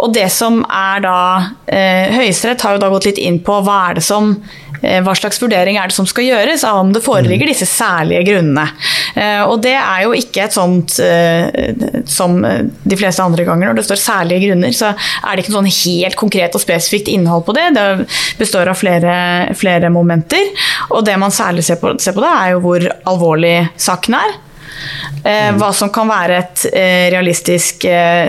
Og 0.00 0.12
det 0.14 0.26
som 0.32 0.62
er 0.66 1.02
da 1.04 1.18
eh, 1.66 2.14
Høyesterett 2.14 2.64
har 2.64 2.76
jo 2.76 2.82
da 2.82 2.90
gått 2.92 3.08
litt 3.10 3.20
inn 3.22 3.40
på 3.44 3.60
hva 3.64 3.80
er 3.90 3.98
det 4.00 4.06
som 4.06 4.34
hva 5.04 5.14
slags 5.18 5.40
vurdering 5.42 5.78
er 5.80 5.90
det 5.90 5.96
som 5.96 6.08
skal 6.08 6.26
gjøres 6.26 6.64
av 6.68 6.80
om 6.82 6.92
det 6.94 7.02
foreligger 7.04 7.50
disse 7.50 7.68
særlige 7.68 8.24
grunnene. 8.28 8.66
Eh, 9.14 9.42
og 9.46 9.60
det 9.64 9.76
er 9.78 10.04
jo 10.04 10.14
ikke 10.16 10.46
et 10.46 10.56
sånt 10.56 10.98
eh, 11.02 11.74
som 12.10 12.38
de 12.42 12.98
fleste 12.98 13.24
andre 13.24 13.46
ganger 13.46 13.70
når 13.70 13.80
det 13.80 13.86
står 13.88 14.02
særlige 14.02 14.48
grunner, 14.48 14.74
så 14.76 14.92
er 14.94 15.34
det 15.34 15.44
ikke 15.44 15.56
sånn 15.56 15.70
helt 15.70 16.18
konkret 16.20 16.56
og 16.56 16.62
spesifikt 16.62 17.10
innhold 17.12 17.46
på 17.46 17.56
det. 17.56 17.70
Det 17.76 17.86
består 18.40 18.70
av 18.70 18.78
flere, 18.78 19.14
flere 19.58 19.92
momenter. 19.92 20.50
Og 20.92 21.04
det 21.06 21.16
man 21.20 21.34
særlig 21.34 21.66
ser 21.66 21.80
på, 21.82 21.94
ser 22.02 22.16
på 22.16 22.24
da, 22.24 22.34
er 22.42 22.54
jo 22.54 22.64
hvor 22.64 22.88
alvorlig 23.10 23.56
saken 23.80 24.18
er. 24.18 24.36
Eh, 25.24 25.50
hva 25.56 25.70
som 25.76 25.92
kan 25.94 26.10
være 26.10 26.38
et 26.42 26.66
eh, 26.72 27.06
realistisk 27.14 27.86
eh, 27.88 28.26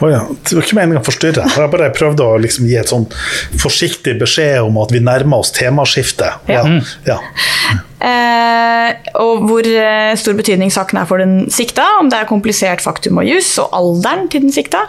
Å 0.00 0.08
ja. 0.10 0.22
Det 0.30 0.56
var 0.56 0.64
ikke 0.64 0.78
meningen 0.78 1.02
å 1.02 1.04
forstyrre. 1.06 1.44
Jeg 1.56 1.72
bare 1.74 1.90
prøvd 1.96 2.22
å 2.24 2.30
liksom 2.40 2.66
gi 2.70 2.78
et 2.80 2.90
sånn 2.90 3.06
forsiktig 3.60 4.16
beskjed 4.20 4.62
om 4.64 4.78
at 4.82 4.92
vi 4.94 5.02
nærmer 5.04 5.42
oss 5.44 5.52
temaskiftet. 5.56 6.48
Ja. 6.50 6.64
ja. 7.08 7.18
Eh, 8.00 9.10
og 9.20 9.42
hvor 9.44 9.66
eh, 9.68 10.14
stor 10.16 10.36
betydning 10.38 10.72
saken 10.72 11.02
er 11.02 11.08
for 11.08 11.20
den 11.20 11.50
sikta, 11.52 11.84
om 12.00 12.08
det 12.08 12.22
er 12.22 12.28
komplisert 12.30 12.80
faktum 12.84 13.20
og 13.20 13.28
juss, 13.28 13.52
og 13.60 13.74
alderen 13.76 14.30
til 14.32 14.46
den 14.46 14.54
sikta. 14.54 14.86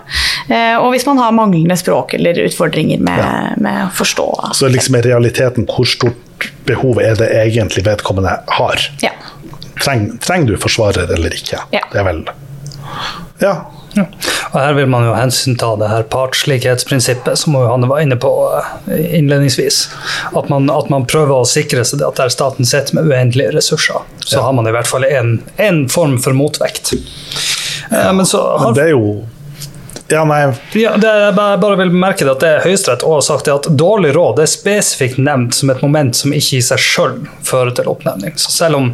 Eh, 0.47 0.77
og 0.79 0.93
hvis 0.93 1.05
man 1.09 1.19
har 1.19 1.35
manglende 1.35 1.75
språk 1.79 2.15
eller 2.15 2.39
utfordringer 2.45 3.03
med, 3.03 3.19
Ja. 3.19 3.33
med 3.59 3.81
å 3.89 3.91
forstå. 3.97 4.27
Så 4.55 4.71
liksom 4.71 4.95
i 4.95 5.03
realiteten, 5.03 5.67
hvor 5.67 5.85
stort 5.89 6.47
behov 6.65 7.01
er 7.03 7.19
det 7.19 7.27
egentlig 7.35 7.83
vedkommende 7.85 8.37
har? 8.47 8.87
Ja. 9.03 9.11
Treng, 9.81 10.17
trenger 10.23 10.53
du 10.53 10.57
forsvarer 10.61 11.11
eller 11.11 11.35
ikke? 11.35 11.59
Ja. 11.75 11.83
Det 11.91 11.99
er 11.99 12.07
vel 12.07 12.23
Ja. 13.41 13.53
Ja. 13.93 14.05
Og 14.51 14.57
her 14.59 14.73
vil 14.77 14.87
man 14.91 15.03
jo 15.07 15.13
hensynta 15.15 15.73
det 15.79 15.89
her 15.91 16.03
partslikhetsprinsippet, 16.11 17.37
som 17.39 17.55
Johanne 17.57 17.89
var 17.91 17.99
inne 18.03 18.15
på 18.19 18.31
eh, 18.87 19.17
innledningsvis. 19.19 19.81
At 20.35 20.49
man, 20.51 20.69
at 20.71 20.89
man 20.93 21.05
prøver 21.09 21.41
å 21.41 21.47
sikre 21.47 21.83
seg 21.87 21.99
det 22.01 22.07
at 22.07 22.21
der 22.21 22.31
staten 22.33 22.67
sitter 22.67 22.95
med 22.99 23.11
uendelige 23.11 23.51
ressurser, 23.57 24.03
så 24.23 24.37
Ja. 24.37 24.45
har 24.47 24.53
man 24.53 24.67
i 24.67 24.71
hvert 24.75 24.87
fall 24.87 25.05
en, 25.07 25.87
form 25.89 26.17
for 26.19 26.33
motvekt. 26.37 26.93
Ja, 27.91 28.11
Men 28.13 28.25
så 28.25 28.41
har 28.57 28.65
Men 28.65 28.73
det 28.75 28.83
er 28.83 28.95
jo 28.95 29.25
Ja, 30.11 30.23
nei 30.27 30.41
ja, 30.75 30.95
det 30.99 31.07
er 31.07 31.31
bare, 31.37 31.75
vil 31.79 31.91
merke 31.95 32.25
at 32.27 32.41
det 32.43 32.51
Høyesterett 32.65 33.05
har 33.07 33.21
sagt 33.25 33.47
at 33.51 33.69
dårlig 33.79 34.11
råd 34.17 34.41
er 34.43 34.49
spesifikt 34.51 35.19
nevnt 35.23 35.55
som 35.55 35.71
et 35.71 35.81
moment 35.85 36.15
som 36.17 36.33
ikke 36.35 36.57
i 36.59 36.63
seg 36.65 36.81
selv 36.83 37.29
fører 37.47 37.71
til 37.77 37.87
oppnevning. 37.91 38.33
Så 38.39 38.51
selv 38.51 38.75
om 38.81 38.89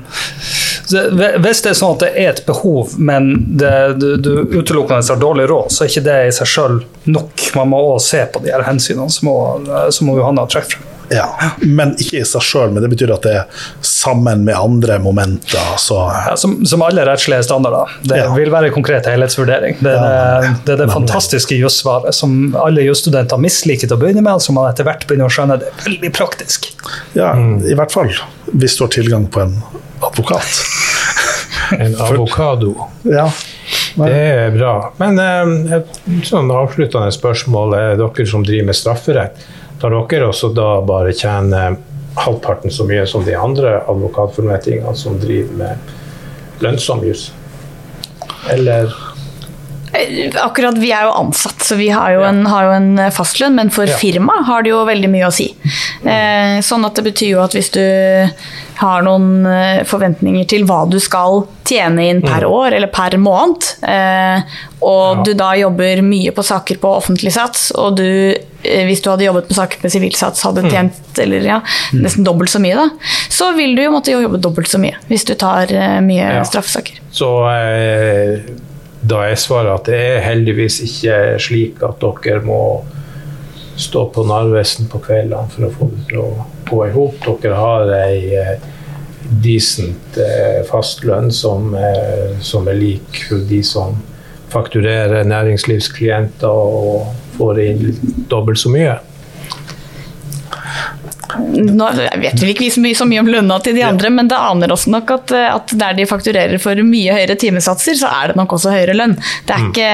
Hvis 0.87 1.61
det 1.65 1.71
er 1.73 1.77
sånn 1.79 1.95
at 1.97 2.03
det 2.05 2.11
er 2.15 2.29
et 2.35 2.43
behov, 2.47 2.93
men 2.97 3.31
det, 3.59 3.73
du, 3.99 4.09
du 4.21 4.31
utelukkende 4.61 5.03
har 5.09 5.19
dårlig 5.21 5.47
råd, 5.51 5.71
så 5.73 5.83
er 5.83 5.91
ikke 5.91 6.05
det 6.05 6.19
i 6.29 6.35
seg 6.37 6.47
selv 6.53 7.09
nok. 7.11 7.47
Man 7.57 7.73
må 7.73 7.81
også 7.95 8.07
se 8.13 8.21
på 8.35 8.43
de 8.45 8.53
her 8.53 8.63
hensynene 8.67 9.09
som, 9.11 9.27
må- 9.31 9.89
som 9.91 10.13
Johanna 10.13 10.45
har 10.45 10.53
trukket 10.53 10.77
frem. 10.77 10.93
Ja. 11.13 11.25
Men 11.61 11.93
ikke 12.01 12.19
i 12.21 12.25
seg 12.27 12.43
sjøl, 12.43 12.71
men 12.75 12.83
det 12.83 12.89
betyr 12.91 13.13
at 13.15 13.25
det 13.27 13.33
er 13.39 13.65
sammen 13.85 14.43
med 14.47 14.55
andre 14.57 14.97
momenter. 15.03 15.73
Så 15.81 15.97
Ja, 16.27 16.35
som, 16.39 16.57
som 16.67 16.83
alle 16.85 17.05
rettslige 17.07 17.43
standarder. 17.47 17.91
Det 18.03 18.17
Ja. 18.17 18.27
vil 18.35 18.51
være 18.51 18.71
konkret 18.75 19.05
helhetsvurdering. 19.09 19.77
Det 19.81 19.93
er 19.93 19.97
Ja, 19.97 20.41
det, 20.41 20.53
det, 20.65 20.73
er 20.77 20.85
det 20.85 20.89
fantastiske 20.93 21.55
jussvaret 21.59 22.15
som 22.15 22.55
alle 22.59 22.81
jusstudenter 22.87 23.37
misliker 23.41 23.87
til 23.87 23.97
å 23.97 24.01
begynne 24.01 24.21
med, 24.25 24.33
og 24.39 24.41
som 24.41 24.55
man 24.59 24.69
etter 24.71 24.83
hvert 24.87 25.05
begynner 25.07 25.29
å 25.29 25.33
skjønne 25.33 25.59
det 25.61 25.69
er 25.71 25.83
veldig 25.89 26.13
praktisk. 26.17 26.71
ja, 27.15 27.33
i 27.37 27.73
hvert 27.77 27.91
fall 27.91 28.11
hvis 28.53 28.77
du 28.77 28.83
har 28.85 28.91
tilgang 28.95 29.27
på 29.27 29.41
en 29.43 29.57
advokat. 30.01 30.63
En 31.71 31.95
avokado. 31.99 32.69
Ja. 33.03 33.25
Det 33.97 34.13
er 34.13 34.51
bra. 34.53 34.93
Men 35.01 35.17
eh, 35.19 35.79
et 35.79 35.97
sånn 36.29 36.47
avsluttende 36.53 37.09
spørsmål 37.11 37.73
er 37.75 37.97
dere 37.99 38.25
som 38.29 38.45
driver 38.45 38.69
med 38.69 38.77
strafferett. 38.77 39.41
Tar 39.81 39.93
dere 39.93 40.27
også 40.31 40.53
da 40.57 40.69
bare 40.81 41.13
tjene 41.13 41.77
halvparten 42.17 42.73
så 42.73 42.85
mye 42.89 43.05
som 43.09 43.25
de 43.25 43.35
andre 43.37 43.77
advokatformettingene 43.87 44.95
som 44.97 45.19
driver 45.21 45.53
med 45.59 46.63
lønnsom 46.65 47.03
jus? 47.05 47.31
Eller 48.49 48.89
Eh, 49.93 50.29
Akkurat, 50.43 50.75
Vi 50.77 50.91
er 50.91 51.03
jo 51.07 51.11
ansatt, 51.15 51.63
så 51.63 51.75
vi 51.79 51.87
har 51.89 52.11
jo 52.11 52.23
en, 52.27 52.45
har 52.45 52.65
jo 52.67 52.71
en 52.75 53.11
fastlønn, 53.11 53.55
men 53.55 53.69
for 53.69 53.87
Ja. 53.87 53.95
firma 53.97 54.43
har 54.45 54.61
det 54.63 54.69
jo 54.69 54.85
veldig 54.85 55.09
mye 55.09 55.27
å 55.27 55.31
si. 55.33 55.55
Eh, 56.03 56.59
sånn 56.61 56.85
at 56.85 56.95
det 56.95 57.05
betyr 57.05 57.29
jo 57.31 57.41
at 57.41 57.53
hvis 57.55 57.71
du 57.71 58.29
har 58.75 59.01
noen 59.01 59.45
eh, 59.45 59.83
forventninger 59.83 60.45
til 60.47 60.65
hva 60.65 60.89
du 60.89 60.99
skal 60.99 61.47
tjene 61.67 62.05
inn 62.09 62.21
per 62.23 62.45
år 62.47 62.73
eller 62.77 62.87
per 62.93 63.17
måned, 63.21 63.67
eh, 63.83 64.41
og 64.81 65.17
Ja. 65.17 65.23
du 65.25 65.33
da 65.37 65.51
jobber 65.59 66.01
mye 66.05 66.31
på 66.35 66.43
saker 66.45 66.77
på 66.81 66.91
offentlig 67.01 67.31
sats, 67.35 67.71
og 67.75 67.97
du 67.97 68.03
eh, 68.63 68.85
hvis 68.87 69.01
du 69.03 69.09
hadde 69.11 69.25
jobbet 69.27 69.47
på 69.49 69.53
saker 69.57 69.83
med 69.83 69.91
sivilsats, 69.93 70.41
hadde 70.43 70.63
tjent 70.71 71.19
eller, 71.23 71.43
ja, 71.45 71.59
nesten 71.93 72.23
dobbelt 72.27 72.49
så 72.51 72.59
mye, 72.63 72.75
da, 72.75 72.89
så 73.29 73.51
vil 73.55 73.75
du 73.77 73.83
jo 73.83 73.91
måtte 73.93 74.11
jobbe 74.15 74.39
dobbelt 74.41 74.67
så 74.71 74.79
mye 74.81 74.95
hvis 75.07 75.25
du 75.27 75.35
tar 75.35 75.71
eh, 75.71 75.99
mye 76.01 76.33
Ja. 76.39 76.43
straffesaker. 76.47 76.99
Så 77.11 77.29
eh, 77.51 78.39
da 79.07 79.21
er 79.29 79.35
svaret 79.39 79.73
at 79.81 79.85
det 79.91 79.99
er 80.17 80.21
heldigvis 80.25 80.81
ikke 80.83 81.17
slik 81.39 81.83
at 81.85 81.99
dere 82.01 82.41
må 82.43 82.61
stå 83.77 84.07
på 84.11 84.23
Narvesen 84.25 84.87
på 84.89 84.99
kveldene 85.05 85.49
for 85.53 85.67
å 85.67 85.71
få 85.75 85.87
det 85.93 86.07
til 86.09 86.17
å 86.23 86.45
gå 86.69 86.79
i 86.87 86.91
hop. 86.95 87.27
Dere 87.43 87.59
har 87.59 87.91
ei 87.93 88.33
eh, 88.35 88.55
decent 89.29 90.17
eh, 90.21 90.61
fastlønn 90.67 91.31
som, 91.33 91.73
eh, 91.75 92.37
som 92.43 92.67
er 92.67 92.79
lik 92.79 93.23
for 93.29 93.43
de 93.49 93.61
som 93.65 93.97
fakturerer 94.51 95.27
næringslivsklienter 95.27 96.47
og 96.47 97.09
får 97.37 97.61
inn 97.65 97.83
dobbelt 98.31 98.61
så 98.61 98.71
mye. 98.71 98.95
Nå 101.37 101.87
vet 102.21 102.41
vi 102.41 102.51
ikke 102.53 102.67
vi 102.83 102.93
så 102.95 103.05
mye, 103.07 103.21
om 103.21 103.29
lønna 103.31 103.59
til 103.63 103.77
de 103.77 103.83
andre, 103.85 104.11
men 104.13 104.29
det 104.29 104.37
aner 104.37 104.71
oss 104.73 104.87
nok 104.91 105.11
at, 105.15 105.33
at 105.37 105.73
der 105.79 105.97
de 105.97 106.07
fakturerer 106.09 106.57
for 106.61 106.79
mye 106.85 107.15
høyere 107.15 107.37
timesatser, 107.39 107.97
så 107.99 108.09
er 108.11 108.31
det 108.31 108.39
nok 108.39 108.57
også 108.57 108.73
høyere 108.73 108.95
lønn. 108.97 109.15
Det 109.47 109.55
er 109.55 109.67
ikke 109.67 109.91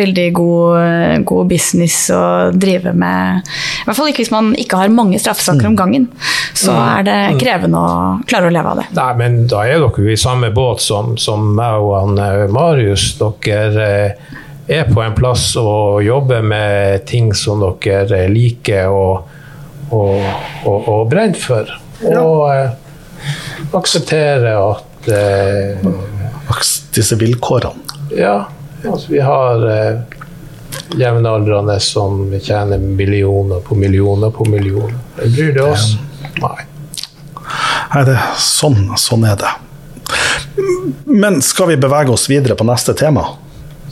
veldig 0.00 0.26
god, 0.36 1.24
god 1.28 1.50
business 1.50 2.04
å 2.14 2.24
drive 2.52 2.94
med 2.96 3.42
I 3.42 3.86
hvert 3.86 3.98
fall 3.98 4.10
ikke 4.12 4.24
hvis 4.24 4.34
man 4.34 4.52
ikke 4.58 4.80
har 4.82 4.92
mange 4.92 5.20
straffesaker 5.22 5.70
om 5.70 5.78
gangen. 5.78 6.08
Så 6.54 6.74
er 6.76 7.06
det 7.06 7.18
krevende 7.40 7.80
å 7.80 7.96
klare 8.28 8.48
å 8.48 8.54
leve 8.54 8.74
av 8.74 8.82
det. 8.82 8.86
Nei, 8.96 9.10
men 9.18 9.40
da 9.50 9.64
er 9.66 9.80
dere 9.82 10.06
jo 10.06 10.12
i 10.12 10.20
samme 10.20 10.52
båt 10.54 10.82
som, 10.84 11.16
som 11.20 11.52
meg 11.56 11.82
og 11.82 11.94
han, 11.96 12.22
eh, 12.22 12.46
Marius. 12.52 13.12
Dere 13.20 13.86
eh, 13.86 14.32
er 14.72 14.90
på 14.92 15.02
en 15.02 15.14
plass 15.16 15.52
og 15.60 16.02
jobber 16.04 16.44
med 16.46 17.06
ting 17.08 17.32
som 17.36 17.62
dere 17.62 18.26
liker 18.32 18.92
og, 18.92 19.32
og, 19.92 20.24
og, 20.64 20.88
og 20.88 21.04
brent 21.10 21.38
for. 21.40 21.68
Og 22.02 22.40
eh, 22.50 22.72
aksepterer 23.78 24.56
at 24.56 25.12
eh, 25.12 25.92
Disse 26.92 27.16
vilkårene. 27.16 27.94
Ja, 28.12 28.44
altså 28.84 29.12
vi 29.14 29.20
har 29.24 29.62
eh, 29.70 30.00
jevnaldrende 31.00 31.78
som 31.80 32.26
tjener 32.42 32.78
millioner 32.82 33.62
på 33.64 33.78
millioner 33.78 34.30
på 34.30 34.44
millioner. 34.44 34.98
Det 35.16 35.30
Bryr 35.32 35.54
det 35.56 35.62
oss? 35.64 35.86
Nei. 36.42 36.58
Nei, 37.94 38.02
det, 38.08 38.18
sånn, 38.40 38.90
sånn 39.00 39.24
er 39.28 39.38
det. 39.40 39.54
Men 41.08 41.40
skal 41.44 41.72
vi 41.72 41.78
bevege 41.80 42.12
oss 42.12 42.28
videre 42.30 42.56
på 42.58 42.66
neste 42.68 42.94
tema? 42.98 43.24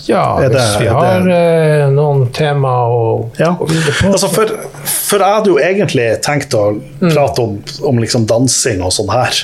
Ja, 0.07 0.39
hvis 0.41 0.51
det- 0.53 0.81
vi 0.81 0.87
har 0.89 1.21
det- 1.21 1.35
eh, 1.83 1.89
noen 1.91 2.33
tema 2.33 2.69
å 2.89 3.31
Ja. 3.39 3.53
på. 3.55 3.67
Altså 4.13 4.29
for, 4.33 4.47
for 4.85 5.19
jeg 5.19 5.35
hadde 5.35 5.47
jo 5.51 5.59
egentlig 5.59 6.23
tenkt 6.23 6.55
å 6.55 6.81
prate 7.01 7.39
om, 7.43 7.63
om 7.85 7.99
liksom 7.99 8.27
dansing 8.27 8.83
og 8.83 8.93
sånn 8.93 9.11
her. 9.13 9.43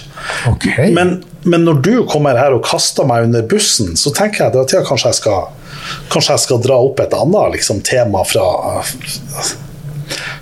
Okay. 0.52 0.90
Men, 0.92 1.24
men 1.44 1.64
når 1.64 1.82
du 1.82 2.04
kommer 2.04 2.36
her 2.38 2.52
og 2.54 2.62
kaster 2.64 3.04
meg 3.06 3.24
under 3.24 3.42
bussen, 3.42 3.94
så 3.96 4.12
tenker 4.14 4.44
jeg 4.46 4.56
at 4.56 4.72
ja, 4.72 4.80
kanskje, 4.82 5.04
jeg 5.12 5.14
skal, 5.14 5.48
kanskje 6.10 6.30
jeg 6.30 6.40
skal 6.40 6.58
dra 6.58 6.78
opp 6.80 7.00
et 7.00 7.12
annet 7.12 7.52
liksom, 7.52 7.82
tema 7.82 8.24
fra 8.24 8.82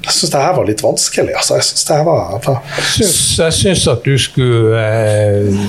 Jeg 0.04 0.12
syns 0.12 0.30
det 0.34 0.40
her 0.42 0.52
var 0.52 0.66
litt 0.68 0.82
vanskelig. 0.84 1.32
Altså. 1.34 1.54
Jeg 1.56 1.64
synes 1.64 1.84
det 1.88 1.96
her 1.96 2.04
var, 2.04 2.38
var 2.44 2.58
Syns- 2.92 3.38
Jeg 3.38 3.52
syns 3.56 3.86
at 3.88 4.04
du 4.04 4.18
skulle 4.20 4.76
eh, 4.76 5.68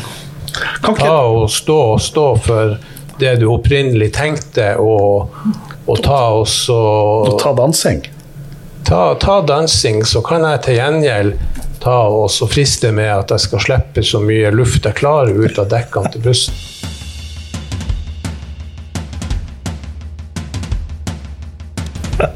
ta 0.83 1.21
og 1.23 1.47
stå, 1.49 1.77
stå 2.03 2.25
for 2.43 2.75
det 3.19 3.37
du 3.41 3.47
opprinnelig 3.51 4.11
tenkte, 4.17 4.73
å, 4.81 4.97
å 5.85 5.97
ta 6.03 6.21
og 6.39 6.47
så 6.51 6.79
ta 7.41 7.53
dansing? 7.57 8.03
ta, 8.85 9.15
ta 9.15 9.41
dansing, 9.41 10.05
så 10.05 10.21
kan 10.21 10.45
jeg 10.45 10.61
til 10.65 10.79
gjengjeld 10.79 11.37
ta 11.81 11.97
og 12.09 12.29
så 12.33 12.47
friste 12.49 12.91
med 12.95 13.11
at 13.13 13.33
jeg 13.33 13.43
skal 13.47 13.61
slippe 13.61 14.03
så 14.05 14.21
mye 14.23 14.51
luft 14.53 14.85
jeg 14.85 14.97
klarer 14.97 15.33
ut 15.37 15.59
av 15.61 15.69
dekkene 15.73 16.13
til 16.13 16.25
bussen. 16.25 16.53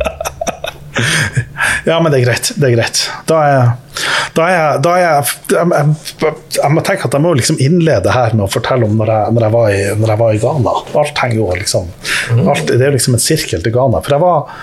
Ja, 1.88 1.96
men 2.04 2.12
det 2.12 2.20
er 2.20 2.26
greit. 2.28 2.50
Det 2.60 2.68
er 2.68 2.74
greit. 2.76 3.00
Da 3.26 3.38
er, 3.42 3.70
da 4.40 4.48
er, 4.48 4.56
jeg- 4.56 4.82
da 4.86 4.94
er 4.96 5.04
jeg, 5.04 5.34
jeg, 5.54 5.94
jeg, 6.24 6.34
jeg 6.60 6.72
må 6.76 6.84
tenke 6.88 7.06
at 7.10 7.18
jeg 7.18 7.24
må 7.28 7.34
liksom 7.38 7.60
innlede 7.62 8.14
her 8.16 8.34
med 8.38 8.46
å 8.48 8.52
fortelle 8.52 8.88
om 8.88 8.96
når 9.00 9.12
jeg, 9.14 9.36
når 9.36 9.46
jeg, 9.48 9.54
var, 9.58 9.70
i, 9.76 9.84
når 10.00 10.14
jeg 10.14 10.22
var 10.24 10.34
i 10.38 10.42
Ghana. 10.46 10.76
Alt 11.04 11.22
henger 11.26 11.40
jo 11.42 11.50
liksom 11.60 11.92
alt, 12.50 12.66
Det 12.72 12.86
er 12.88 12.96
liksom 12.96 13.18
en 13.18 13.24
sirkel 13.24 13.64
til 13.66 13.74
Ghana. 13.76 14.02
For 14.06 14.16
jeg 14.16 14.24
var, 14.24 14.58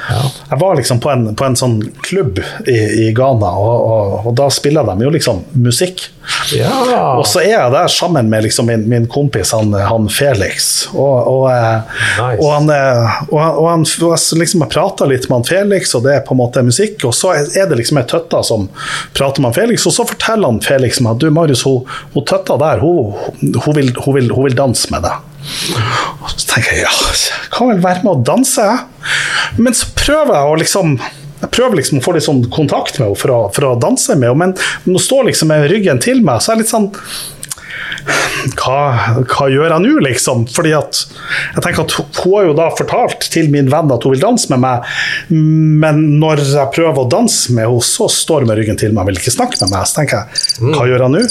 jeg 0.51 0.61
var 0.65 0.77
liksom 0.81 1.01
på 1.05 1.13
en, 1.13 1.27
på 1.37 1.47
en 1.49 1.57
sånn 1.59 1.79
klubb 2.07 2.41
i, 2.67 2.77
i 3.07 3.09
Ghana, 3.17 3.53
og, 3.61 3.77
og, 3.93 4.29
og 4.31 4.37
da 4.39 4.49
spiller 4.55 4.87
de 4.89 4.97
jo 5.07 5.13
liksom 5.15 5.43
musikk. 5.61 6.07
Ja. 6.57 6.71
Og 7.21 7.25
så 7.31 7.39
er 7.45 7.53
jeg 7.53 7.71
der 7.75 7.91
sammen 7.93 8.27
med 8.33 8.43
liksom 8.47 8.67
min, 8.67 8.83
min 8.91 9.05
kompis 9.11 9.53
han, 9.55 9.71
han 9.87 10.09
Felix. 10.11 10.87
Og, 10.95 11.29
og, 11.31 11.45
eh, 11.53 12.01
Nice. 12.17 12.41
og 12.43 12.49
han, 12.55 12.71
eh, 12.75 13.19
og 13.31 13.39
han, 13.43 13.53
og 13.61 13.69
han 13.71 13.85
og 13.87 14.13
jeg 14.17 14.41
liksom 14.41 14.65
jeg 14.65 14.73
prater 14.73 15.11
litt 15.11 15.29
med 15.31 15.37
han 15.41 15.47
Felix, 15.47 15.93
og 15.99 16.03
det 16.07 16.17
er 16.17 16.25
på 16.27 16.35
en 16.35 16.41
måte 16.41 16.63
musikk. 16.67 17.05
Og 17.07 17.15
så 17.15 17.35
er 17.37 17.69
det 17.71 17.79
liksom 17.79 18.01
ei 18.01 18.07
tøtta 18.11 18.43
som 18.47 18.69
prater 19.17 19.43
med 19.43 19.51
han 19.53 19.57
Felix, 19.59 19.66
og 19.75 19.95
så 19.95 20.07
forteller 20.09 20.53
han 20.53 20.63
Felix 20.65 21.01
meg 21.03 21.17
at 21.17 21.25
du, 21.25 21.31
Marius, 21.35 21.65
hun, 21.67 21.85
hun 22.15 22.27
tøtta 22.29 22.59
der, 22.61 22.83
hun, 22.85 23.15
hun, 23.43 23.77
vil, 23.77 23.93
hun, 23.99 24.17
vil, 24.19 24.33
hun 24.35 24.49
vil 24.49 24.59
danse 24.59 24.91
med 24.95 25.07
deg. 25.07 25.33
Og 26.23 26.33
så 26.33 26.49
tenker 26.51 26.75
jeg 26.75 26.87
ja, 26.87 26.95
kan 27.55 27.71
vel 27.71 27.85
være 27.85 28.03
med 28.05 28.13
å 28.13 28.25
danse, 28.27 28.65
jeg. 28.67 29.61
Men 29.63 29.77
så 29.77 29.91
prøver 29.99 30.35
jeg 30.37 30.51
å 30.51 30.59
liksom 30.63 30.99
jeg 31.37 31.53
prøver 31.53 31.77
liksom 31.77 31.99
å 31.99 32.05
få 32.05 32.15
litt 32.17 32.25
sånn 32.25 32.39
kontakt 32.49 32.97
med 32.97 33.11
henne 33.11 33.19
for 33.21 33.51
for 33.53 33.69
å 33.69 33.75
danse 33.81 34.15
med 34.17 34.31
henne, 34.31 34.39
men 34.41 34.55
når 34.87 34.97
hun 34.97 35.05
står 35.05 35.27
liksom 35.29 35.51
med 35.53 35.67
ryggen 35.69 36.01
til 36.03 36.23
meg, 36.25 36.41
så 36.41 36.53
er 36.53 36.57
jeg 36.57 36.65
litt 36.65 36.73
sånn 36.73 36.89
hva, 38.55 39.23
hva 39.27 39.49
gjør 39.51 39.73
jeg 39.73 39.83
nå, 39.83 39.95
liksom? 40.07 40.45
Fordi 40.55 40.73
at 40.77 41.03
jeg 41.57 41.65
tenker 41.65 41.83
at 41.83 41.95
Hun 41.97 42.35
har 42.37 42.47
jo 42.49 42.55
da 42.59 42.69
fortalt 42.79 43.29
til 43.33 43.51
min 43.53 43.71
venn 43.73 43.91
at 43.93 44.05
hun 44.07 44.15
vil 44.15 44.23
danse 44.23 44.51
med 44.53 44.63
meg, 44.63 44.87
men 45.31 46.03
når 46.21 46.43
jeg 46.45 46.73
prøver 46.75 47.03
å 47.03 47.09
danse 47.11 47.55
med 47.55 47.67
henne, 47.67 47.83
så 47.87 48.09
står 48.13 48.45
hun 48.45 48.51
med 48.51 48.61
ryggen 48.61 48.79
til 48.81 48.95
meg 48.95 49.05
og 49.05 49.11
vil 49.11 49.21
ikke 49.21 49.35
snakke 49.35 49.59
med 49.63 49.73
meg. 49.75 49.89
Så 49.89 50.01
tenker 50.01 50.23
jeg, 50.23 50.45
hva 50.75 50.87
gjør 50.89 51.07
jeg 51.07 51.15
nå? 51.17 51.25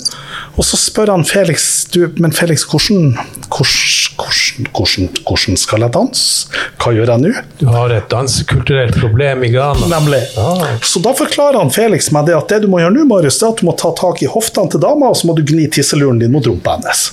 Og 0.56 0.68
så 0.68 0.80
spør 0.80 1.12
han 1.14 1.26
Felix 1.28 1.86
du, 1.92 2.06
men 2.22 2.34
Felix, 2.36 2.66
hvordan, 2.70 3.16
hvordan, 3.52 4.68
hvordan, 4.72 5.10
hvordan, 5.28 5.60
skal 5.60 5.86
jeg 5.86 5.96
danse? 5.96 6.62
Hva 6.82 6.94
gjør 6.96 7.14
jeg 7.14 7.24
nå? 7.26 7.34
Du 7.60 7.66
har 7.72 7.94
et 7.96 8.08
dansekulturelt 8.12 9.00
problem 9.00 9.46
i 9.48 9.52
Ghana. 9.56 9.90
Nemlig. 9.92 10.22
Ah. 10.40 10.66
Så 10.84 11.02
da 11.04 11.16
forklarer 11.18 11.60
han 11.62 11.74
Felix 11.76 12.12
meg 12.16 12.30
det 12.30 12.38
at 12.38 12.52
det 12.52 12.64
du 12.66 12.70
må 12.72 12.82
gjøre 12.84 12.96
nå, 12.98 13.08
Marius, 13.10 13.40
det 13.40 13.48
er 13.48 13.56
at 13.56 13.64
du 13.64 13.70
må 13.70 13.76
ta 13.80 13.92
tak 13.96 14.24
i 14.26 14.32
hoftene 14.32 14.72
til 14.72 14.84
dama, 14.84 15.12
og 15.12 15.20
så 15.20 15.30
må 15.30 15.36
du 15.38 15.44
gni 15.48 15.68
tisseluren 15.72 16.20
din 16.22 16.34
mot 16.34 16.48
rumpa 16.48 16.65
hennes. 16.74 17.06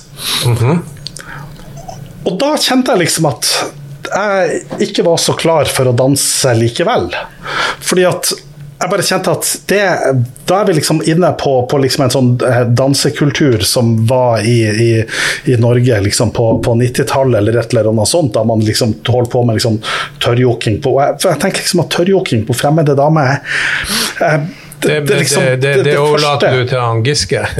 Og 2.23 2.39
da 2.39 2.53
kjente 2.57 2.93
jeg 2.93 3.03
liksom 3.05 3.29
at 3.29 3.51
jeg 4.13 4.63
ikke 4.87 5.05
var 5.07 5.21
så 5.21 5.33
klar 5.37 5.69
for 5.69 5.89
å 5.89 5.95
danse 5.97 6.51
likevel. 6.57 7.09
Fordi 7.83 8.05
at 8.07 8.33
jeg 8.83 8.91
bare 8.91 9.03
kjente 9.07 9.31
at 9.31 9.49
det, 9.71 9.83
da 10.49 10.57
er 10.59 10.67
vi 10.67 10.73
liksom 10.75 10.97
inne 11.07 11.29
på, 11.39 11.51
på 11.71 11.77
liksom 11.79 12.03
en 12.03 12.11
sånn 12.11 12.31
eh, 12.43 12.63
dansekultur 12.75 13.63
som 13.67 13.93
var 14.09 14.43
i, 14.43 14.57
i, 14.67 14.89
i 15.51 15.55
Norge 15.61 16.01
liksom 16.03 16.33
på, 16.35 16.49
på 16.65 16.73
90-tallet 16.81 17.39
eller 17.39 17.61
et 17.61 17.71
eller 17.71 17.93
annet 17.93 18.11
sånt, 18.11 18.33
da 18.35 18.43
man 18.47 18.63
liksom 18.65 18.97
holdt 19.07 19.31
på 19.31 19.45
med 19.47 19.59
liksom 19.59 19.79
tørrjoking 20.23 20.81
på 20.83 20.97
jeg, 20.99 21.21
jeg 21.23 21.41
tenker 21.45 21.63
liksom 21.63 21.83
at 21.85 21.95
tørrjoking 21.95 22.43
på 22.49 22.57
fremmede 22.59 22.97
damer 22.99 23.39
eh, 24.19 24.51
Det, 24.83 24.99
det, 25.07 25.17
liksom- 25.23 25.43
det, 25.43 25.55
det, 25.63 25.73
det- 25.87 25.97
overlater 25.99 26.57
du 26.57 26.65
til 26.69 26.79
han 26.79 27.03
Giske. 27.05 27.45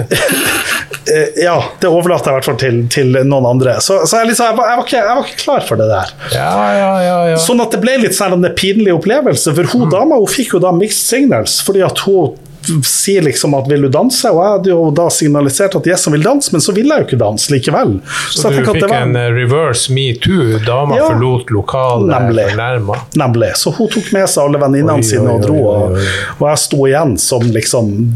Eh, 1.03 1.43
Ja, 1.43 1.57
det 1.82 1.89
overlater 1.91 2.32
jeg 2.32 2.32
i 2.32 2.38
hvert 2.38 2.45
fall 2.47 2.59
til, 2.61 2.78
til 2.88 3.09
noen 3.28 3.43
andre. 3.49 3.74
Så, 3.84 3.97
så 4.07 4.21
jeg, 4.21 4.30
liksom, 4.30 4.45
jeg, 4.47 4.55
var, 4.55 4.69
jeg, 4.71 4.78
var 4.80 4.86
ikke, 4.88 5.01
jeg 5.01 5.17
var 5.17 5.26
ikke 5.28 5.41
klar 5.41 5.65
for 5.67 5.82
det 5.82 5.88
der. 5.89 6.13
Ja, 6.32 6.51
ja, 6.78 6.91
ja. 7.03 7.17
ja. 7.34 7.41
Sånn 7.43 7.59
at 7.59 7.76
det 7.76 7.82
ble 7.84 7.97
litt 8.05 8.15
sånn 8.15 8.38
en 8.38 8.47
pinlig 8.55 8.93
opplevelse, 8.95 9.51
for 9.57 9.67
hun 9.74 9.91
dama 9.91 10.15
hun 10.21 10.32
fikk 10.32 10.53
jo 10.55 10.61
da 10.63 10.71
mixed 10.71 11.03
signals, 11.11 11.57
fordi 11.67 11.84
at 11.84 11.99
hun 12.07 12.38
sier 12.84 13.22
liksom 13.22 13.53
at 13.57 13.68
'vil 13.68 13.82
du 13.82 13.89
danse', 13.89 14.30
og 14.32 14.39
jeg 14.43 14.51
hadde 14.53 14.70
jo 14.70 14.91
da 14.91 15.09
signalisert 15.09 15.76
at 15.76 15.88
yes, 15.88 16.05
han 16.05 16.14
vil 16.14 16.24
danse, 16.24 16.51
men 16.53 16.61
så 16.61 16.72
ville 16.74 16.95
jeg 16.95 17.03
jo 17.03 17.07
ikke 17.07 17.20
danse 17.26 17.51
likevel. 17.53 17.99
Så 18.32 18.41
så 18.41 18.49
du 18.49 18.55
fikk 18.66 18.89
var- 18.89 19.01
en 19.01 19.16
eh, 19.16 19.30
reverse 19.32 19.89
metoo. 19.93 20.59
Dama 20.66 20.95
Ja. 20.95 21.07
forlot 21.09 21.49
lokalet 21.51 22.09
Nemlig. 22.09 22.45
fornærma. 22.51 22.95
Nemlig. 23.16 23.51
Så 23.55 23.72
hun 23.76 23.88
tok 23.89 24.11
med 24.14 24.28
seg 24.30 24.43
alle 24.43 24.57
venninnene 24.59 25.03
sine 25.03 25.30
og 25.30 25.41
dro, 25.41 25.59
og, 25.68 25.97
og 26.39 26.49
jeg 26.49 26.57
sto 26.57 26.78
igjen 26.88 27.18
som 27.20 27.41
liksom 27.41 28.09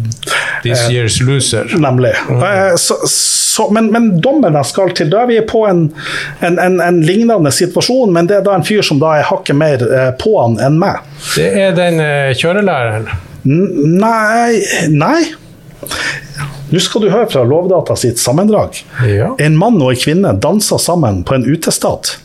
This 0.64 0.88
year's 0.90 1.22
loser. 1.22 1.66
Nemlig. 1.78 2.14
Eh, 2.30 2.76
Så, 2.78 2.96
så, 3.08 3.70
men, 3.72 3.92
men 3.92 4.22
dommen 4.22 4.54
jeg 4.54 4.66
skal 4.66 4.90
til, 4.94 5.10
da 5.10 5.24
er 5.24 5.28
vi 5.28 5.40
på 5.42 5.68
en, 5.70 5.92
en, 6.42 6.60
en, 6.60 6.80
en 6.82 7.02
lignende 7.02 7.52
situasjon, 7.52 8.12
men 8.14 8.28
det 8.28 8.38
er 8.38 8.42
da 8.46 8.54
en 8.56 8.64
fyr 8.64 8.82
som 8.86 9.00
da 9.00 9.16
er 9.20 9.24
hakket 9.24 9.56
mer 9.56 9.82
eh, 9.82 10.12
på 10.12 10.34
han 10.42 10.58
enn 10.60 10.78
meg. 10.80 11.00
Det 11.36 11.48
er 11.58 11.72
den 11.78 12.00
eh, 12.00 12.34
kjørelæreren. 12.38 13.08
Nei 13.48 14.62
Nei. 14.92 15.22
Nå 16.68 16.80
skal 16.84 17.06
du 17.06 17.10
høre 17.14 17.30
fra 17.32 17.46
Lovdata 17.48 17.96
sitt 17.96 18.20
sammendrag. 18.20 18.76
Ja. 19.08 19.32
En 19.40 19.56
mann 19.60 19.80
og 19.80 19.94
en 19.94 20.02
kvinne 20.02 20.34
dansa 20.44 20.80
sammen 20.82 21.22
på 21.24 21.38
en 21.38 21.46
utestat. 21.48 22.18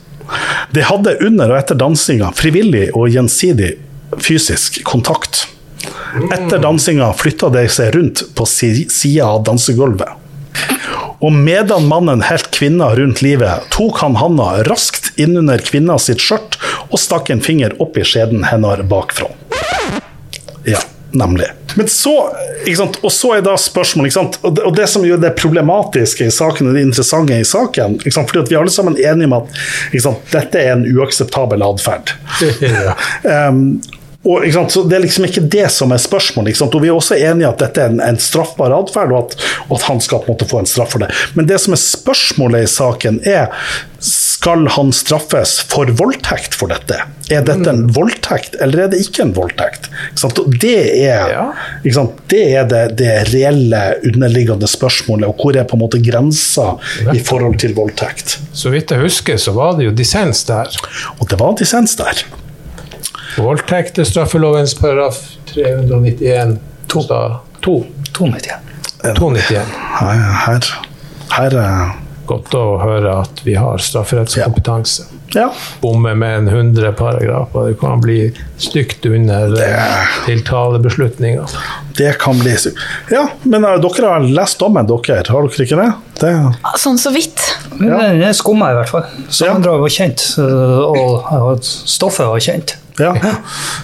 De 0.74 0.82
hadde 0.82 1.14
under 1.22 1.52
og 1.52 1.60
etter 1.60 1.78
dansinga 1.78 2.32
frivillig 2.34 2.88
og 2.96 3.12
gjensidig 3.12 3.76
fysisk 4.18 4.80
kontakt. 4.88 5.44
Etter 6.32 6.58
dansinga 6.62 7.12
flytta 7.16 7.52
de 7.54 7.66
seg 7.70 7.94
rundt 7.94 8.24
på 8.34 8.46
si 8.48 8.72
sida 8.90 9.30
av 9.30 9.44
dansegulvet. 9.46 10.18
Og 11.22 11.30
medan 11.30 11.86
mannen 11.86 12.24
holdt 12.26 12.50
kvinna 12.56 12.90
rundt 12.98 13.22
livet, 13.22 13.68
tok 13.70 14.00
han 14.02 14.18
handa 14.18 14.64
raskt 14.66 15.12
innunder 15.22 15.62
kvinna 15.62 15.94
sitt 16.02 16.22
skjørt 16.22 16.58
og 16.88 16.98
stakk 16.98 17.30
en 17.30 17.44
finger 17.44 17.76
opp 17.82 17.94
i 17.96 18.06
skjeden 18.06 18.42
hennes 18.48 18.82
bakfra. 18.90 19.30
Ja, 20.66 20.82
nemlig. 21.12 21.46
Men 21.74 21.88
så, 21.88 22.14
sant? 22.76 22.98
Og 23.02 23.12
så 23.12 23.34
er 23.36 23.44
da 23.46 23.56
spørsmålet? 23.60 24.16
Og, 24.16 24.54
det, 24.56 24.64
og 24.66 24.76
det 24.76 24.88
som 24.90 25.04
er 25.06 25.20
det 25.20 25.34
problematiske 25.38 26.28
i 26.28 26.34
saken, 26.34 26.68
og 26.68 26.76
det 26.76 26.84
interessante 26.86 27.38
i 27.38 27.48
saken 27.48 27.98
sant? 28.04 28.30
fordi 28.30 28.44
Vi 28.50 28.56
er 28.56 28.60
alle 28.60 28.74
sammen 28.74 28.98
enige 28.98 29.30
om 29.30 29.38
at 29.40 29.56
sant? 30.02 30.22
dette 30.32 30.60
er 30.60 30.76
en 30.76 30.86
uakseptabel 30.86 31.64
atferd. 31.66 32.14
Ja. 32.72 32.94
Um, 33.48 33.80
og? 34.22 34.44
Så 34.70 34.82
Det 34.82 34.96
er 34.96 35.02
liksom 35.02 35.24
ikke 35.26 35.40
det 35.50 35.68
som 35.74 35.92
er 35.92 35.98
spørsmålet. 35.98 36.60
Og 36.62 36.82
Vi 36.82 36.88
er 36.88 36.94
også 36.94 37.18
enige 37.18 37.48
at 37.48 37.58
dette 37.58 37.82
er 37.82 37.90
en, 37.90 38.00
en 38.00 38.18
straffbar 38.18 38.74
atferd, 38.76 39.12
og, 39.12 39.34
og 39.68 39.76
at 39.78 39.88
han 39.88 40.00
skal 40.00 40.22
på 40.22 40.30
en 40.30 40.36
måte 40.36 40.48
få 40.50 40.62
en 40.62 40.70
straff 40.70 40.94
for 40.94 41.02
det. 41.02 41.10
Men 41.34 41.48
det 41.50 41.58
som 41.60 41.74
er 41.74 41.82
spørsmålet 41.82 42.66
i 42.66 42.70
saken, 42.70 43.20
er 43.26 43.50
skal 44.42 44.64
han 44.74 44.88
straffes 44.90 45.60
for 45.70 45.86
voldtekt 45.94 46.56
for 46.58 46.72
dette? 46.72 46.96
Er 47.30 47.44
dette 47.46 47.70
en 47.70 47.84
voldtekt, 47.94 48.56
eller 48.64 48.82
er 48.84 48.88
det 48.90 48.98
ikke 49.04 49.22
en 49.22 49.30
voldtekt? 49.36 49.86
Ikke 50.08 50.18
sant? 50.24 50.40
Og 50.42 50.56
det 50.64 50.72
er, 51.06 51.28
Ja. 51.30 51.44
ikke 51.84 51.94
sant? 51.94 52.16
Det, 52.32 52.40
er 52.58 52.66
det, 52.66 52.80
det 52.98 53.12
reelle 53.30 53.82
underliggende 54.10 54.66
spørsmålet, 54.66 55.28
og 55.30 55.38
hvor 55.38 55.54
er 55.60 55.68
på 55.70 55.78
en 55.78 55.84
måte 55.84 56.00
grensa 56.02 56.72
i 57.14 57.22
forhold 57.22 57.60
til 57.62 57.76
voldtekt? 57.78 58.40
Så 58.52 58.74
vidt 58.74 58.90
jeg 58.90 59.04
husker, 59.04 59.38
så 59.38 59.54
var 59.54 59.78
det 59.78 59.86
jo 59.86 59.94
dissens 60.02 60.42
der. 60.50 60.74
Og 61.20 61.28
det 61.30 61.38
var 61.38 61.54
dissens 61.62 61.94
der. 62.02 62.24
Voldtekt 63.38 64.02
er 64.02 64.10
straffelovens 64.10 64.74
paragraf 64.74 65.22
391 65.54 66.58
to. 66.90 67.06
to. 67.62 67.78
291. 68.10 68.58
291. 69.14 69.76
Her, 70.02 70.30
her, 70.50 70.72
her 71.38 71.60
eh, 71.62 72.01
Godt 72.32 72.54
å 72.56 72.64
høre 72.80 73.18
at 73.26 73.42
vi 73.44 73.58
har 73.60 73.82
strafferettskompetanse. 73.82 75.08
Ja. 75.10 75.21
Bomme 75.80 76.14
med 76.14 76.38
en 76.38 76.48
100 76.48 76.92
paragrafer. 76.92 77.68
Det 77.68 77.78
kan 77.80 78.00
bli 78.00 78.32
stygt 78.56 79.06
under 79.06 79.48
det... 79.56 79.70
tiltalebeslutninga. 80.26 81.46
Det 81.96 82.18
kan 82.18 82.38
bli 82.38 82.56
stygt. 82.56 82.78
Ja, 83.10 83.26
men 83.42 83.64
uh, 83.64 83.76
dere 83.80 84.12
har 84.12 84.20
lest 84.20 84.60
dommen, 84.60 84.86
dere. 84.88 85.22
Har 85.28 85.48
dere 85.48 85.66
ikke 85.66 85.80
det? 85.80 85.90
det 86.20 86.34
Sånn 86.80 87.00
så 87.00 87.12
vidt. 87.14 87.40
Ja. 87.80 87.98
Den 88.12 88.22
er 88.28 88.36
skumma 88.36 88.72
i 88.72 88.78
hvert 88.80 88.92
fall. 88.92 89.08
Sammendraget 89.28 89.86
var 89.86 89.96
kjent, 89.96 90.28
øh, 90.38 91.42
og 91.42 91.66
stoffet 91.66 92.28
var 92.28 92.42
kjent. 92.44 92.76
Ja. 93.00 93.12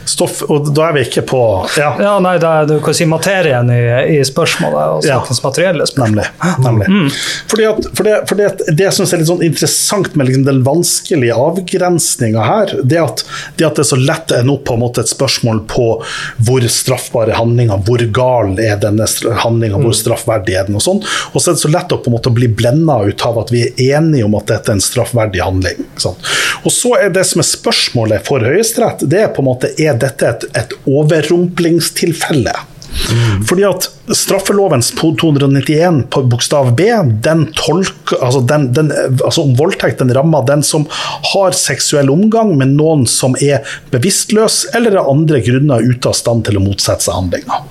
Stoff, 0.05 0.43
og 0.49 0.69
da 0.77 0.89
er 0.91 0.97
vi 0.99 1.05
ikke 1.07 1.23
på 1.29 1.41
Ja, 1.79 1.93
Ja, 2.01 2.15
nei, 2.23 2.35
det 2.41 2.49
er, 2.49 2.67
du 2.69 2.77
kan 2.85 2.97
si 2.97 3.07
materien 3.09 3.71
i, 3.73 3.81
i 4.19 4.19
spørsmålet 4.27 4.99
og 4.99 5.07
Ja. 5.09 5.21
materielle 5.45 5.87
spørsmål. 5.89 6.19
Nemlig. 6.19 6.89
nemlig. 6.89 7.13
Fordi 7.49 7.69
at, 7.71 7.89
for 7.95 8.09
det, 8.09 8.17
for 8.29 8.41
det, 8.41 8.51
det 8.69 8.89
jeg 8.89 8.97
syns 8.99 9.15
er 9.15 9.23
litt 9.23 9.31
sånn 9.31 9.45
interessant 9.47 10.17
med 10.17 10.29
liksom 10.29 10.45
den 10.49 10.61
vanskelige 10.67 11.38
avgrensninga 11.39 12.45
her, 12.45 12.75
det 12.83 13.01
at, 13.03 13.25
det 13.57 13.67
at 13.67 13.79
det 13.79 13.85
er 13.85 13.91
så 13.91 13.99
lett 14.01 14.33
å 14.33 14.41
ende 14.41 14.55
opp 14.55 14.65
på 14.69 14.77
en 14.77 14.83
måte 14.83 15.05
et 15.05 15.11
spørsmål 15.11 15.63
på 15.71 15.89
hvor 16.47 16.69
straffbare 16.73 17.37
handlinger, 17.39 17.83
hvor 17.87 18.05
gal 18.15 18.55
er 18.63 18.81
denne 18.83 19.07
handlinga, 19.45 19.81
hvor 19.83 19.97
straffverdig 19.97 20.57
er 20.59 20.69
den, 20.69 20.79
og 20.79 20.85
sånn. 20.85 21.03
Og 21.33 21.41
så 21.41 21.53
er 21.53 21.59
det 21.59 21.65
så 21.65 21.73
lett 21.73 21.95
å 21.95 22.01
på 22.03 22.11
en 22.11 22.17
måte 22.19 22.35
bli 22.35 22.51
blenda 22.51 23.01
ut 23.05 23.27
av 23.27 23.43
at 23.43 23.53
vi 23.55 23.65
er 23.67 23.99
enige 23.99 24.27
om 24.29 24.39
at 24.39 24.49
dette 24.53 24.73
er 24.73 24.79
en 24.79 24.85
straffverdig 24.85 25.45
handling. 25.45 25.85
sant? 26.01 26.33
Og 26.65 26.75
så 26.75 26.95
er 26.99 27.13
det 27.15 27.27
som 27.29 27.43
er 27.43 27.49
spørsmålet 27.49 28.27
for 28.29 28.45
Høyesterett, 28.45 29.07
det 29.11 29.23
er 29.27 29.31
på 29.35 29.45
en 29.45 29.51
måte 29.51 29.73
er 29.79 29.99
dette 30.01 30.33
et, 30.33 30.51
et 30.59 30.75
overrumplingstilfelle. 30.89 32.57
Fordi 33.49 33.65
at 33.69 33.89
straffelovens 34.15 34.91
291 34.97 36.03
på 36.11 36.23
bokstav 36.23 36.71
B, 36.77 36.89
den 37.25 37.47
tolker 37.57 38.23
altså, 38.25 38.41
den, 38.41 38.69
den, 38.77 38.93
altså 39.25 39.45
om 39.45 39.55
voldtekt 39.59 40.01
den 40.03 40.13
rammer 40.17 40.47
den 40.49 40.63
som 40.65 40.87
har 41.33 41.57
seksuell 41.57 42.11
omgang 42.13 42.55
med 42.59 42.75
noen 42.79 43.05
som 43.09 43.37
er 43.45 43.67
bevisstløs 43.93 44.63
eller 44.77 44.99
av 45.01 45.11
andre 45.13 45.43
grunner 45.45 45.85
ute 45.85 46.11
av 46.11 46.17
stand 46.17 46.47
til 46.49 46.61
å 46.61 46.65
motsette 46.65 47.09
seg 47.09 47.19
handlinga. 47.19 47.63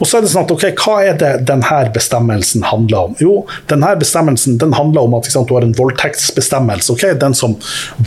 Og 0.00 0.08
så 0.08 0.18
er 0.18 0.24
det 0.24 0.32
sånn 0.32 0.46
at, 0.46 0.54
ok, 0.54 0.66
Hva 0.80 0.96
er 1.04 1.18
det 1.20 1.30
denne 1.48 1.80
bestemmelsen 1.94 2.64
handler 2.66 3.10
om? 3.10 3.16
Jo, 3.20 3.34
denne 3.70 3.92
bestemmelsen 4.00 4.56
den 4.60 4.74
handler 4.76 5.06
om 5.06 5.16
at 5.18 5.28
sant, 5.30 5.48
du 5.48 5.56
har 5.56 5.66
en 5.66 5.76
voldtektsbestemmelse. 5.76 6.92
ok? 6.94 7.04
Den 7.20 7.36
som 7.36 7.56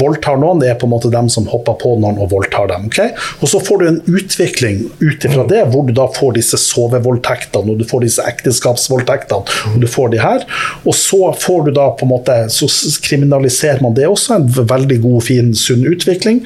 voldtar 0.02 0.40
noen, 0.42 0.62
det 0.62 0.72
er 0.72 0.80
på 0.80 0.90
en 0.90 0.94
måte 0.96 1.12
dem 1.14 1.30
som 1.30 1.48
hopper 1.52 1.78
på 1.82 1.96
noen 2.02 2.20
og 2.22 2.32
voldtar 2.34 2.72
dem. 2.74 2.90
ok? 2.90 3.00
Og 3.42 3.50
Så 3.50 3.62
får 3.64 3.80
du 3.80 3.88
en 3.88 4.02
utvikling 4.10 4.84
ut 5.00 5.26
ifra 5.30 5.46
det, 5.50 5.64
hvor 5.72 5.86
du 5.88 5.94
da 5.94 6.08
får 6.12 6.33
disse 6.38 6.60
sovevoldtektene, 6.60 7.74
og 7.74 7.82
du 7.82 7.88
får 7.88 8.06
disse 8.06 8.26
ekteskapsvoldtektene, 8.28 9.58
og 9.74 9.80
du 9.82 9.88
får 9.90 10.14
de 10.14 10.22
her. 10.22 10.46
Og 10.84 10.98
så 10.98 11.32
får 11.40 11.68
du 11.68 11.74
da 11.78 11.90
på 11.98 12.08
en 12.08 12.14
måte, 12.14 12.38
så 12.54 12.70
kriminaliserer 13.04 13.84
man 13.84 13.96
det 13.98 14.08
også, 14.10 14.38
en 14.38 14.70
veldig 14.74 15.00
god, 15.04 15.20
fin, 15.28 15.54
sunn 15.58 15.86
utvikling. 15.90 16.44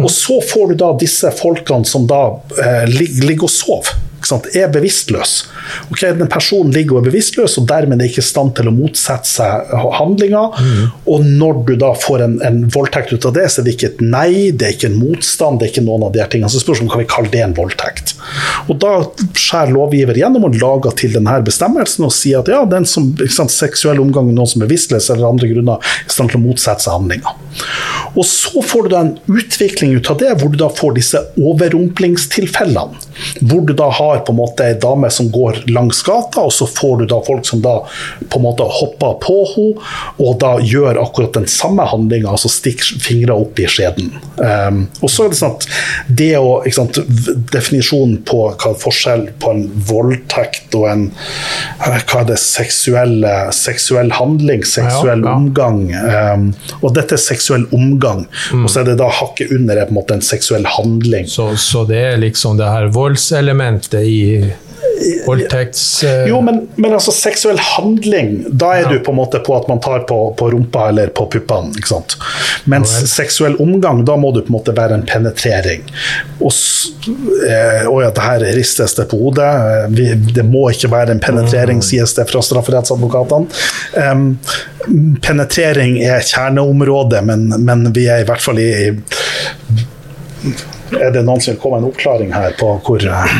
Og 0.00 0.10
så 0.12 0.40
får 0.44 0.72
du 0.72 0.80
da 0.84 0.92
disse 1.00 1.30
folkene 1.36 1.86
som 1.88 2.06
da 2.08 2.22
eh, 2.62 2.84
ligger 2.90 3.36
ligger 3.36 3.48
og 3.48 3.52
sover 3.52 4.05
er 4.54 4.70
bevisstløs. 4.72 5.34
Ok, 5.90 6.02
Den 6.18 6.30
personen 6.30 6.72
ligger 6.74 6.96
og 6.96 7.04
er 7.04 7.10
bevisstløs 7.10 7.56
og 7.60 7.68
dermed 7.70 8.02
er 8.02 8.10
ikke 8.10 8.24
i 8.24 8.26
stand 8.26 8.54
til 8.58 8.70
å 8.70 8.74
motsette 8.74 9.28
seg 9.30 9.72
handlinga. 9.98 10.42
Og 11.06 11.26
når 11.26 11.62
du 11.68 11.74
da 11.80 11.92
får 11.96 12.24
en, 12.26 12.36
en 12.46 12.62
voldtekt 12.72 13.14
ut 13.14 13.28
av 13.28 13.36
det, 13.36 13.46
så 13.52 13.62
er 13.62 13.68
det 13.68 13.76
ikke 13.76 13.92
et 13.94 14.04
nei, 14.04 14.30
det 14.52 14.68
er 14.68 14.76
ikke 14.76 14.90
en 14.90 15.00
motstand, 15.00 15.60
det 15.60 15.68
er 15.68 15.74
ikke 15.74 15.86
noen 15.86 16.06
av 16.08 16.14
de 16.14 16.22
her 16.22 16.30
tingene. 16.32 16.52
Så 16.52 16.62
spørsmålet 16.62 16.94
kan 16.94 17.04
vi 17.04 17.10
kalle 17.14 17.32
det 17.32 17.42
en 17.44 17.56
voldtekt. 17.56 18.14
Og 18.66 18.78
da 18.82 18.92
skjærer 19.38 19.74
lovgiver 19.74 20.18
gjennom 20.18 20.48
og 20.48 20.58
lager 20.60 20.96
til 20.98 21.16
denne 21.16 21.38
bestemmelsen 21.46 22.06
og 22.08 22.14
sier 22.14 22.42
at 22.42 22.50
ja, 22.50 22.62
den 22.68 22.88
som 22.88 23.12
sant, 23.32 23.54
seksuell 23.54 24.00
omgang 24.02 24.28
med 24.28 24.38
noen 24.38 24.50
som 24.50 24.62
er 24.62 24.70
bevisstløs 24.70 25.10
eller 25.14 25.30
andre 25.30 25.50
grunner, 25.52 25.82
er 25.82 26.10
i 26.10 26.14
stand 26.14 26.32
til 26.32 26.40
å 26.40 26.46
motsette 26.46 26.86
seg 26.86 26.96
handlinga. 26.96 27.36
Og 28.16 28.24
så 28.26 28.62
får 28.64 28.86
du 28.86 28.94
da 28.94 29.02
en 29.04 29.14
utvikling 29.28 29.96
ut 29.98 30.10
av 30.12 30.20
det, 30.22 30.32
hvor 30.40 30.52
du 30.52 30.58
da 30.60 30.70
får 30.72 30.96
disse 30.98 31.20
overrumplingstilfellene. 31.36 33.05
Hvor 33.40 33.64
du 33.66 33.72
da 33.76 33.88
har 33.90 34.22
på 34.26 34.34
en 34.34 34.40
måte 34.40 34.66
ei 34.66 34.76
dame 34.80 35.10
som 35.12 35.30
går 35.32 35.62
langs 35.70 36.02
gata, 36.06 36.46
og 36.46 36.52
så 36.52 36.68
får 36.68 37.02
du 37.02 37.06
da 37.10 37.20
folk 37.26 37.46
som 37.46 37.62
da 37.64 37.78
på 38.28 38.40
en 38.40 38.46
måte 38.46 38.66
hopper 38.66 39.18
på 39.22 39.38
henne, 39.54 39.84
og 40.22 40.38
da 40.42 40.56
gjør 40.60 40.98
akkurat 41.00 41.36
den 41.36 41.46
samme 41.50 41.84
handlinga, 41.88 42.32
altså 42.32 42.50
stikker 42.52 43.00
fingra 43.02 43.36
opp 43.38 43.58
i 43.60 43.68
skjeden. 43.70 44.10
Um, 44.36 44.82
og 45.00 45.10
så 45.12 45.26
er 45.26 45.32
det 45.32 45.38
sånn 45.38 45.54
at 45.56 45.66
det 46.18 46.32
å 46.38 46.58
sant, 46.74 46.98
Definisjonen 47.52 48.18
på 48.26 48.42
hva 48.50 48.72
er 48.72 48.78
forskjell 48.80 49.26
på 49.40 49.52
en 49.52 49.64
voldtekt 49.88 50.74
og 50.76 50.86
en 50.90 51.04
eh, 51.08 52.00
hva 52.06 52.20
er 52.20 52.28
det, 52.30 52.38
seksuelle, 52.42 53.32
seksuell 53.56 54.12
handling, 54.16 54.64
seksuell 54.66 55.24
ja. 55.24 55.36
omgang. 55.36 55.80
Um, 55.94 56.48
og 56.82 56.92
dette 56.96 57.16
er 57.16 57.22
seksuell 57.22 57.66
omgang, 57.76 58.26
og 58.56 58.68
så 58.70 58.82
er 58.82 58.90
det 58.90 58.98
da 59.00 59.08
hakket 59.12 59.52
under 59.56 59.80
er 59.80 59.88
på 59.88 59.94
en 59.94 60.00
måte 60.00 60.16
en 60.16 60.24
seksuell 60.24 60.66
handling. 60.76 61.28
Så, 61.30 61.48
så 61.60 61.84
det 61.88 62.02
er 62.10 62.20
liksom 62.20 62.60
det 62.60 62.68
her 62.70 62.90
voldselementet 63.06 64.02
i 64.02 64.22
voldtekts... 65.26 66.04
Uh... 66.04 66.10
Jo, 66.28 66.40
men, 66.40 66.68
men 66.74 66.92
altså 66.92 67.12
seksuell 67.12 67.58
handling, 67.60 68.44
da 68.48 68.72
er 68.76 68.88
du 68.90 68.98
på 69.04 69.12
en 69.12 69.18
måte 69.20 69.40
på 69.44 69.56
at 69.56 69.68
man 69.68 69.80
tar 69.84 70.06
på, 70.08 70.18
på 70.38 70.50
rumpa 70.50 70.88
eller 70.88 71.12
på 71.16 71.26
puppene. 71.32 71.72
ikke 71.76 71.90
sant? 71.90 72.16
Mens 72.64 72.94
Ja 73.00 73.06
seksuell 73.16 73.56
omgang, 73.62 74.04
da 74.08 74.16
må 74.20 74.32
du 74.34 74.40
på 74.42 74.50
en 74.50 74.56
måte 74.56 74.74
være 74.76 74.96
en 74.98 75.04
penetrering. 75.06 75.84
Og 76.40 76.52
eh, 77.48 77.86
Å 77.88 77.94
ja, 78.02 78.10
det 78.14 78.24
her 78.24 78.44
ristes 78.56 78.96
det 78.98 79.06
på 79.10 79.18
hodet. 79.20 79.46
Eh, 79.46 79.86
Vi, 79.96 80.08
det 80.36 80.44
må 80.46 80.66
ikke 80.72 80.90
være 80.92 81.16
en 81.16 81.22
penetrering, 81.22 81.82
sies 81.84 82.14
det 82.16 82.26
fra 82.30 82.42
strafferettsadvokatene. 82.44 83.46
Um, 83.96 84.28
penetrering 85.24 85.98
er 86.04 86.24
kjerneområdet, 86.26 87.22
men, 87.26 87.48
men 87.64 87.90
vi 87.96 88.08
er 88.12 88.24
i 88.24 88.28
hvert 88.28 88.42
fall 88.42 88.60
i 88.62 88.70
Er 90.94 91.10
det 91.10 91.24
noen 91.26 91.42
som 91.42 91.54
vil 91.54 91.60
komme 91.60 91.80
en 91.80 91.88
oppklaring 91.88 92.30
her 92.34 92.54
på 92.60 92.68
hvor 92.86 93.02
eh, 93.02 93.38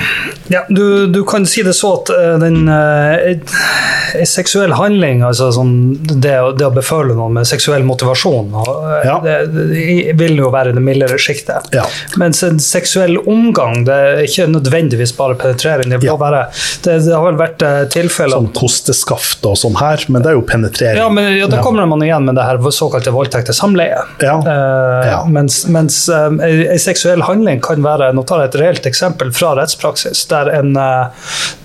Ja, 0.53 0.65
du, 0.69 1.07
du 1.11 1.23
kan 1.27 1.47
si 1.47 1.63
det 1.67 1.75
så 1.75 1.93
at 2.01 2.11
eh, 2.15 2.37
den 2.43 2.69
uh, 2.69 4.25
seksuell 4.27 4.73
handling, 4.79 5.23
altså 5.27 5.49
sånn, 5.55 5.73
det, 6.07 6.35
det 6.59 6.67
å 6.69 6.73
beføle 6.75 7.17
noen 7.19 7.35
med 7.39 7.49
seksuell 7.49 7.85
motivasjon, 7.87 8.53
og, 8.55 8.71
eh, 8.91 9.07
Ja. 9.07 9.17
det, 9.25 9.35
det 9.53 10.15
vil 10.21 10.37
jo 10.41 10.51
være 10.55 10.73
det 10.77 10.83
mildere 10.85 11.19
sjiktet. 11.21 11.71
Ja. 11.75 11.85
Mens 12.21 12.43
en 12.47 12.59
seksuell 12.63 13.19
omgang, 13.27 13.85
det 13.89 13.97
er 13.97 14.23
ikke 14.27 14.47
nødvendigvis 14.53 15.15
bare 15.19 15.35
penetrering. 15.41 15.91
Det, 15.95 16.03
Ja. 16.07 16.17
være, 16.21 16.45
det, 16.85 16.99
det 17.07 17.15
har 17.15 17.25
vel 17.31 17.39
vært 17.41 17.65
tilfeller 17.93 18.37
sånn 18.37 18.51
kosteskaft 18.57 19.47
og 19.49 19.57
sånn 19.61 19.77
her, 19.81 20.05
men 20.13 20.23
det 20.23 20.31
er 20.33 20.39
jo 20.39 20.45
penetrering. 20.47 21.01
Ja, 21.03 21.09
men 21.13 21.33
ja, 21.39 21.47
da 21.51 21.63
kommer 21.65 21.87
man 21.89 22.03
igjen 22.05 22.25
med 22.29 22.37
det 22.39 22.45
her 22.47 22.59
såkalte 22.71 23.11
voldtekte 23.15 23.55
samleie. 23.57 24.03
Eh, 24.23 25.07
Ja. 25.07 25.23
Mens, 25.31 25.65
mens 25.71 26.09
ei- 26.11 26.67
ei 26.73 26.79
seksuell 26.79 27.23
handling 27.23 27.61
kan 27.63 27.83
være 27.83 28.13
Nå 28.17 28.23
tar 28.27 28.41
jeg 28.45 28.49
et 28.55 28.61
reelt 28.61 28.87
eksempel 28.87 29.33
fra 29.35 29.55
rettspraksis, 29.57 30.27
der 30.29 30.36
en, 30.59 30.77
eh, 30.77 31.07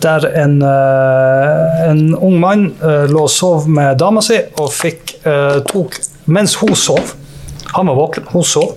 der 0.01 0.26
en, 0.43 0.61
eh, 0.61 1.89
en 1.89 2.01
ung 2.15 2.39
mann 2.39 2.63
eh, 2.82 3.05
lå 3.11 3.26
og 3.28 3.30
sov 3.30 3.67
med 3.69 3.97
dama 4.01 4.22
si 4.26 4.39
og 4.59 4.72
fikk 4.74 5.17
tok 5.69 5.99
Mens 6.32 6.53
hun 6.61 6.76
sov, 6.78 7.13
han 7.74 7.88
var 7.89 7.95
våken, 7.97 8.24
hun 8.32 8.43
sov, 8.45 8.76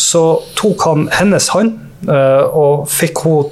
så 0.00 0.22
tok 0.58 0.82
han 0.88 1.08
hennes 1.12 1.48
hånd 1.52 1.76
og 2.08 2.86
fikk 2.88 3.20
hun 3.26 3.50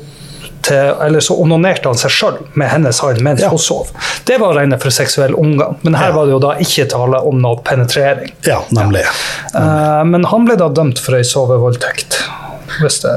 til, 0.64 0.90
eller 1.04 1.20
så 1.24 1.36
onanerte 1.40 1.88
han 1.92 2.00
seg 2.00 2.10
sjøl 2.12 2.38
med 2.58 2.68
hennes 2.72 2.98
hånd 3.04 3.20
mens 3.24 3.40
Ja. 3.44 3.50
hun 3.52 3.58
sov. 3.62 3.92
Det 4.26 4.40
var 4.40 4.56
rene 4.58 4.78
for 4.80 4.90
seksuell 4.90 5.36
omgang, 5.38 5.76
men 5.82 5.94
her 5.94 6.08
Ja. 6.08 6.14
var 6.16 6.26
det 6.26 6.32
jo 6.32 6.40
da 6.42 6.54
ikke 6.64 6.88
tale 6.90 7.20
om 7.28 7.38
noe 7.40 7.60
penetrering. 7.64 8.32
Ja, 8.48 8.60
nemlig. 8.72 9.04
Eh, 9.54 10.04
men 10.04 10.24
han 10.24 10.44
ble 10.48 10.56
da 10.56 10.68
dømt 10.68 10.98
for 10.98 11.14
ei 11.16 11.22
sovevoldtekt. 11.22 12.18
Hvis 12.82 13.00
det, 13.04 13.14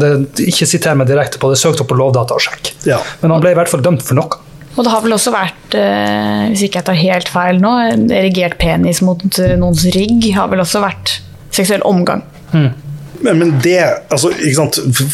det, 0.00 0.12
ikke 0.48 0.68
siter 0.68 0.96
meg 0.98 1.10
direkte 1.10 1.40
på 1.42 1.50
det, 1.52 1.60
søkt 1.60 1.82
opp 1.84 1.90
på 1.92 1.98
sjekk. 2.42 2.72
Ja. 2.88 3.00
Men 3.20 3.34
han 3.36 3.44
ble 3.44 3.52
i 3.54 3.58
hvert 3.58 3.70
fall 3.72 3.84
dømt 3.84 4.04
for 4.06 4.18
noe. 4.18 4.40
Og 4.72 4.86
det 4.86 4.92
har 4.94 5.02
vel 5.04 5.12
også 5.12 5.32
vært, 5.34 5.74
eh, 5.76 6.46
hvis 6.48 6.64
ikke 6.64 6.80
jeg 6.80 6.88
tar 6.88 6.96
helt 6.96 7.28
feil 7.28 7.60
nå, 7.60 7.72
erigert 8.16 8.56
penis 8.60 9.02
mot 9.04 9.20
eh, 9.38 9.56
noens 9.60 9.84
rygg 9.92 10.30
har 10.32 10.48
vel 10.52 10.64
også 10.64 10.80
vært 10.84 11.18
seksuell 11.52 11.84
omgang. 11.84 12.24
Men, 13.22 13.38
men 13.38 13.52
det, 13.62 13.80
altså? 14.08 14.32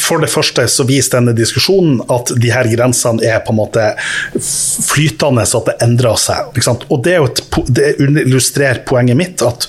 For 0.01 0.23
det 0.23 0.31
første 0.33 0.65
så 0.71 0.87
viser 0.89 1.19
denne 1.19 1.35
diskusjonen 1.37 2.01
at 2.13 2.33
de 2.41 2.53
her 2.53 2.69
grensene 2.73 3.25
er 3.25 3.43
på 3.45 3.55
en 3.55 3.61
måte 3.61 3.85
flytende, 4.89 5.45
så 5.49 5.63
at 5.63 5.71
det 5.71 5.77
endrer 5.87 6.19
seg. 6.21 6.53
Og 6.89 7.03
det, 7.05 7.17
et, 7.19 7.43
det 7.69 7.91
illustrerer 8.01 8.83
poenget 8.89 9.19
mitt. 9.19 9.43
at 9.45 9.69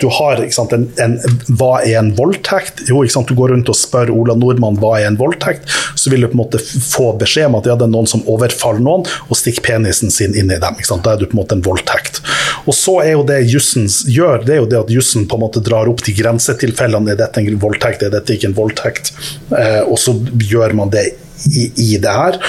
Du 0.00 0.08
har 0.20 0.42
en, 0.42 0.86
en, 1.04 1.16
Hva 1.48 1.72
er 1.82 1.98
en 2.00 2.12
voldtekt? 2.16 2.84
Jo, 2.88 3.04
Du 3.04 3.34
går 3.34 3.54
rundt 3.54 3.68
og 3.72 3.76
spør 3.78 4.12
Ola 4.14 4.36
Nordmann 4.36 4.78
hva 4.80 4.96
er 5.00 5.08
en 5.10 5.18
voldtekt, 5.20 5.68
så 5.94 6.10
vil 6.10 6.24
du 6.24 6.30
på 6.30 6.36
en 6.36 6.42
måte 6.44 6.60
få 6.60 7.12
beskjed 7.20 7.50
om 7.50 7.58
at 7.60 7.68
ja, 7.68 7.76
det 7.78 7.86
er 7.86 7.92
noen 7.92 8.08
som 8.10 8.24
overfaller 8.30 8.82
noen 8.84 9.06
og 9.28 9.38
stikker 9.38 9.64
penisen 9.64 10.12
sin 10.12 10.36
inn 10.36 10.52
i 10.52 10.60
dem. 10.60 10.78
Da 10.90 11.14
er 11.14 11.20
du 11.20 11.26
på 11.26 11.36
en 11.36 11.42
måte 11.42 11.56
en 11.56 11.64
voldtekt. 11.64 12.20
Og 12.68 12.76
så 12.76 12.98
er 13.04 13.14
jo 13.14 13.24
det 13.26 13.40
jussen 13.50 13.88
gjør, 13.88 14.44
det 14.44 14.56
er 14.56 14.62
jo 14.62 14.68
det 14.70 14.80
at 14.80 14.92
jussen 14.92 15.26
på 15.28 15.38
en 15.38 15.44
måte 15.44 15.62
drar 15.64 15.88
opp 15.90 16.04
de 16.06 16.14
grensetilfellene. 16.16 17.14
Er 17.14 17.20
dette 17.20 17.40
en 17.40 17.60
voldtekt, 17.60 17.69
er 18.02 18.12
dette 18.16 18.34
ikke 18.34 18.50
en 18.50 18.56
voldtekt? 18.56 19.12
Eh, 19.54 19.82
og 19.84 19.98
så 20.00 20.16
gjør 20.50 20.76
man 20.78 20.92
det 20.92 21.06
i, 21.46 21.70
i 21.76 21.90
det 22.00 22.14
her. 22.14 22.40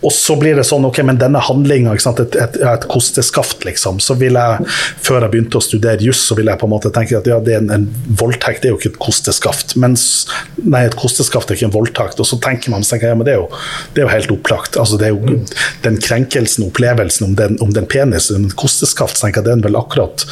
Og 0.00 0.12
så 0.14 0.36
blir 0.38 0.54
det 0.54 0.62
sånn, 0.66 0.84
ok, 0.86 1.00
men 1.06 1.18
denne 1.18 1.40
handlinga, 1.42 1.96
et, 1.96 2.20
et, 2.38 2.58
et, 2.62 2.84
kosteskaft, 2.90 3.64
liksom. 3.66 3.98
Så 4.02 4.14
vil 4.20 4.38
jeg, 4.38 4.66
før 5.02 5.24
jeg 5.24 5.32
begynte 5.32 5.58
å 5.58 5.64
studere 5.64 6.04
juss, 6.06 6.20
så 6.28 6.36
vil 6.38 6.50
jeg 6.50 6.60
på 6.60 6.68
en 6.68 6.74
måte 6.74 6.92
tenke 6.94 7.18
at 7.18 7.26
ja, 7.26 7.40
det 7.42 7.56
er 7.56 7.64
en, 7.64 7.72
en 7.74 7.88
voldtekt 8.20 8.62
det 8.62 8.70
er 8.70 8.76
jo 8.76 8.78
ikke 8.78 8.92
et 8.92 9.00
kosteskaft. 9.02 9.74
Mens, 9.80 10.04
nei, 10.62 10.84
et 10.86 10.94
kosteskaft 10.98 11.50
er 11.50 11.58
ikke 11.58 11.70
en 11.70 11.74
voldtekt. 11.74 12.22
Og 12.22 12.30
så 12.30 12.38
tenker 12.44 12.74
man, 12.74 12.86
jeg, 12.86 13.02
ja, 13.02 13.16
men 13.18 13.26
det 13.26 13.34
er 13.34 13.42
jo, 13.42 13.50
det 13.94 14.04
er 14.04 14.06
jo 14.06 14.14
helt 14.14 14.36
opplagt. 14.38 14.78
Altså, 14.78 15.00
det 15.00 15.10
er 15.10 15.16
jo 15.16 15.42
den 15.86 15.98
krenkelsen, 16.04 16.68
opplevelsen 16.70 17.26
om 17.30 17.34
den, 17.38 17.58
om 17.64 17.74
den 17.74 17.90
penisen, 17.90 18.38
en 18.38 18.56
kosteskaft, 18.58 19.18
så 19.18 19.26
tenker 19.26 19.42
jeg 19.42 19.50
den 19.50 19.66
vel 19.66 19.78
akkurat 19.78 20.22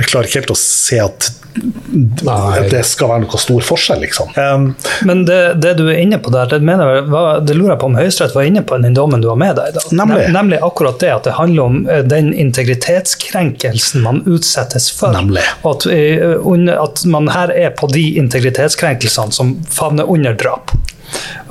Jeg 0.00 0.10
klarer 0.10 0.26
ikke 0.26 0.42
helt 0.42 0.54
å 0.54 0.58
se 0.58 0.98
at 1.02 1.30
Nei. 1.54 2.66
det 2.70 2.82
skal 2.88 3.12
være 3.12 3.22
noe 3.24 3.38
stor 3.38 3.62
forskjell, 3.62 4.00
liksom. 4.02 4.32
Um, 4.34 4.66
Men 5.06 5.22
det, 5.28 5.40
det, 5.62 5.76
du 5.78 5.86
er 5.86 6.00
inne 6.02 6.18
på 6.22 6.32
der, 6.34 6.48
det, 6.50 6.60
mener, 6.66 7.04
det 7.44 7.54
lurer 7.54 7.74
jeg 7.74 7.82
på 7.82 7.90
om 7.92 7.98
Høyesterett 7.98 8.34
var 8.34 8.48
inne 8.48 8.64
på 8.66 8.78
den 8.78 8.96
dommen 9.04 9.20
du 9.20 9.28
har 9.28 9.36
med 9.36 9.56
deg. 9.56 9.74
Da. 9.74 9.80
Nemlig. 9.92 10.28
Nemlig 10.32 10.58
akkurat 10.62 10.98
det 11.00 11.12
at 11.12 11.24
det 11.28 11.36
handler 11.36 11.62
om 11.62 11.88
eh, 11.88 12.04
den 12.04 12.32
integritetskrenkelsen 12.34 14.02
man 14.02 14.22
utsettes 14.26 14.90
for. 14.92 15.12
Nemlig. 15.12 15.44
At, 15.62 15.86
eh, 15.86 16.72
at 16.78 17.04
man 17.04 17.28
her 17.28 17.52
er 17.52 17.70
på 17.76 17.90
de 17.92 18.06
integritetskrenkelsene 18.22 19.32
som 19.32 19.56
favner 19.70 20.10
under 20.10 20.34
drap. 20.34 20.72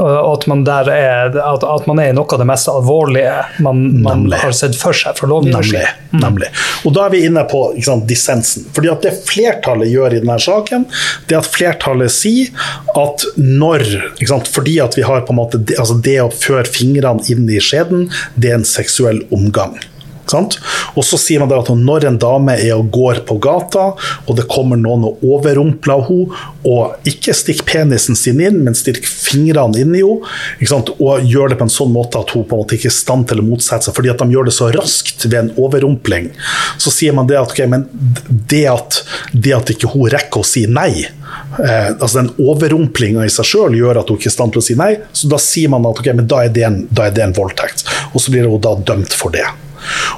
Og 0.02 0.30
at 0.34 0.48
man, 0.50 0.64
er, 0.68 0.90
at, 1.38 1.64
at 1.64 1.88
man 1.90 2.02
er 2.02 2.14
noe 2.18 2.28
av 2.34 2.42
det 2.42 2.48
mest 2.50 2.70
alvorlige 2.72 3.36
man, 3.64 3.84
man 4.04 4.26
har 4.34 4.56
sett 4.56 4.76
for 4.80 4.96
seg 4.98 5.18
fra 5.20 5.30
lovgivers 5.30 5.74
mm. 5.74 6.20
Nemlig. 6.24 6.50
Og 6.88 6.96
da 6.96 7.06
er 7.08 7.14
vi 7.14 7.24
inne 7.28 7.44
på 7.50 7.62
sant, 7.84 8.08
dissensen. 8.10 8.68
Fordi 8.74 8.92
at 8.92 9.06
Det 9.06 9.14
flertallet 9.28 9.92
gjør 9.92 10.18
i 10.18 10.22
denne 10.24 10.40
saken, 10.42 10.86
det 11.30 11.40
at 11.40 11.50
flertallet 11.50 12.14
sier 12.14 12.52
at 12.98 13.26
når 13.38 13.86
sant, 14.26 14.50
Fordi 14.54 14.78
at 14.84 14.98
vi 14.98 15.06
har 15.08 15.26
på 15.28 15.34
en 15.36 15.42
måte 15.42 15.62
altså 15.78 15.98
det 16.04 16.20
å 16.24 16.30
føre 16.34 16.66
fingrene 16.70 17.24
inn 17.32 17.50
i 17.50 17.62
skjeden, 17.64 18.08
det 18.36 18.54
er 18.54 18.62
en 18.62 18.68
seksuell 18.68 19.24
omgang. 19.34 19.78
Sant? 20.30 20.58
Og 20.96 21.04
så 21.06 21.18
sier 21.20 21.42
man 21.42 21.52
at 21.56 21.70
når 21.76 22.08
en 22.08 22.20
dame 22.22 22.56
er 22.56 22.76
og 22.78 22.92
går 22.94 23.24
på 23.28 23.38
gata, 23.44 23.90
og 24.26 24.38
det 24.38 24.48
kommer 24.52 24.80
noen 24.80 25.06
og 25.10 25.24
overrumpler 25.26 26.06
henne, 26.08 26.42
og 26.64 27.08
ikke 27.10 27.36
stikker 27.36 27.68
penisen 27.68 28.16
sin 28.16 28.40
inn, 28.40 28.62
men 28.64 28.76
stikker 28.78 29.04
fingrene 29.04 29.82
inn 29.84 29.96
i 29.98 30.04
henne, 30.04 30.82
og 30.96 31.28
gjør 31.28 31.52
det 31.52 31.60
på 31.60 31.68
en 31.68 31.74
sånn 31.74 31.92
måte 31.94 32.22
at 32.22 32.32
hun 32.36 32.46
på 32.48 32.56
en 32.56 32.64
måte 32.64 32.78
ikke 32.78 32.90
er 32.90 32.96
i 32.96 32.98
stand 32.98 33.28
til 33.30 33.42
å 33.44 33.48
motsette 33.48 33.90
seg, 33.90 33.98
fordi 33.98 34.14
at 34.14 34.24
de 34.24 34.36
gjør 34.36 34.48
det 34.48 34.56
så 34.56 34.70
raskt 34.74 35.26
ved 35.28 35.40
en 35.40 35.52
overrumpling, 35.60 36.32
så 36.80 36.94
sier 36.94 37.16
man 37.18 37.28
det 37.30 37.40
at, 37.42 37.52
okay, 37.52 37.68
det 38.54 38.64
at, 38.72 39.02
det 39.34 39.58
at 39.58 39.74
ikke 39.76 39.92
hun 39.94 40.08
rekker 40.14 40.44
å 40.44 40.48
si 40.48 40.66
nei, 40.70 41.04
eh, 41.04 41.90
altså 41.92 42.22
den 42.22 42.32
overrumplinga 42.42 43.26
i 43.28 43.34
seg 43.34 43.50
sjøl 43.50 43.78
gjør 43.78 44.02
at 44.02 44.10
hun 44.10 44.20
ikke 44.20 44.30
er 44.32 44.36
i 44.36 44.38
stand 44.38 44.56
til 44.56 44.64
å 44.64 44.68
si 44.70 44.78
nei, 44.80 44.94
så 45.12 45.32
da 45.32 45.42
sier 45.42 45.74
man 45.74 45.90
at 45.90 46.00
okay, 46.00 46.16
da 46.24 46.46
er 46.46 46.64
en, 46.70 46.84
da 46.90 47.10
er 47.10 47.16
det 47.16 47.28
en 47.28 47.36
voldtekt. 47.36 47.86
Og 48.14 48.22
så 48.22 48.34
blir 48.34 48.48
hun 48.50 48.62
da 48.64 48.76
dømt 48.80 49.16
for 49.18 49.34
det. 49.34 49.46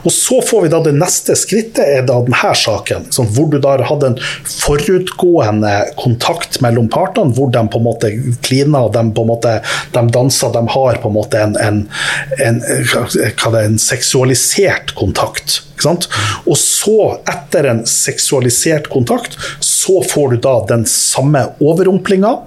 Og 0.04 0.12
Så 0.12 0.42
får 0.42 0.66
vi 0.66 0.72
da 0.74 0.82
det 0.86 0.96
neste 0.98 1.36
skrittet, 1.38 1.84
er 1.84 2.06
da 2.08 2.20
denne 2.26 2.54
saken, 2.56 3.06
Liksom, 3.06 3.28
hvor 3.36 3.50
du 3.52 3.60
da 3.62 3.76
hadde 3.86 4.12
en 4.14 4.18
forutgående 4.46 5.74
kontakt 6.00 6.60
mellom 6.64 6.88
partene, 6.92 7.34
hvor 7.36 7.52
de 7.54 7.64
på 7.72 7.82
en 7.82 7.86
måte 7.86 8.12
klina, 8.46 8.86
de 8.94 9.04
på 9.16 9.26
en 9.26 9.32
måte 9.32 9.60
de 9.96 10.06
dansa, 10.14 10.50
de 10.54 10.66
har 10.76 11.02
på 11.02 11.12
en 11.12 11.16
måte 11.16 11.42
en, 11.42 11.56
en, 11.62 11.84
en, 12.46 12.62
en 13.62 13.80
seksualisert 13.82 14.96
kontakt. 14.98 15.62
Og 15.86 16.56
så, 16.58 16.98
etter 17.30 17.68
en 17.70 17.82
seksualisert 17.90 18.88
kontakt, 18.90 19.36
så 19.86 20.02
får 20.04 20.30
du 20.30 20.38
da 20.38 20.66
den 20.70 20.86
samme 20.90 21.46
overrumplinga. 21.60 22.38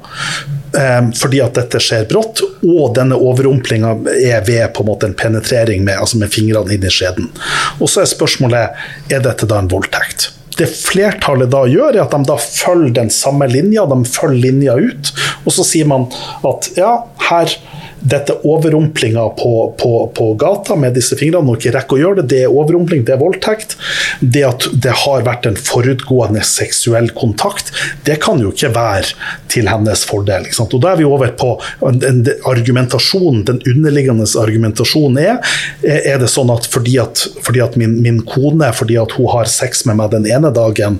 Eh, 0.76 1.10
fordi 1.16 1.40
at 1.40 1.54
dette 1.56 1.80
skjer 1.80 2.08
brått, 2.10 2.42
og 2.66 2.94
denne 2.96 3.16
overrumplinga 3.16 3.94
er 4.18 4.42
ved 4.46 4.66
på 4.74 4.84
en 4.84 4.90
måte 4.90 5.08
en 5.08 5.16
penetrering 5.16 5.84
med, 5.84 5.96
altså 5.96 6.18
med 6.20 6.32
fingrene 6.34 6.74
inn 6.74 6.84
i 6.84 6.92
skjeden. 6.92 7.30
Og 7.78 7.88
så 7.88 8.02
er 8.02 8.10
spørsmålet 8.10 9.14
er 9.14 9.22
dette 9.24 9.48
da 9.48 9.62
en 9.62 9.70
voldtekt. 9.70 10.32
Det 10.58 10.66
flertallet 10.66 11.52
da 11.54 11.62
gjør, 11.70 11.94
er 11.94 12.02
at 12.02 12.16
de 12.16 12.26
da 12.26 12.36
følger 12.42 12.96
den 12.98 13.12
samme 13.14 13.46
linja, 13.48 13.86
de 13.86 14.02
følger 14.10 14.42
linja 14.48 14.74
ut. 14.74 15.12
Og 15.46 15.54
så 15.54 15.64
sier 15.64 15.88
man 15.88 16.08
at 16.46 16.72
ja, 16.76 16.92
her 17.30 17.54
dette 18.00 18.34
overrumplinga 18.46 19.28
på, 19.38 19.52
på, 19.80 19.92
på, 20.14 20.28
gata 20.34 20.76
med 20.76 20.94
disse 20.98 21.16
fingrene, 21.18 21.50
og 21.50 21.58
ikke 21.58 21.74
rekker 21.76 21.96
å 21.96 22.00
gjøre 22.02 22.20
det, 22.20 22.26
det 22.32 22.40
er 22.44 22.54
overrumpling, 22.54 23.04
det 23.06 23.16
er 23.16 23.22
voldtekt. 23.22 23.76
Det 24.20 24.44
at 24.46 24.68
det 24.72 24.94
har 25.04 25.24
vært 25.26 25.48
en 25.48 25.58
forutgående 25.58 26.44
seksuell 26.46 27.10
kontakt, 27.16 27.72
det 28.06 28.18
kan 28.24 28.42
jo 28.42 28.52
ikke 28.54 28.72
være 28.76 29.14
til 29.52 29.70
hennes 29.70 30.04
fordel. 30.08 30.46
Og 30.48 30.76
Da 30.78 30.92
er 30.92 31.00
vi 31.00 31.08
over 31.08 31.32
på 31.38 31.54
en, 31.88 32.22
argumentasjonen, 32.48 33.44
den 33.48 33.62
underliggende 33.66 34.28
argumentasjonen 34.38 35.18
er 35.22 35.38
er 35.82 36.18
det 36.20 36.28
sånn 36.30 36.50
at 36.52 36.66
fordi 36.70 36.98
at, 37.02 37.24
fordi 37.44 37.62
at 37.64 37.76
min, 37.80 37.98
min 38.04 38.22
kone, 38.26 38.70
fordi 38.76 38.98
at 39.00 39.14
hun 39.18 39.30
har 39.32 39.50
sex 39.50 39.84
med 39.88 39.98
meg 40.00 40.12
den 40.14 40.28
ene 40.30 40.52
dagen, 40.54 40.98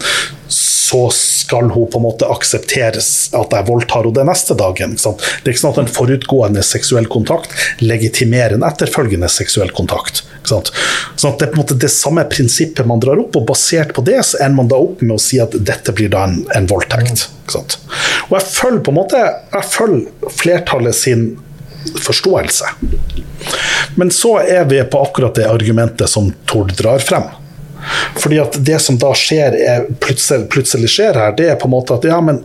så 0.89 1.11
skal 1.15 1.71
hun 1.75 1.89
på 1.91 1.99
en 1.99 2.07
måte 2.07 2.29
aksepteres 2.33 3.09
at 3.37 3.53
jeg 3.53 3.67
voldtar 3.69 4.07
henne 4.07 4.17
den 4.17 4.29
neste 4.31 4.57
dagen. 4.59 4.95
Det 4.97 5.45
er 5.45 5.53
ikke 5.53 5.63
sånn 5.63 5.75
at 5.75 5.81
en 5.83 5.91
forutgående 5.99 6.65
seksuell 6.65 7.09
kontakt 7.13 7.53
legitimerer 7.85 8.57
en 8.57 8.67
etterfølgende 8.67 9.29
seksuell 9.33 9.73
kontakt. 9.77 10.23
Sånn 10.49 10.65
at 10.65 11.39
Det 11.39 11.49
er 11.49 11.51
på 11.53 11.59
en 11.59 11.63
måte 11.63 11.79
det 11.83 11.91
samme 11.93 12.25
prinsippet 12.31 12.89
man 12.89 13.03
drar 13.03 13.21
opp, 13.21 13.37
og 13.37 13.49
basert 13.51 13.93
på 13.97 14.05
det 14.07 14.21
så 14.25 14.41
ender 14.41 14.57
man 14.63 14.71
da 14.71 14.79
opp 14.81 15.03
med 15.05 15.17
å 15.19 15.23
si 15.23 15.41
at 15.43 15.57
dette 15.59 15.93
blir 15.93 16.13
da 16.15 16.25
en, 16.29 16.41
en 16.57 16.71
voldtekt. 16.71 17.27
Og 18.29 18.39
jeg 18.39 18.49
følger 18.49 18.81
på 18.85 18.95
en 18.95 18.99
måte 18.99 19.21
jeg 19.21 19.71
følger 19.75 20.33
flertallet 20.41 20.97
sin 20.97 21.29
forståelse. 22.01 22.73
Men 24.01 24.11
så 24.15 24.39
er 24.41 24.65
vi 24.71 24.81
på 24.85 25.03
akkurat 25.05 25.37
det 25.37 25.47
argumentet 25.49 26.11
som 26.11 26.33
Tord 26.49 26.75
drar 26.81 27.05
frem. 27.05 27.29
Fordi 28.19 28.39
at 28.43 28.59
det 28.65 28.79
som 28.83 28.99
da 29.01 29.13
skjer, 29.17 29.57
plutselig, 30.03 30.49
plutselig, 30.53 30.91
skjer 30.93 31.19
her, 31.19 31.35
det 31.39 31.51
er 31.53 31.59
på 31.61 31.69
en 31.69 31.77
måte 31.77 31.97
at 31.97 32.07
ja, 32.09 32.21
men 32.25 32.43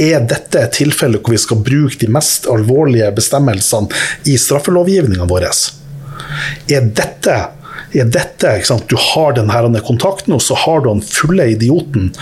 er 0.00 0.24
dette 0.24 0.62
et 0.62 0.76
tilfelle 0.78 1.20
hvor 1.20 1.34
vi 1.34 1.40
skal 1.40 1.60
bruke 1.64 1.98
de 2.00 2.08
mest 2.12 2.48
alvorlige 2.50 3.10
bestemmelsene 3.16 3.92
i 4.30 4.38
straffelovgivninga 4.40 5.26
vår? 5.28 5.50
Er 6.72 6.88
dette 6.88 7.36
er 7.94 8.10
dette 8.10 8.52
Du 8.88 8.96
har 8.98 9.34
denne 9.36 9.80
kontakten, 9.80 10.34
og 10.34 10.42
så 10.42 10.54
har 10.54 10.80
du 10.82 10.88
den 10.90 11.02
fulle 11.02 11.46
idioten. 11.54 12.12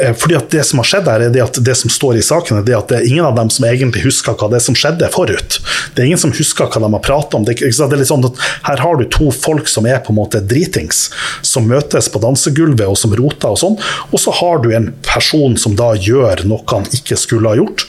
Eh, 0.00 0.12
fordi 0.12 0.36
at 0.36 0.50
Det 0.50 0.64
som 0.64 0.78
har 0.78 0.86
skjedd 0.88 1.08
her, 1.10 1.20
er 1.20 1.30
det 1.30 1.42
at 1.42 1.58
det 1.64 1.76
som 1.76 1.90
står 1.90 2.16
i 2.16 2.24
saken, 2.24 2.58
er 2.58 2.62
det 2.62 2.76
at 2.76 2.88
det 2.88 2.98
er 2.98 3.08
ingen 3.08 3.24
av 3.24 3.34
dem 3.36 3.50
som 3.50 3.64
egentlig 3.64 4.04
husker 4.04 4.36
hva 4.36 4.48
det 4.50 4.62
som 4.62 4.74
skjedde 4.74 5.08
forut. 5.12 5.58
Det 5.94 6.02
er 6.02 6.06
ingen 6.06 6.20
som 6.20 6.32
husker 6.32 6.68
hva 6.68 6.80
de 6.80 6.92
har 6.92 7.04
pratet 7.04 7.34
om. 7.34 7.44
Det 7.44 7.56
er 7.60 7.96
litt 7.96 8.10
sånn 8.10 8.24
at 8.24 8.44
Her 8.66 8.82
har 8.82 8.96
du 8.96 9.04
to 9.10 9.30
folk 9.30 9.68
som 9.68 9.86
er 9.86 10.00
på 10.04 10.12
en 10.12 10.20
måte 10.20 10.40
dritings, 10.40 11.10
som 11.42 11.66
møtes 11.68 12.08
på 12.12 12.20
dansegulvet 12.22 12.86
og 12.86 12.96
som 12.98 13.14
roter 13.16 13.54
og 13.54 13.60
sånn. 13.60 13.78
Og 14.12 14.20
så 14.20 14.34
har 14.40 14.62
du 14.62 14.72
en 14.74 14.92
person 15.06 15.56
som 15.56 15.76
da 15.76 15.92
gjør 15.94 16.44
noe 16.48 16.64
han 16.66 16.86
ikke 16.92 17.16
skulle 17.18 17.52
ha 17.52 17.58
gjort. 17.58 17.86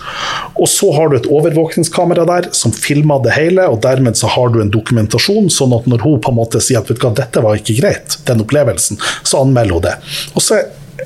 Og 0.58 0.68
så 0.70 0.92
har 0.96 1.10
du 1.10 1.18
et 1.18 1.30
overvåkningskamera 1.30 2.26
der 2.30 2.50
som 2.56 2.74
filmer 2.76 3.22
det 3.24 3.36
hele, 3.38 3.68
og 3.70 3.82
dermed 3.86 4.18
så 4.18 4.30
har 4.32 4.52
du 4.54 4.62
en 4.62 4.72
dokumentasjon, 4.74 5.50
sånn 5.54 5.76
at 5.78 5.88
når 5.90 6.06
hun 6.06 6.22
på 6.24 6.34
en 6.34 6.40
måte 6.40 6.62
sier 6.64 6.82
at 6.82 6.90
vet 6.90 7.02
du 7.02 7.06
hva, 7.06 7.14
dette 7.18 7.44
var 7.44 7.60
ikke 7.60 7.78
greit, 7.82 8.20
den 8.28 8.44
opplevelsen, 8.44 8.96
så 9.24 9.42
anmelder 9.46 9.78
hun 9.78 9.86
det. 9.88 9.96
Og 10.36 10.42
så 10.46 10.54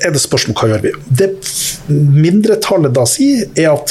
er 0.02 0.10
det 0.14 0.22
spørsmål 0.22 0.56
hva 0.58 0.70
gjør 0.72 0.84
vi. 0.86 0.92
Det 1.08 1.28
mindretallet 1.88 2.92
da 2.96 3.04
sier, 3.08 3.38
er 3.58 3.68
at 3.74 3.88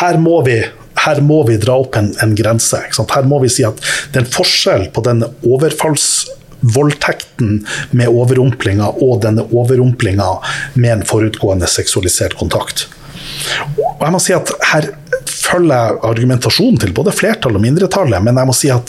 her 0.00 0.14
må 0.22 0.36
vi 0.46 0.58
her 1.04 1.18
må 1.20 1.42
vi 1.48 1.56
dra 1.60 1.74
opp 1.82 1.96
en, 1.98 2.14
en 2.22 2.34
grense. 2.38 2.78
Her 2.78 3.24
må 3.28 3.38
vi 3.42 3.48
si 3.52 3.64
at 3.66 3.76
det 4.12 4.18
er 4.20 4.24
en 4.24 4.32
forskjell 4.32 4.84
på 4.94 5.00
denne 5.04 5.26
overfallsvoldtekten 5.44 7.66
med 7.98 8.08
overrumplinga 8.08 8.86
og 9.04 9.22
denne 9.26 9.42
overrumplinga 9.50 10.30
med 10.78 10.90
en 10.94 11.04
forutgående 11.08 11.66
seksualisert 11.68 12.34
kontakt. 12.40 12.76
Og 13.98 14.02
jeg 14.06 14.12
må 14.14 14.20
si 14.22 14.32
at 14.36 14.48
Her 14.70 14.84
følger 15.28 15.74
jeg 15.74 15.98
argumentasjonen 16.08 16.78
til 16.80 16.92
både 16.96 17.12
flertallet 17.14 17.56
og 17.58 17.66
mindretallet, 17.66 18.22
men 18.24 18.36
jeg 18.40 18.46
må 18.48 18.54
si 18.56 18.68
at 18.72 18.88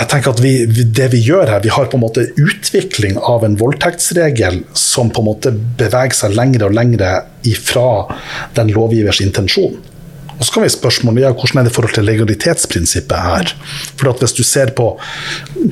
jeg 0.00 0.08
tenker 0.08 0.32
at 0.32 0.40
vi, 0.40 0.52
det 0.96 1.10
vi 1.12 1.20
gjør 1.20 1.50
her, 1.50 1.60
vi 1.64 1.72
har 1.74 1.90
på 1.92 1.98
en 1.98 2.04
måte 2.06 2.24
utvikling 2.40 3.18
av 3.20 3.44
en 3.44 3.58
voldtektsregel 3.60 4.62
som 4.72 5.10
på 5.12 5.20
en 5.20 5.28
måte 5.28 5.52
beveger 5.52 6.16
seg 6.16 6.36
lengre 6.38 6.70
og 6.70 6.76
lengre 6.78 7.10
ifra 7.48 8.06
den 8.56 8.72
lovgivers 8.72 9.20
intensjon. 9.24 9.76
Og 10.40 10.46
så 10.46 10.54
kan 10.54 10.64
vi 10.64 10.70
spørsmålet 10.72 11.26
ja, 11.26 11.30
hvordan 11.36 11.60
er 11.60 11.66
det 11.66 11.70
i 11.70 11.74
forhold 11.76 11.92
til 11.98 12.06
legalitetsprinsippet 12.08 13.26
her. 13.26 13.50
For 14.00 14.08
Hvis 14.20 14.32
du 14.32 14.42
ser 14.46 14.72
på 14.76 14.86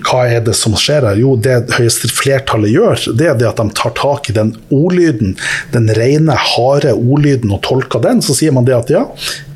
hva 0.04 0.20
er 0.28 0.42
det 0.44 0.54
som 0.56 0.76
skjer 0.76 1.06
her, 1.08 1.16
jo 1.16 1.34
det 1.40 1.72
høyeste 1.78 2.10
flertallet 2.12 2.74
gjør, 2.74 3.06
det 3.16 3.30
er 3.30 3.38
det 3.40 3.48
at 3.48 3.62
de 3.62 3.72
tar 3.76 3.94
tak 3.96 4.28
i 4.28 4.36
den 4.36 4.52
ordlyden, 4.68 5.38
den 5.72 5.88
rene, 5.96 6.36
harde 6.36 6.92
ordlyden 6.92 7.54
og 7.56 7.62
tolker 7.64 8.04
den. 8.04 8.20
Så 8.24 8.36
sier 8.36 8.52
man 8.52 8.68
det 8.68 8.76
at 8.76 8.92
ja, 8.92 9.06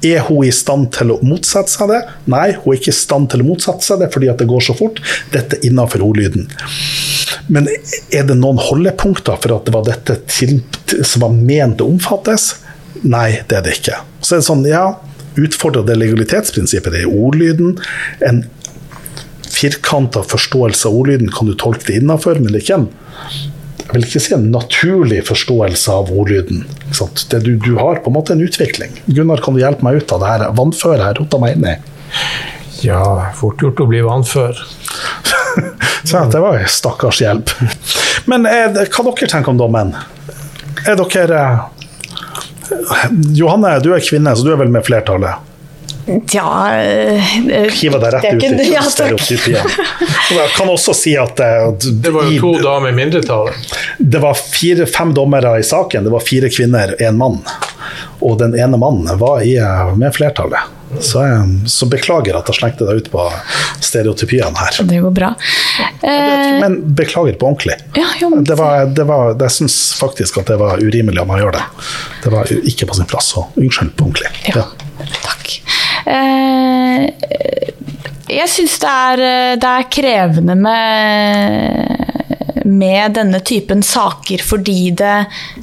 er 0.03 0.25
hun 0.31 0.49
i 0.49 0.55
stand 0.55 0.89
til 0.97 1.13
å 1.13 1.21
motsette 1.21 1.71
seg 1.75 1.93
det? 1.93 2.01
Nei, 2.33 2.49
hun 2.57 2.73
er 2.73 2.81
ikke 2.81 2.95
i 2.95 3.01
stand 3.03 3.29
til 3.33 3.45
å 3.45 3.51
motsette 3.53 3.85
seg 3.85 4.01
det 4.01 4.11
fordi 4.17 4.33
at 4.33 4.41
det 4.41 4.49
går 4.51 4.65
så 4.65 4.77
fort. 4.79 5.05
Dette 5.35 5.61
er 5.61 5.69
innenfor 5.69 6.09
ordlyden. 6.09 6.49
Men 7.53 7.69
er 7.69 8.27
det 8.29 8.39
noen 8.41 8.61
holdepunkter 8.61 9.37
for 9.45 9.59
at 9.59 9.69
det 9.69 9.77
var 9.77 9.87
dette 9.87 10.19
til, 10.31 10.61
som 11.05 11.27
var 11.27 11.37
ment 11.37 11.85
å 11.85 11.91
omfattes? 11.93 12.55
Nei, 13.03 13.43
det 13.49 13.59
er 13.59 13.65
det 13.67 13.79
ikke. 13.81 14.01
Så 14.23 14.37
er 14.37 14.43
det 14.43 14.49
sånn, 14.49 14.67
ja, 14.69 14.85
utfordrer 15.41 15.87
det 15.87 15.99
legalitetsprinsippet. 15.99 16.95
Det 16.95 17.05
er 17.05 17.11
ordlyden. 17.13 17.79
En 18.25 18.45
firkanta 19.53 20.23
forståelse 20.27 20.89
av 20.89 21.01
ordlyden 21.03 21.33
kan 21.35 21.51
du 21.51 21.57
tolke 21.59 21.89
det 21.89 22.01
innafor, 22.01 22.41
men 22.41 22.53
det 22.53 22.63
er 22.63 22.67
ikke 22.67 22.81
en 22.83 22.93
jeg 23.83 23.99
vil 23.99 24.05
ikke 24.07 24.21
si 24.25 24.33
en 24.33 24.45
naturlig 24.55 25.19
forståelse 25.29 25.93
av 25.93 26.09
ordlyden. 26.17 26.63
Det 27.29 27.41
du, 27.45 27.51
du 27.61 27.75
har 27.77 27.99
på 28.01 28.09
en 28.09 28.15
måte 28.15 28.33
en 28.33 28.41
utvikling. 28.41 28.95
Gunnar, 29.05 29.43
kan 29.45 29.53
du 29.53 29.61
hjelpe 29.61 29.85
meg 29.85 29.99
ut 30.01 30.15
av 30.15 30.23
det 30.23 30.31
her 30.31 30.45
vannføret 30.57 31.03
jeg 31.03 31.19
rota 31.19 31.41
meg 31.43 31.59
inn 31.59 31.67
i? 31.69 31.75
Ja, 32.87 33.03
fort 33.37 33.61
gjort 33.61 33.83
å 33.85 33.89
bli 33.91 34.01
vannfør. 34.07 34.57
Så 36.09 36.25
det 36.33 36.41
var 36.41 36.65
stakkars 36.73 37.21
hjelp. 37.21 37.53
Men 38.31 38.49
er 38.49 38.73
det, 38.73 38.87
hva 38.95 39.05
dere 39.11 39.29
tenker 39.29 39.53
om 39.53 39.61
dommen? 39.61 39.93
Er 40.89 40.97
dere 40.97 41.43
eh, 41.43 41.82
Johanne, 43.37 43.79
du 43.85 43.93
er 43.95 44.05
kvinne, 44.05 44.35
så 44.37 44.45
du 44.47 44.53
er 44.53 44.61
vel 44.61 44.73
med 44.73 44.85
flertallet? 44.87 45.49
Ja 46.35 46.75
eh, 46.83 47.23
Hiver 47.71 48.01
deg 48.03 48.15
rett 48.17 48.41
det 48.41 48.49
ut 48.51 48.61
i 48.65 48.73
ja, 48.75 48.83
stereotypien. 48.83 49.69
Jeg 50.33 50.49
kan 50.57 50.71
også 50.73 50.95
si 50.97 51.15
at 51.19 51.37
det, 51.39 51.93
Det 52.03 52.11
var 52.15 52.27
jo 52.27 52.41
to 52.41 52.53
damer 52.65 52.91
i 52.91 52.97
mindretallet. 52.97 53.55
det 53.99 54.23
var 54.23 54.35
fire, 54.35 54.87
fem 54.91 55.15
dommere 55.15 55.55
i 55.61 55.67
saken. 55.67 56.05
Det 56.05 56.11
var 56.11 56.25
fire 56.27 56.51
kvinner, 56.51 56.97
én 56.99 57.19
mann. 57.21 57.39
Og 58.23 58.39
den 58.43 58.57
ene 58.59 58.79
mannen 58.81 59.19
var 59.21 59.45
i, 59.47 59.57
eh, 59.63 59.93
med 59.97 60.15
flertallet. 60.15 60.82
Så, 61.01 61.23
så 61.67 61.87
beklager 61.89 62.37
at 62.37 62.47
jeg 62.51 62.59
slengte 62.59 62.85
deg 62.89 63.01
ut 63.03 63.09
på 63.13 63.23
stereotypiene 63.83 64.53
her. 64.59 64.77
Det 64.89 64.99
går 65.03 65.15
bra. 65.17 65.31
Eh, 66.03 66.59
Men 66.61 66.77
beklager 66.95 67.39
på 67.41 67.49
ordentlig. 67.49 67.77
ja, 67.97 68.07
jo, 68.21 68.29
men- 68.31 68.45
Det 68.45 68.57
var, 68.59 68.87
det 68.87 69.05
var, 69.09 69.35
jeg 69.41 69.51
syns 69.51 69.77
faktisk 69.99 70.39
at 70.43 70.47
det 70.53 70.59
var 70.61 70.79
urimelig 70.83 71.19
av 71.21 71.27
meg 71.27 71.41
å 71.41 71.47
gjøre 71.47 71.53
det. 71.53 71.65
Det 72.25 72.33
var 72.33 72.45
ikke 72.53 72.87
på 72.91 72.95
sin 72.99 73.07
plass, 73.07 73.33
så 73.35 73.47
unnskyld 73.57 73.95
på 73.97 74.05
ordentlig. 74.11 74.31
Ja, 74.55 74.67
takk. 75.23 75.61
Eh, 76.07 77.09
jeg 78.33 78.49
syns 78.49 78.79
det, 78.83 78.89
er- 78.89 79.57
det 79.57 79.69
er 79.73 79.89
krevende 79.91 80.57
med, 80.57 82.02
med 82.65 83.17
denne 83.17 83.41
typen 83.45 83.83
saker 83.83 84.43
fordi 84.45 84.93
det, 84.99 85.19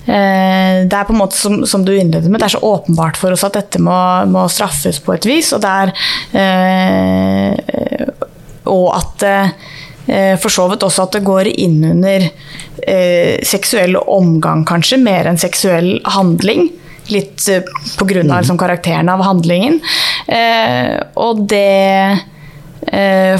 eh, 0.05 0.85
det 0.85 0.95
er 0.95 1.07
på 1.07 1.15
en 1.15 1.21
måte 1.21 1.37
som, 1.37 1.61
som 1.65 1.85
du 1.85 1.93
innledet 1.95 2.29
med, 2.29 2.39
det 2.41 2.49
er 2.49 2.55
så 2.57 2.63
åpenbart 2.65 3.19
for 3.19 3.35
oss 3.35 3.45
at 3.47 3.57
dette 3.57 3.81
må, 3.83 3.97
må 4.31 4.47
straffes 4.51 5.01
på 5.03 5.15
et 5.15 5.27
vis. 5.29 5.53
Og 5.55 5.67
er 5.69 5.93
eh, 6.39 8.09
Og 8.69 8.89
at 8.97 9.23
eh, 9.27 10.35
for 10.41 10.49
så 10.53 10.67
vidt 10.71 10.83
også 10.85 11.05
at 11.05 11.17
det 11.17 11.25
går 11.27 11.51
inn 11.53 11.79
under 11.91 12.25
eh, 12.25 13.39
seksuell 13.45 13.97
omgang, 13.99 14.65
kanskje, 14.67 14.99
mer 15.01 15.29
enn 15.29 15.39
seksuell 15.41 15.97
handling. 16.15 16.69
Litt 17.13 17.47
eh, 17.49 17.65
pga. 17.97 18.23
liksom, 18.23 18.57
karakteren 18.57 19.09
av 19.09 19.23
handlingen. 19.25 19.79
Eh, 20.27 20.97
og 21.17 21.45
det 21.49 22.19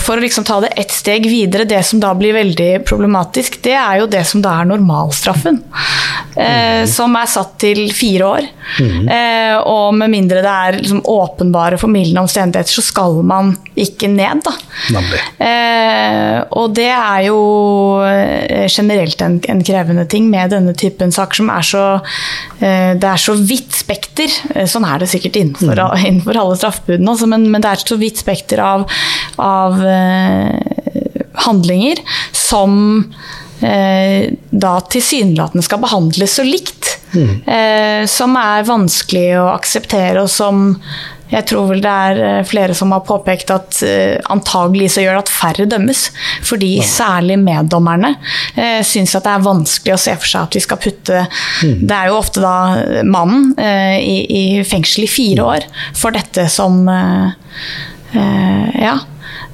For 0.03 0.17
å 0.19 0.21
liksom 0.21 0.43
ta 0.45 0.59
det 0.61 0.73
ett 0.77 0.91
steg 0.93 1.23
videre, 1.29 1.63
det 1.65 1.79
som 1.87 1.99
da 2.03 2.11
blir 2.17 2.35
veldig 2.35 2.83
problematisk, 2.85 3.61
det 3.65 3.73
er 3.79 4.01
jo 4.01 4.09
det 4.11 4.25
som 4.27 4.41
da 4.43 4.57
er 4.61 4.67
normalstraffen. 4.69 5.61
Eh, 6.39 6.83
som 6.87 7.15
er 7.17 7.27
satt 7.31 7.55
til 7.63 7.85
fire 7.95 8.27
år. 8.27 8.47
Eh, 8.79 9.55
og 9.65 9.95
med 9.97 10.11
mindre 10.13 10.43
det 10.45 10.51
er 10.51 10.77
liksom, 10.77 11.01
åpenbare 11.09 11.79
formildende 11.81 12.21
omstendigheter, 12.21 12.75
så 12.77 12.83
skal 12.85 13.17
man 13.25 13.55
ikke 13.79 14.07
ned, 14.11 14.43
da. 14.45 14.53
Eh, 15.43 16.37
og 16.59 16.75
det 16.77 16.89
er 16.91 17.25
jo 17.29 17.39
eh, 18.05 18.67
generelt 18.71 19.21
en, 19.25 19.39
en 19.51 19.63
krevende 19.65 20.05
ting 20.11 20.29
med 20.31 20.53
denne 20.53 20.75
typen 20.77 21.11
saker 21.15 21.41
som 21.41 21.49
er 21.51 21.65
så 21.65 21.83
eh, 22.61 22.93
Det 22.99 23.09
er 23.09 23.19
så 23.19 23.35
vidt 23.39 23.75
spekter. 23.75 24.31
Eh, 24.53 24.67
Sånn 24.69 24.85
er 24.87 25.01
det 25.01 25.09
sikkert 25.11 25.39
innenfor, 25.39 25.81
innenfor 26.03 26.37
alle 26.39 26.59
straffebudene, 26.59 27.17
men, 27.33 27.49
men 27.51 27.65
det 27.65 27.73
er 27.73 27.83
så 27.83 27.97
vidt 27.99 28.21
spekter 28.21 28.61
av, 28.63 28.85
av 29.43 29.79
eh, 29.85 30.55
handlinger 31.45 32.01
som 32.35 32.73
eh, 33.61 34.33
da 34.49 34.73
tilsynelatende 34.91 35.65
skal 35.65 35.83
behandles 35.83 36.39
så 36.39 36.47
likt. 36.47 36.95
Eh, 37.49 38.05
som 38.05 38.35
er 38.37 38.67
vanskelig 38.67 39.31
å 39.41 39.47
akseptere, 39.55 40.21
og 40.21 40.29
som 40.29 40.67
jeg 41.29 41.45
tror 41.45 41.67
vel 41.69 41.81
det 41.83 41.89
er 41.93 42.19
eh, 42.25 42.45
flere 42.47 42.73
som 42.77 42.93
har 42.93 43.03
påpekt 43.05 43.51
at 43.53 43.81
eh, 43.85 44.17
antagelig 44.33 44.89
så 44.95 45.03
gjør 45.03 45.19
det 45.19 45.23
at 45.27 45.33
færre 45.33 45.67
dømmes. 45.69 46.07
Fordi 46.45 46.71
særlig 46.85 47.37
meddommerne 47.41 48.15
eh, 48.55 48.79
syns 48.85 49.13
at 49.17 49.27
det 49.27 49.35
er 49.35 49.45
vanskelig 49.45 49.93
å 49.93 50.01
se 50.01 50.15
for 50.17 50.31
seg 50.31 50.47
at 50.47 50.57
vi 50.57 50.63
skal 50.65 50.81
putte 50.81 51.21
Det 51.61 51.95
er 51.95 52.09
jo 52.09 52.17
ofte 52.17 52.41
da 52.41 52.55
mannen 53.05 53.53
eh, 53.61 53.99
i, 54.01 54.17
i 54.25 54.43
fengsel 54.65 55.05
i 55.05 55.11
fire 55.11 55.45
år 55.53 55.69
for 55.97 56.17
dette 56.17 56.49
som 56.51 56.81
eh, 56.89 57.39
eh, 58.17 58.83
Ja. 58.89 58.97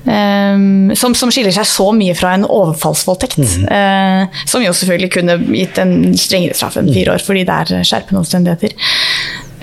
Um, 0.06 0.92
som, 0.94 1.16
som 1.18 1.32
skiller 1.34 1.54
seg 1.56 1.66
så 1.66 1.88
mye 1.98 2.14
fra 2.18 2.36
en 2.38 2.46
overfallsvoldtekt. 2.46 3.40
eh, 3.72 4.44
som 4.46 4.64
jo 4.64 4.74
selvfølgelig 4.74 5.12
kunne 5.18 5.40
gitt 5.50 5.80
en 5.82 6.14
strengere 6.20 6.58
straff 6.58 6.78
enn 6.82 6.92
fire 6.94 7.16
år, 7.16 7.26
fordi 7.26 7.46
det 7.48 7.58
er 7.64 7.88
skjerpende 7.90 8.22
omstendigheter. 8.22 8.76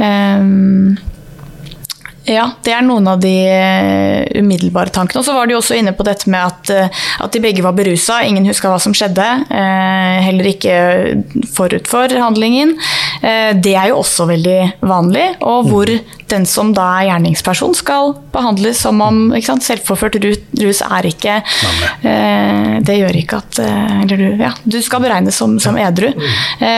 Um, 0.03 0.99
ja, 2.29 2.45
det 2.63 2.71
er 2.71 2.85
noen 2.87 3.09
av 3.11 3.19
de 3.23 3.33
eh, 3.51 4.39
umiddelbare 4.39 4.93
tankene. 4.95 5.19
Og 5.23 5.27
så 5.27 5.35
var 5.35 5.49
de 5.51 5.57
også 5.59 5.75
inne 5.79 5.91
på 5.97 6.05
dette 6.07 6.31
med 6.31 6.45
at, 6.45 6.71
eh, 6.71 7.01
at 7.25 7.35
de 7.35 7.41
begge 7.43 7.65
var 7.65 7.75
berusa. 7.75 8.21
Ingen 8.23 8.47
huska 8.47 8.71
hva 8.71 8.79
som 8.83 8.95
skjedde. 8.95 9.27
eh, 9.51 10.19
heller 10.23 10.47
ikke 10.53 10.77
forut 11.57 11.89
for 11.91 12.13
handlingen. 12.23 12.77
Eh, 13.23 13.53
det 13.59 13.75
er 13.75 13.91
jo 13.91 13.99
også 14.05 14.29
veldig 14.31 14.59
vanlig. 14.87 15.25
Og 15.43 15.67
hvor 15.71 15.91
den 16.33 16.47
som 16.47 16.71
da 16.73 16.85
er 17.01 17.09
gjerningsperson, 17.11 17.75
skal 17.77 18.15
behandles 18.33 18.79
som 18.81 19.01
om 19.05 19.19
sant, 19.43 19.67
selvforført 19.67 20.17
rus 20.23 20.81
er 20.87 21.09
ikke 21.11 21.35
eh, 21.43 22.79
Det 22.87 22.97
gjør 22.97 23.19
ikke 23.19 23.41
at 23.43 23.59
Eller 23.63 24.17
du, 24.17 24.25
ja, 24.41 24.53
du 24.65 24.79
skal 24.83 25.03
beregnes 25.05 25.37
som, 25.37 25.59
som 25.61 25.77
edru. 25.77 26.09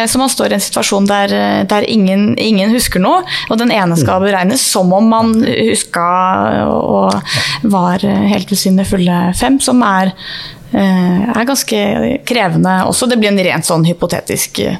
Så 0.09 0.19
man 0.19 0.31
står 0.33 0.53
i 0.53 0.57
en 0.57 0.65
situasjon 0.65 1.07
der, 1.09 1.35
der 1.71 1.87
ingen, 1.91 2.33
ingen 2.41 2.73
husker 2.75 3.03
noe, 3.03 3.23
og 3.51 3.59
den 3.61 3.73
ene 3.75 3.97
skal 3.99 4.23
beregnes 4.25 4.65
som 4.65 4.93
om 4.97 5.07
man 5.11 5.34
huska 5.43 6.09
og 6.70 7.14
var 7.72 8.05
helt 8.05 8.51
ved 8.53 8.61
sine 8.61 8.87
fulle 8.89 9.18
fem, 9.39 9.59
som 9.62 9.82
er 9.87 10.12
eh, 10.74 11.22
er 11.28 11.49
ganske 11.49 11.80
krevende 12.28 12.76
også. 12.89 13.09
Det 13.11 13.18
blir 13.20 13.32
en 13.32 13.43
rent 13.47 13.68
sånn 13.68 13.87
hypotetisk 13.89 14.61
eh, 14.64 14.78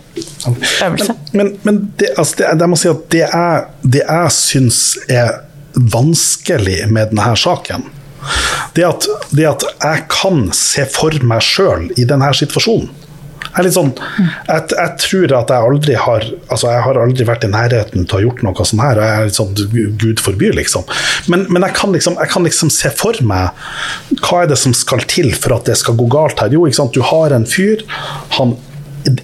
øvelse. 0.87 1.17
Men, 1.33 1.55
men 1.63 1.83
det, 1.99 2.13
altså 2.19 2.43
det, 2.43 2.53
jeg 2.53 2.73
må 2.73 2.81
si 2.81 2.93
at 2.93 3.05
det 3.15 3.25
jeg, 3.25 3.67
det 3.97 4.05
jeg 4.05 4.35
syns 4.39 4.81
er 5.09 5.33
vanskelig 5.75 6.85
med 6.95 7.11
denne 7.11 7.35
saken, 7.39 7.89
det 8.75 8.85
at, 8.87 9.07
det 9.37 9.47
at 9.49 9.65
jeg 9.73 10.05
kan 10.13 10.47
se 10.57 10.87
for 10.91 11.15
meg 11.27 11.43
sjøl 11.45 11.91
i 12.01 12.07
denne 12.09 12.31
situasjonen. 12.37 12.91
Jeg, 13.55 13.73
sånn, 13.75 13.93
jeg, 14.49 14.63
jeg 14.75 14.93
tror 15.05 15.35
at 15.39 15.53
jeg 15.53 15.69
aldri 15.69 15.97
har 16.01 16.27
altså 16.49 16.73
jeg 16.73 16.85
har 16.87 17.01
aldri 17.05 17.27
vært 17.29 17.47
i 17.47 17.51
nærheten 17.53 18.05
til 18.05 18.17
å 18.17 18.19
ha 18.19 18.25
gjort 18.25 18.43
noe 18.47 18.67
sånt 18.67 18.83
her. 18.83 19.01
jeg 19.01 19.21
er 19.21 19.31
litt 19.31 19.39
sånn, 19.39 19.55
Gud 20.01 20.23
forby, 20.23 20.51
liksom. 20.59 20.87
Men, 21.31 21.47
men 21.55 21.67
jeg, 21.69 21.77
kan 21.79 21.95
liksom, 21.95 22.19
jeg 22.21 22.33
kan 22.33 22.47
liksom 22.47 22.73
se 22.75 22.91
for 22.95 23.19
meg 23.27 23.65
hva 24.25 24.43
er 24.43 24.51
det 24.51 24.59
som 24.61 24.75
skal 24.77 25.05
til 25.11 25.33
for 25.37 25.57
at 25.59 25.69
det 25.71 25.79
skal 25.81 25.99
gå 25.99 26.09
galt 26.13 26.43
her. 26.43 26.53
Jo, 26.55 26.67
ikke 26.67 26.83
sant? 26.83 26.95
du 26.95 27.05
har 27.05 27.35
en 27.35 27.47
fyr. 27.49 27.85
han 28.39 28.57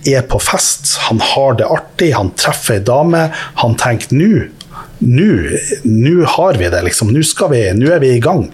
er 0.06 0.24
på 0.28 0.38
fest, 0.42 0.96
han 1.06 1.22
har 1.24 1.54
det 1.56 1.68
artig, 1.68 2.12
han 2.12 2.34
treffer 2.38 2.78
ei 2.78 2.84
dame. 2.84 3.28
Han 3.62 3.76
tenker 3.80 4.12
nå 4.16 4.48
nå 5.00 6.24
har 6.26 6.58
vi 6.60 6.68
det, 6.68 6.82
liksom. 6.84 7.12
Nå, 7.14 7.22
vi, 7.50 7.60
nå 7.76 7.90
er 7.92 8.02
vi 8.02 8.12
i 8.14 8.22
gang. 8.22 8.46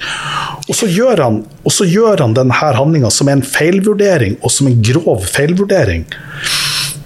Og 0.66 0.74
så 0.74 0.88
gjør 0.90 1.22
han, 1.24 1.40
så 1.72 1.86
gjør 1.88 2.22
han 2.22 2.36
denne 2.36 2.54
handlinga 2.54 3.10
som 3.14 3.30
en 3.30 3.42
feilvurdering, 3.42 4.38
og 4.42 4.54
som 4.54 4.70
en 4.70 4.80
grov 4.82 5.26
feilvurdering. 5.30 6.06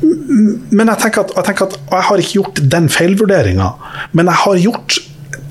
Men 0.00 0.88
jeg 0.92 1.00
tenker 1.02 1.24
at 1.24 1.34
jeg, 1.36 1.46
tenker 1.50 1.68
at 1.68 1.78
jeg 1.80 2.06
har 2.08 2.22
ikke 2.22 2.36
gjort 2.38 2.60
den 2.72 2.88
feilvurderinga, 2.92 3.70
men 4.16 4.30
jeg 4.30 4.42
har 4.44 4.64
gjort 4.64 4.98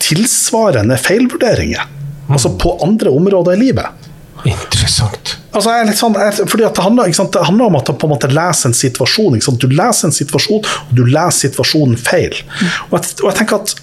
tilsvarende 0.01 0.97
feilvurderinger. 0.97 1.97
Altså 2.29 2.53
på 2.61 2.75
andre 2.85 3.11
områder 3.13 3.57
i 3.57 3.63
livet. 3.67 3.98
Interessant. 4.47 5.35
Altså, 5.49 5.73
jeg 5.73 5.81
er 5.81 5.89
litt 5.89 5.99
sånn, 5.99 6.15
jeg, 6.15 6.45
fordi 6.47 6.63
det, 6.63 6.83
handler, 6.83 7.09
det 7.09 7.47
handler 7.47 7.71
om 7.71 7.77
at 7.79 7.89
du 7.89 7.95
på 7.97 8.07
en 8.07 8.13
måte 8.13 8.29
leser 8.31 8.69
en 8.69 8.77
situasjon. 8.77 9.39
Du 9.59 9.67
leser 9.71 10.09
en 10.09 10.15
situasjon, 10.15 10.61
og 10.63 10.93
du 10.95 11.03
leser 11.09 11.49
situasjonen 11.49 11.99
feil. 11.99 12.37
Og 12.89 12.99
jeg, 12.99 13.17
og 13.19 13.27
jeg 13.31 13.37
tenker 13.41 13.59
at 13.63 13.75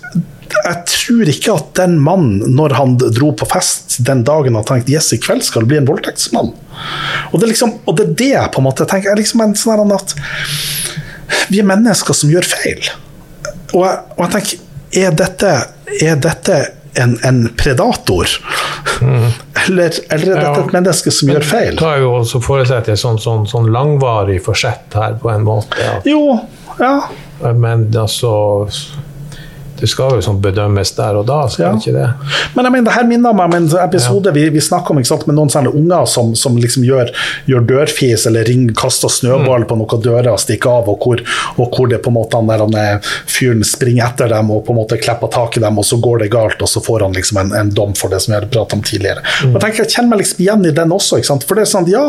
jeg 0.47 0.83
tror 0.89 1.31
ikke 1.31 1.55
at 1.59 1.71
den 1.81 1.97
mannen, 2.03 2.55
når 2.55 2.77
han 2.79 2.95
dro 3.01 3.33
på 3.37 3.49
fest 3.51 3.99
den 4.07 4.23
dagen, 4.27 4.55
har 4.55 4.67
tenkt 4.69 4.91
yes, 4.93 5.11
i 5.15 5.19
kveld 5.23 5.43
skal 5.45 5.65
det 5.65 5.73
bli 5.73 5.81
en 5.81 5.89
voldtektsmann. 5.89 6.53
Og 7.33 7.43
det 7.43 7.51
liksom, 7.51 7.75
og 7.85 7.99
det 7.99 8.07
er 8.07 8.15
det 8.21 8.31
jeg 8.31 8.53
på 8.55 8.63
en 8.63 8.69
måte 8.69 8.87
tenker. 8.89 9.11
Jeg 9.11 9.25
liksom 9.25 9.43
en 9.43 9.57
sånn 9.59 9.95
at 9.97 10.17
Vi 11.51 11.59
er 11.59 11.67
mennesker 11.67 12.15
som 12.15 12.31
gjør 12.31 12.47
feil. 12.47 12.87
Og 13.75 13.83
jeg, 13.83 13.99
og 14.15 14.21
jeg 14.23 14.33
tenker, 14.37 14.63
er 15.03 15.17
dette, 15.19 15.53
er 16.01 16.21
dette 16.23 16.59
en, 17.03 17.17
en 17.25 17.43
predator? 17.57 18.27
Eller, 19.01 19.91
eller 20.11 20.11
er 20.11 20.19
dette 20.19 20.43
Ja. 20.43 20.53
et 20.65 20.73
menneske 20.73 21.11
som 21.13 21.29
gjør 21.33 21.45
feil? 21.45 21.77
Ta 21.81 21.97
jo 22.01 22.13
også 22.21 22.41
forestille 22.45 22.83
deg 22.87 22.99
sånn, 23.01 23.19
sånn, 23.21 23.47
sånn 23.51 23.69
langvarig 23.75 24.39
forsett 24.45 24.95
her, 24.97 25.17
på 25.21 25.31
en 25.35 25.45
måte. 25.47 25.77
Ja. 25.83 25.99
Jo, 26.05 26.39
ja. 26.81 26.95
men 27.53 27.89
altså 27.97 28.33
det 29.81 29.89
skal 29.91 30.17
jo 30.17 30.23
sånn 30.25 30.39
bedømmes 30.41 30.93
der 30.97 31.19
og 31.21 31.27
da, 31.29 31.43
skal 31.53 31.67
Ja. 31.67 31.73
ikke 31.77 31.93
det? 31.93 32.07
Men 32.57 32.65
jeg 32.65 32.73
mener, 32.73 32.85
det 32.91 32.95
her 32.97 33.07
minner 33.09 33.35
meg 33.37 33.51
om 33.51 33.57
en 33.59 33.69
episode 33.83 34.33
vi, 34.33 34.49
vi 34.55 34.61
snakker 34.65 34.97
om 34.97 35.03
sant, 35.05 35.27
med 35.29 35.37
noen 35.37 35.53
særlig 35.53 35.75
unger 35.77 36.07
som, 36.09 36.35
som 36.39 36.57
liksom 36.57 36.85
gjør, 36.87 37.13
gjør 37.51 37.67
dørfis 37.69 38.27
eller 38.31 38.47
ring, 38.49 38.69
kaster 38.77 39.13
snøball 39.13 39.67
på 39.69 39.77
noen 39.77 40.03
dører 40.05 40.31
og 40.33 40.41
stikker 40.41 40.71
av, 40.81 40.89
og 40.93 41.03
hvor, 41.05 41.23
og 41.57 41.77
hvor 41.77 41.91
det 41.91 42.01
på 42.05 42.13
en 42.13 42.19
måte 42.19 42.41
han 42.41 42.49
der 42.51 42.65
han 42.65 43.05
fyren 43.27 43.63
springer 43.67 44.09
etter 44.09 44.33
dem 44.33 44.51
og 44.55 44.65
på 44.67 44.73
en 44.75 44.81
måte 44.81 44.99
klipper 45.01 45.31
tak 45.33 45.57
i 45.57 45.65
dem, 45.65 45.79
og 45.79 45.85
så 45.85 46.01
går 46.01 46.25
det 46.25 46.31
galt, 46.33 46.63
og 46.63 46.69
så 46.69 46.81
får 46.85 47.07
han 47.07 47.17
liksom 47.17 47.43
en, 47.45 47.53
en 47.61 47.71
dom 47.77 47.95
for 47.99 48.13
det 48.13 48.23
som 48.25 48.33
vi 48.35 48.41
har 48.41 48.49
pratet 48.49 48.79
om 48.79 48.83
tidligere. 48.87 49.23
Og 49.49 49.57
Jeg 49.59 49.63
tenker, 49.67 49.85
jeg 49.85 49.93
kjenner 49.97 50.13
meg 50.15 50.23
liksom 50.25 50.43
igjen 50.47 50.67
i 50.67 50.75
den 50.77 50.93
også. 50.97 51.21
Ikke 51.21 51.33
sant? 51.35 51.45
For 51.49 51.59
det 51.59 51.67
er 51.67 51.73
sånn, 51.73 51.89
ja, 51.93 52.07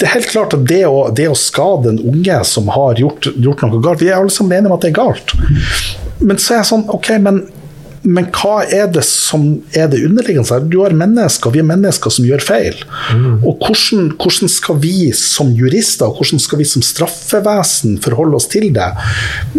det 0.00 0.08
er 0.08 0.14
helt 0.16 0.30
klart 0.32 0.54
at 0.56 0.64
det 0.66 0.80
å, 0.88 1.02
det 1.14 1.28
å 1.30 1.36
skade 1.38 1.92
en 1.92 2.00
unge 2.12 2.38
som 2.48 2.70
har 2.74 2.98
gjort, 2.98 3.28
gjort 3.36 3.62
noe 3.66 3.82
galt, 3.84 4.02
vi 4.02 4.08
er 4.10 4.18
alle 4.18 4.32
sammen 4.34 4.56
enige 4.58 4.72
om 4.72 4.76
at 4.78 4.86
det 4.86 4.90
er 4.90 4.98
galt. 4.98 5.34
Men 6.22 6.38
så 6.38 6.54
er 6.54 6.62
jeg 6.62 6.70
sånn, 6.70 6.86
ok, 6.92 7.08
men, 7.22 7.40
men 8.02 8.26
hva 8.34 8.62
er 8.66 8.88
det 8.94 9.04
som 9.06 9.44
er 9.74 9.88
det 9.92 10.00
underliggende? 10.06 10.58
Du 10.70 10.80
har 10.82 10.94
mennesker, 10.96 11.54
vi 11.54 11.62
er 11.62 11.68
mennesker 11.68 12.14
som 12.14 12.26
gjør 12.26 12.42
feil. 12.46 12.78
Og 13.42 13.62
hvordan, 13.62 14.12
hvordan 14.16 14.50
skal 14.50 14.78
vi 14.82 15.12
som 15.18 15.50
jurister, 15.58 16.06
og 16.08 16.20
hvordan 16.20 16.42
skal 16.42 16.62
vi 16.62 16.66
som 16.68 16.84
straffevesen 16.86 17.96
forholde 18.04 18.38
oss 18.38 18.48
til 18.52 18.68
det? 18.74 18.90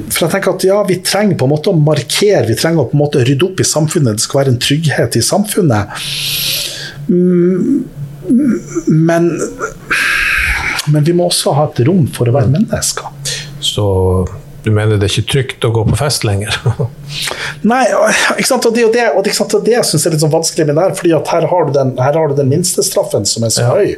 For 0.09 0.25
jeg 0.25 0.35
tenker 0.35 0.55
at 0.55 0.67
ja, 0.67 0.79
vi 0.87 1.01
trenger 1.03 1.39
på 1.39 1.47
en 1.49 1.55
måte 1.55 1.71
å 1.71 1.79
markere, 1.79 2.45
vi 2.49 2.59
trenger 2.59 2.85
å 2.85 2.89
på 2.91 2.97
en 2.97 3.03
måte 3.05 3.25
rydde 3.27 3.49
opp 3.49 3.63
i 3.63 3.67
samfunnet, 3.67 4.19
det 4.19 4.27
skal 4.27 4.43
være 4.43 4.55
en 4.55 4.63
trygghet 4.67 5.19
i 5.19 5.25
samfunnet. 5.33 6.07
Mm, 7.11 7.83
Men, 8.87 9.25
men 10.87 11.03
vi 11.03 11.13
må 11.15 11.25
også 11.27 11.51
ha 11.57 11.65
et 11.67 11.81
rom 11.87 12.05
for 12.15 12.29
å 12.29 12.35
være 12.35 12.51
mennesker. 12.53 13.09
Så 13.63 13.83
du 14.63 14.71
mener 14.71 14.97
det 14.99 15.09
er 15.09 15.13
ikke 15.19 15.31
trygt 15.33 15.65
å 15.67 15.71
gå 15.75 15.83
på 15.89 15.97
fest 15.99 16.23
lenger? 16.27 16.55
Nei, 17.71 17.81
ikke 18.37 18.47
sant? 18.47 18.65
og 18.69 18.75
det 18.75 18.85
det, 18.95 19.05
og 19.15 19.23
det, 19.25 19.33
og 19.43 19.65
det 19.67 19.81
syns 19.83 20.03
jeg 20.05 20.09
er 20.11 20.15
litt 20.15 20.23
sånn 20.23 20.33
vanskelig 20.33 20.67
med 20.69 20.77
det 20.79 20.85
her, 20.85 20.95
fordi 20.99 21.13
her 21.33 21.47
har 21.51 21.67
du 21.67 21.73
den, 21.75 21.93
her 21.99 22.17
har 22.19 22.31
du 22.31 22.35
den 22.39 22.49
minstestraffen 22.51 23.27
som 23.29 23.43
er 23.47 23.53
så 23.55 23.67
Ja. 23.67 23.75
høy. 23.75 23.93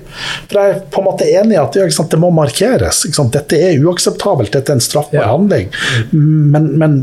For 0.50 0.60
jeg 0.60 0.76
er 0.76 0.82
på 0.94 1.02
en 1.02 1.08
måte 1.10 1.30
enig 1.30 1.58
i 1.58 1.62
at 1.62 1.80
sant? 1.94 2.10
det 2.12 2.20
må 2.22 2.32
markeres. 2.34 3.04
Dette 3.36 3.62
er 3.62 3.80
uakseptabelt, 3.86 4.52
dette 4.54 4.74
er 4.74 4.80
en 4.80 4.84
straffbar 4.84 5.22
Ja. 5.22 5.32
handling. 5.32 5.72
Men, 6.12 6.78
men 6.78 7.00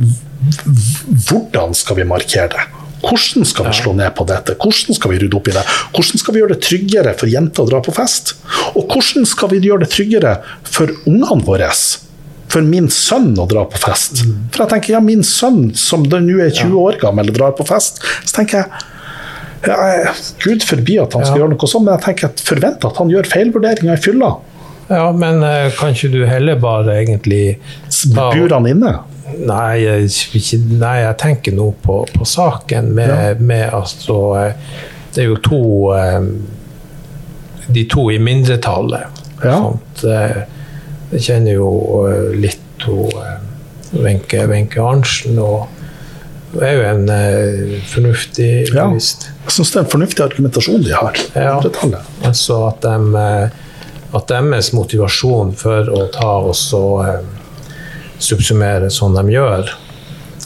hvordan 1.28 1.74
skal 1.74 1.96
vi 1.96 2.04
markere 2.08 2.48
det? 2.52 2.68
Hvordan 3.02 3.44
skal 3.48 3.66
vi 3.66 3.72
slå 3.74 3.92
ned 3.98 4.14
på 4.14 4.24
dette? 4.28 4.54
Hvordan 4.62 4.94
skal 4.94 5.10
vi 5.10 5.18
rydde 5.18 5.34
opp 5.38 5.48
i 5.50 5.54
det? 5.56 5.64
Hvordan 5.94 6.20
skal 6.22 6.34
vi 6.34 6.40
gjøre 6.42 6.54
det 6.54 6.62
tryggere 6.62 7.14
for 7.18 7.26
jenter 7.32 7.64
å 7.64 7.70
dra 7.70 7.80
på 7.82 7.94
fest? 7.94 8.36
Og 8.78 8.86
hvordan 8.86 9.26
skal 9.26 9.50
vi 9.50 9.58
gjøre 9.64 9.82
det 9.82 9.90
tryggere 9.90 10.36
for 10.62 10.92
ungene 11.10 11.42
våre? 11.46 11.70
For 12.52 12.64
min 12.66 12.88
sønn 12.92 13.32
å 13.40 13.46
dra 13.48 13.64
på 13.70 13.78
fest. 13.80 14.22
For 14.52 14.64
jeg 14.64 14.70
tenker, 14.74 14.92
ja, 14.98 15.00
min 15.04 15.22
sønn 15.24 15.70
som 15.78 16.02
nå 16.04 16.18
er 16.44 16.50
20 16.52 16.74
år 16.82 16.98
gammel 17.00 17.30
drar 17.32 17.54
på 17.56 17.64
fest, 17.68 18.02
så 18.26 18.36
tenker 18.42 18.62
jeg 18.62 18.88
ja, 19.62 20.10
Gud 20.42 20.64
forby 20.66 20.96
at 20.98 21.14
han 21.14 21.22
skal 21.24 21.36
Ja. 21.38 21.44
gjøre 21.44 21.52
noe 21.54 21.68
sånt, 21.70 21.86
men 21.86 21.94
jeg 21.94 22.04
tenker 22.08 22.28
at 22.32 22.40
forventer 22.42 22.90
at 22.90 22.96
han 22.98 23.12
gjør 23.12 23.28
feilvurderinger 23.30 23.94
i 23.94 24.02
fylla. 24.02 24.32
Ja, 24.90 25.04
men 25.14 25.38
uh, 25.46 25.70
kan 25.78 25.94
ikke 25.94 26.10
du 26.12 26.24
heller 26.26 26.58
bare 26.60 26.96
egentlig 27.00 27.58
ta- 28.12 28.32
Bur 28.34 28.50
han 28.52 28.66
inne? 28.66 28.96
Nei, 29.38 29.78
ikke, 30.10 30.58
nei, 30.82 30.96
jeg 31.06 31.16
tenker 31.22 31.54
nå 31.56 31.70
på, 31.86 32.02
på 32.12 32.26
saken 32.28 32.90
med, 32.98 33.08
Ja. 33.08 33.34
med 33.38 33.70
altså 33.72 34.18
Det 35.14 35.22
er 35.22 35.28
jo 35.30 35.36
to 35.46 35.60
eh, 35.96 36.26
De 37.72 37.84
to 37.88 38.10
i 38.12 38.18
mindretallet. 38.18 39.22
Ja. 39.44 39.54
Sånt, 39.62 40.04
eh, 40.04 40.42
jeg 41.12 41.24
kjenner 41.26 41.58
jo 41.58 41.70
eh, 42.08 42.32
litt 42.40 42.86
eh, 42.88 43.38
Wenche 43.92 44.80
Arntzen, 44.82 45.38
og 45.42 45.68
er 46.60 46.76
jo 46.76 46.86
en 46.86 47.08
eh, 47.12 47.76
fornuftig 47.88 48.50
Ja. 48.72 48.88
Jeg 48.92 49.56
syns 49.56 49.72
det 49.72 49.80
er 49.80 49.84
en 49.84 49.92
fornuftig 49.92 50.24
argumentasjon 50.24 50.82
de 50.84 50.94
har. 50.94 51.18
Ja. 51.34 51.58
Altså 52.24 52.58
at, 52.68 52.84
de, 52.84 53.22
at 54.12 54.28
deres 54.30 54.72
motivasjon 54.76 55.54
for 55.58 55.88
å 55.92 56.06
ta 56.14 56.32
og 56.46 56.54
så 56.56 56.82
eh, 57.06 57.20
subsummere 58.22 58.90
som 58.92 59.16
de 59.16 59.24
gjør, 59.32 59.72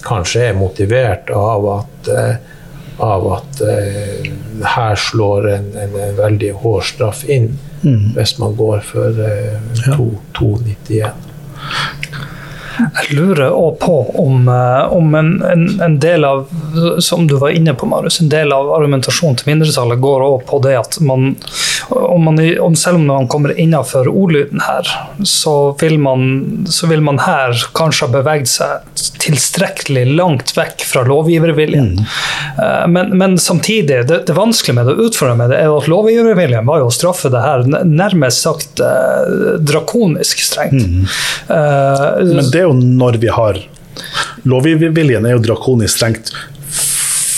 kanskje 0.06 0.48
er 0.50 0.58
motivert 0.58 1.30
av 1.34 1.66
at, 1.74 2.10
eh, 2.10 2.36
av 3.02 3.26
at 3.34 3.58
her 4.76 4.96
slår 4.96 5.50
en, 5.52 5.66
en, 5.76 5.96
en 6.00 6.14
veldig 6.16 6.54
hård 6.62 6.86
straff 6.88 7.26
inn 7.28 7.50
hvis 8.16 8.38
man 8.42 8.56
går 8.58 8.80
for 8.84 9.20
eh, 9.22 9.58
to- 9.94 10.20
2,91. 10.38 11.10
Jeg 12.76 13.14
lurer 13.16 13.54
òg 13.56 13.78
på 13.80 13.94
om, 14.20 14.48
eh, 14.52 14.92
om 14.92 15.14
en, 15.16 15.30
en, 15.48 15.62
en 15.80 15.94
del 16.02 16.24
av 16.28 16.42
som 17.00 17.24
du 17.26 17.36
var 17.40 17.54
inne 17.56 17.72
på, 17.74 17.86
Marius, 17.88 18.20
en 18.20 18.28
del 18.32 18.52
av 18.52 18.68
argumentasjonen 18.76 19.38
til 19.40 19.48
mindretallet 19.54 20.00
går 20.02 20.24
også 20.26 20.46
på 20.50 20.60
det 20.66 20.74
at 20.82 20.98
man, 21.00 21.30
om 21.90 22.24
man 22.28 22.40
om, 22.60 22.76
selv 22.76 23.00
om 23.00 23.06
man 23.06 23.28
kommer 23.28 23.54
innenfor 23.58 24.08
ordlyden 24.08 24.62
her, 24.64 24.88
så 25.24 25.54
vil, 25.80 25.98
man, 26.02 26.66
så 26.70 26.88
vil 26.90 27.02
man 27.04 27.20
her 27.24 27.56
kanskje 27.76 28.06
ha 28.06 28.12
beveget 28.18 28.50
seg 28.50 29.04
tilstrekkelig 29.22 30.04
langt 30.16 30.52
vekk 30.56 30.84
fra 30.86 31.02
lovgiverviljen. 31.06 31.92
Mm. 31.96 32.92
Men, 32.92 33.12
men 33.18 33.38
samtidig, 33.42 34.04
det, 34.08 34.22
det 34.28 34.36
vanskelige 34.36 34.78
med 34.78 34.90
det, 34.90 34.96
å 34.96 35.08
utfordre 35.08 35.36
med 35.38 35.52
det, 35.52 35.62
er 35.62 35.72
at 35.74 35.88
lovgiverviljen 35.90 36.68
var 36.68 36.82
jo 36.82 36.90
å 36.90 36.94
straffe 36.94 37.30
det 37.32 37.42
her 37.42 37.66
nærmest 37.86 38.44
sagt 38.46 38.82
eh, 38.84 39.56
drakonisk 39.66 40.42
strengt. 40.44 41.10
Eh, 41.48 42.04
Men 42.22 42.52
det 42.52 42.62
er 42.62 42.68
jo 42.68 42.76
når 42.76 43.20
vi 43.22 43.32
har 43.32 43.64
Lovgiverviljen 44.46 45.24
er 45.26 45.32
jo 45.34 45.40
drakonisk 45.42 45.96
strengt. 45.96 46.28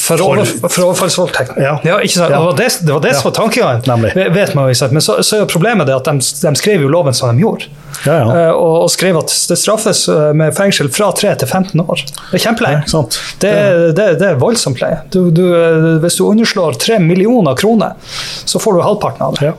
For, 0.09 0.23
over, 0.25 0.45
for 0.69 0.87
overfallsvoldtekt. 0.87 1.59
Ja. 1.61 1.75
ikke 1.85 2.15
sant? 2.15 2.31
Ja. 2.33 2.39
Det 2.39 2.45
var 2.47 2.57
det, 2.57 2.69
det, 2.81 2.93
var 2.95 3.03
det 3.05 3.15
som 3.19 3.29
var 3.29 3.35
tankegangen. 3.37 4.15
Vet 4.35 4.55
man 4.57 4.71
jo. 4.71 4.89
Men 4.95 5.05
så, 5.05 5.19
så 5.23 5.43
er 5.43 5.51
problemet 5.51 5.89
det 5.89 5.97
at 5.97 6.09
de, 6.09 6.17
de 6.19 6.55
skrev 6.57 6.87
jo 6.87 6.89
loven 6.93 7.17
som 7.17 7.35
de 7.35 7.45
gjorde. 7.45 7.69
Ja, 8.07 8.15
ja. 8.15 8.27
Eh, 8.47 8.51
og, 8.53 8.85
og 8.85 8.91
skrev 8.93 9.19
at 9.21 9.33
det 9.51 9.59
straffes 9.59 10.05
eh, 10.13 10.31
med 10.37 10.55
fengsel 10.57 10.91
fra 10.95 11.11
3 11.17 11.35
til 11.43 11.51
15 11.51 11.83
år. 11.85 12.05
Det 12.31 12.39
er 12.39 12.45
kjempelenge. 12.47 13.05
Det, 13.43 13.55
det, 13.99 14.09
det 14.21 14.29
er 14.33 14.41
voldsomt 14.41 14.83
leie. 14.83 15.01
Du, 15.15 15.29
du, 15.35 15.45
eh, 15.57 15.89
hvis 16.03 16.19
du 16.21 16.27
underslår 16.29 16.79
3 16.81 17.01
millioner 17.05 17.59
kroner, 17.59 17.97
så 18.45 18.63
får 18.63 18.79
du 18.79 18.85
halvparten 18.87 19.27
av 19.29 19.39
det. 19.39 19.51
Ja. 19.51 19.57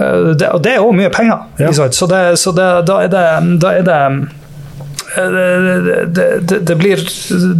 Det 0.00 0.46
og 0.48 0.62
det 0.64 0.70
er 0.72 0.84
òg 0.84 0.94
mye 0.96 1.10
penger. 1.12 1.42
Ja. 1.60 1.72
Så, 1.76 2.06
det, 2.08 2.22
så 2.40 2.52
det, 2.56 2.68
da 2.88 3.02
er 3.04 3.10
det, 3.12 4.04
det 5.16 5.44
eh, 5.54 6.38
det, 6.40 6.58
det, 6.68 6.76
blir, 6.76 7.02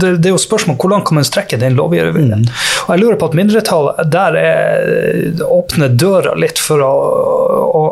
det, 0.01 0.13
er 0.29 0.33
jo 0.33 0.41
spørsmål 0.41 0.79
hvor 0.81 0.93
langt 0.93 1.09
kan 1.09 1.19
man 1.19 1.27
strekke 1.27 1.59
den 1.61 1.77
lovgiverviljen. 1.79 2.47
Og 2.87 2.93
jeg 2.95 3.03
lurer 3.03 3.19
på 3.21 3.31
at 3.31 3.39
mindretallet 3.39 4.11
der 4.13 4.39
er, 4.41 5.45
åpner 5.47 5.93
døra 5.93 6.37
litt 6.39 6.61
for 6.63 6.83
å, 6.85 6.93
å 7.81 7.85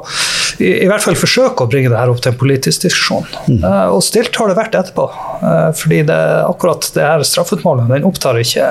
i, 0.59 0.73
i 0.85 0.89
hvert 0.91 1.05
fall 1.05 1.19
forsøke 1.19 1.65
å 1.65 1.71
bringe 1.71 1.91
det 1.93 1.99
her 1.99 2.11
opp 2.11 2.21
til 2.23 2.33
en 2.33 2.39
politisk 2.41 2.87
diskusjon. 2.87 3.27
Eh, 3.59 3.87
og 3.95 4.03
stilt 4.07 4.35
har 4.41 4.51
det 4.51 4.59
vært 4.59 4.79
etterpå. 4.79 5.07
Uh, 5.39 5.71
fordi 5.79 6.01
det, 6.09 6.19
akkurat 6.49 6.89
det 6.97 7.05
her 7.05 7.23
straffutmålet 7.27 7.93
den 7.93 8.07
opptar 8.09 8.39
ikke, 8.41 8.67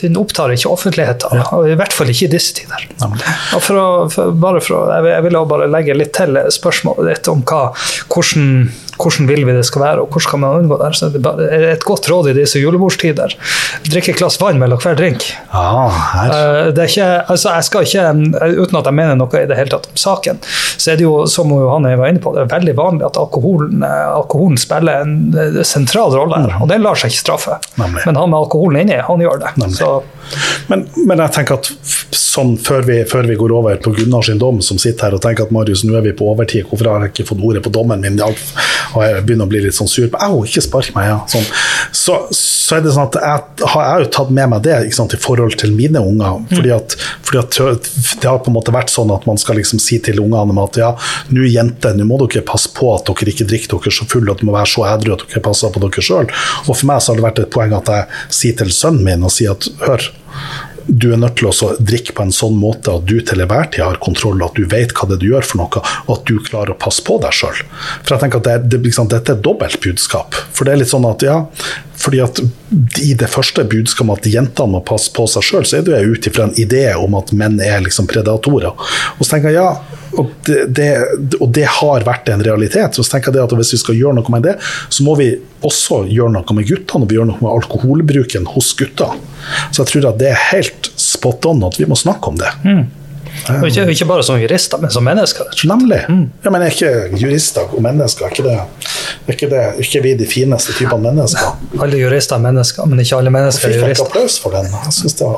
den 0.00 0.16
opptar 0.20 0.52
ikke 0.54 0.70
offentligheten. 0.72 1.42
Og 1.56 1.68
I 1.68 1.76
hvert 1.76 1.92
fall 1.92 2.12
ikke 2.12 2.28
i 2.28 2.32
disse 2.32 2.56
tider. 2.56 2.86
Og 3.04 3.60
for 3.60 3.76
å, 3.76 3.88
for, 4.12 4.32
bare 4.32 4.62
for 4.64 4.78
å, 4.78 4.84
jeg 4.94 5.04
vil- 5.04 5.12
jeg 5.20 5.26
vil 5.26 5.40
bare 5.50 5.68
legge 5.70 5.96
litt 5.98 6.14
til 6.16 6.38
spørsmålet 6.54 7.10
ditt 7.10 7.28
om 7.32 7.42
hva, 7.44 7.66
hvordan, 8.08 8.70
hvordan 9.00 9.28
vil 9.30 9.44
vi 9.48 9.54
det 9.56 9.64
skal 9.68 9.82
være, 9.84 10.04
og 10.04 10.12
hvordan 10.12 10.30
kan 10.30 10.42
man 10.44 10.58
unngå 10.64 10.78
det. 10.80 10.90
Så 10.98 11.08
det 11.14 11.22
er 11.50 11.66
Et 11.70 11.84
godt 11.86 12.08
råd 12.10 12.30
i 12.30 12.36
disse 12.36 12.60
julebordstider. 12.60 13.34
Drikk 13.88 14.10
et 14.12 14.18
glass 14.20 14.38
vann 14.40 14.58
mellom 14.60 14.80
hver 14.82 14.96
drink. 14.98 15.24
Ah. 15.52 16.26
Eh, 16.26 16.70
Det 16.74 16.84
er 16.84 16.90
ikke, 16.90 17.08
altså 17.32 17.54
jeg 17.56 17.64
skal 17.64 17.86
ikke, 17.88 18.06
Uten 18.60 18.78
at 18.80 18.88
jeg 18.90 18.94
mener 18.94 19.16
noe 19.18 19.40
i 19.42 19.46
det 19.48 19.56
hele 19.56 19.70
tatt 19.72 19.88
om 19.90 19.96
saken, 19.96 20.40
så 20.76 20.92
er 20.92 21.00
det 21.00 21.04
jo, 21.06 21.26
som 21.30 21.50
Johanne 21.50 21.96
var 21.98 22.10
inne 22.12 22.22
på, 22.22 22.32
det 22.34 22.44
er 22.44 22.52
veldig 22.54 22.74
vanlig 22.78 23.06
at 23.06 23.18
alkoholen, 23.20 23.82
eh, 23.86 24.06
alkoholen 24.14 24.58
spiller 24.60 25.04
en 25.04 25.16
eh, 25.34 25.60
sentral 25.66 26.12
rolle 26.16 26.40
her. 26.44 26.56
Og 26.60 26.68
den 26.70 26.82
lar 26.84 26.98
seg 26.98 27.12
ikke 27.12 27.24
straffe. 27.24 27.58
Nemlig. 27.80 28.04
Men 28.06 28.16
han 28.20 28.30
med 28.30 28.38
alkoholen 28.42 28.82
inni, 28.84 29.00
han 29.06 29.20
gjør 29.24 29.44
det. 29.46 29.54
Så 29.76 30.02
Men, 30.70 30.84
men 31.08 31.18
jeg 31.18 31.32
tenker 31.34 31.56
at 31.58 31.70
sånn 32.14 32.52
før 32.62 32.84
vi, 32.86 33.00
før 33.08 33.26
vi 33.26 33.34
går 33.40 33.52
over 33.56 33.78
på 33.82 33.90
Gunnar 33.96 34.22
sin 34.22 34.38
dom, 34.38 34.60
som 34.62 34.78
sitter 34.78 35.08
her 35.08 35.16
og 35.16 35.22
tenker 35.24 35.48
at 35.48 35.54
Marius, 35.54 35.82
nå 35.86 35.96
er 35.98 36.04
vi 36.04 36.12
på 36.14 36.28
overtid, 36.30 36.68
hvorfor 36.68 36.86
har 36.86 37.06
jeg 37.06 37.14
ikke 37.14 37.26
fått 37.32 37.42
ordet 37.48 37.62
på 37.64 37.72
dommen 37.74 38.04
min? 38.04 38.20
Og 38.94 39.04
jeg 39.04 39.24
begynner 39.26 39.48
å 39.48 39.50
bli 39.50 39.62
litt 39.64 39.76
sånn 39.76 39.90
sur 39.90 40.08
på 40.10 40.20
Au, 40.24 40.42
ikke 40.46 40.62
spark 40.64 40.92
meg! 40.96 41.08
Ja. 41.10 41.18
Sånn. 41.30 41.46
Så, 41.96 42.16
så 42.36 42.78
er 42.78 42.84
det 42.84 42.94
sånn 42.94 43.08
at 43.08 43.18
jeg 43.20 43.68
har 43.74 43.86
jeg 43.86 44.04
jo 44.04 44.10
tatt 44.16 44.32
med 44.34 44.52
meg 44.52 44.64
det 44.66 44.78
sant, 44.96 45.14
i 45.16 45.20
forhold 45.20 45.56
til 45.60 45.74
mine 45.76 46.02
unger. 46.02 46.40
Fordi 46.52 46.72
at, 46.74 46.96
fordi 47.26 47.40
at 47.42 47.90
det 48.22 48.28
har 48.28 48.40
på 48.42 48.52
en 48.52 48.58
måte 48.58 48.74
vært 48.74 48.92
sånn 48.92 49.12
at 49.14 49.26
man 49.28 49.40
skal 49.40 49.58
liksom 49.60 49.82
si 49.82 50.00
til 50.04 50.22
ungene 50.22 50.56
at 50.64 50.80
ja, 50.80 50.92
nå 51.34 51.46
jenter, 51.48 51.96
nå 51.96 52.06
må 52.08 52.20
dere 52.24 52.44
passe 52.46 52.72
på 52.76 52.92
at 52.94 53.08
dere 53.08 53.34
ikke 53.34 53.48
drikker 53.50 53.76
dere 53.76 53.94
så 53.94 54.06
fulle 54.10 54.32
at 54.32 54.40
dere 54.40 54.50
må 54.50 54.56
være 54.56 54.72
så 54.74 54.86
edru 54.90 55.14
at 55.16 55.26
dere 55.26 55.44
passer 55.44 55.74
på 55.74 55.82
dere 55.84 56.04
sjøl. 56.04 56.30
Og 56.66 56.72
for 56.72 56.86
meg 56.90 57.02
så 57.02 57.12
har 57.12 57.20
det 57.20 57.26
vært 57.28 57.44
et 57.44 57.54
poeng 57.54 57.76
at 57.76 57.92
jeg 57.94 58.24
sier 58.40 58.58
til 58.60 58.74
sønnen 58.74 59.06
min 59.06 59.26
og 59.26 59.34
sier 59.34 59.56
at 59.56 59.70
hør, 59.84 60.10
du 60.90 61.12
er 61.12 61.20
nødt 61.20 61.38
til 61.38 61.50
å 61.50 61.72
drikke 61.78 62.14
på 62.16 62.24
en 62.26 62.34
sånn 62.34 62.56
måte 62.58 62.92
at 62.98 63.06
du 63.06 63.16
til 63.22 63.42
enhver 63.42 63.68
tid 63.70 63.84
har 63.84 64.00
kontroll, 64.02 64.42
at 64.42 64.56
du 64.58 64.66
vet 64.70 64.94
hva 64.96 65.08
det 65.08 65.18
er 65.18 65.22
du 65.22 65.28
gjør 65.30 65.46
for 65.46 65.62
noe, 65.62 65.82
og 66.06 66.12
at 66.16 66.24
du 66.28 66.40
klarer 66.42 66.74
å 66.74 66.80
passe 66.80 67.04
på 67.06 67.18
deg 67.22 67.36
sjøl. 67.36 67.62
For 68.02 68.14
jeg 68.14 68.24
tenker 68.24 68.42
at 68.42 68.48
det, 68.48 68.56
det, 68.72 68.82
liksom, 68.88 69.10
Dette 69.10 69.36
er 69.36 69.44
dobbelt 69.44 69.80
budskap. 69.82 70.36
For 70.54 70.66
det 70.66 70.74
er 70.74 70.82
litt 70.82 70.92
sånn 70.92 71.06
at 71.08 71.24
ja, 71.26 71.38
fordi 72.00 72.22
at 72.24 72.42
i 73.02 73.14
det 73.18 73.26
første 73.30 73.64
budskapet 73.66 74.04
om 74.04 74.12
at 74.14 74.26
jentene 74.30 74.76
må 74.76 74.80
passe 74.86 75.10
på 75.14 75.24
seg 75.30 75.42
sjøl, 75.46 75.64
så 75.66 75.80
er 75.80 75.86
det 75.86 76.02
jo 76.04 76.14
ut 76.14 76.28
ifra 76.30 76.46
en 76.46 76.58
idé 76.60 76.84
om 76.94 77.16
at 77.18 77.32
menn 77.36 77.58
er 77.64 77.82
liksom 77.82 78.06
predatorer. 78.10 78.76
Og 79.16 79.24
så 79.24 79.34
tenker 79.34 79.50
jeg 79.50 79.58
ja, 79.58 79.98
og 80.18 80.30
det, 80.46 80.60
det, 80.74 80.88
og 81.38 81.50
det, 81.54 81.66
har 81.80 82.06
vært 82.06 82.30
en 82.30 82.44
realitet. 82.46 82.94
Så 82.94 83.06
tenker 83.06 83.34
jeg 83.34 83.46
at 83.46 83.56
hvis 83.58 83.74
vi 83.74 83.80
skal 83.82 83.98
gjøre 83.98 84.18
noe 84.18 84.34
med 84.34 84.46
det, 84.46 84.56
så 84.90 85.06
må 85.06 85.16
vi 85.18 85.32
også 85.66 86.04
gjøre 86.10 86.34
noe 86.38 86.56
med 86.56 86.70
guttene, 86.70 87.04
og 87.04 87.10
vi 87.10 87.18
gjør 87.18 87.28
noe 87.32 87.42
med 87.42 87.50
alkoholbruken 87.52 88.48
hos 88.54 88.72
gutter. 88.78 89.18
Så 89.70 89.82
jeg 89.82 89.92
tror 89.92 90.08
at 90.12 90.22
det 90.22 90.32
er 90.32 90.48
helt 90.52 90.90
spot 91.00 91.50
on 91.50 91.66
at 91.66 91.78
vi 91.80 91.90
må 91.90 91.98
snakke 91.98 92.32
om 92.32 92.40
det. 92.40 92.54
Mm. 92.64 92.82
Og 93.48 93.66
ikke, 93.70 93.86
ikke, 93.94 94.06
bare 94.08 94.24
som 94.26 94.38
jurister, 94.40 94.80
men 94.82 94.92
som 94.92 95.04
mennesker. 95.06 95.48
Nemlig. 95.68 96.00
Mm. 96.10 96.24
Ja, 96.44 96.52
men 96.52 96.64
er 96.64 96.74
ikke 96.74 97.20
jurister 97.20 97.70
og 97.70 97.82
mennesker 97.84 98.26
er 98.26 98.34
ikke 98.34 98.46
det, 98.46 98.56
er 99.30 99.38
ikke 99.38 99.50
det 99.50 99.60
er 99.62 99.80
ikke 99.84 100.02
vi 100.04 100.12
de 100.18 100.26
fineste 100.28 100.74
typene 100.76 101.10
mennesker? 101.10 101.54
Alle 101.80 101.96
jurister 102.02 102.36
er 102.36 102.44
mennesker, 102.50 102.90
men 102.90 103.02
ikke 103.04 103.16
alle 103.22 103.32
mennesker 103.34 103.70
er 103.70 103.78
jurister. 103.78 103.88
Jeg 103.88 103.96
fikk 104.02 104.06
applaus 104.10 104.34
for 104.42 104.50
den. 104.58 104.66
Jeg 104.74 104.92
synes 104.98 105.14
det 105.20 105.24
var... 105.30 105.36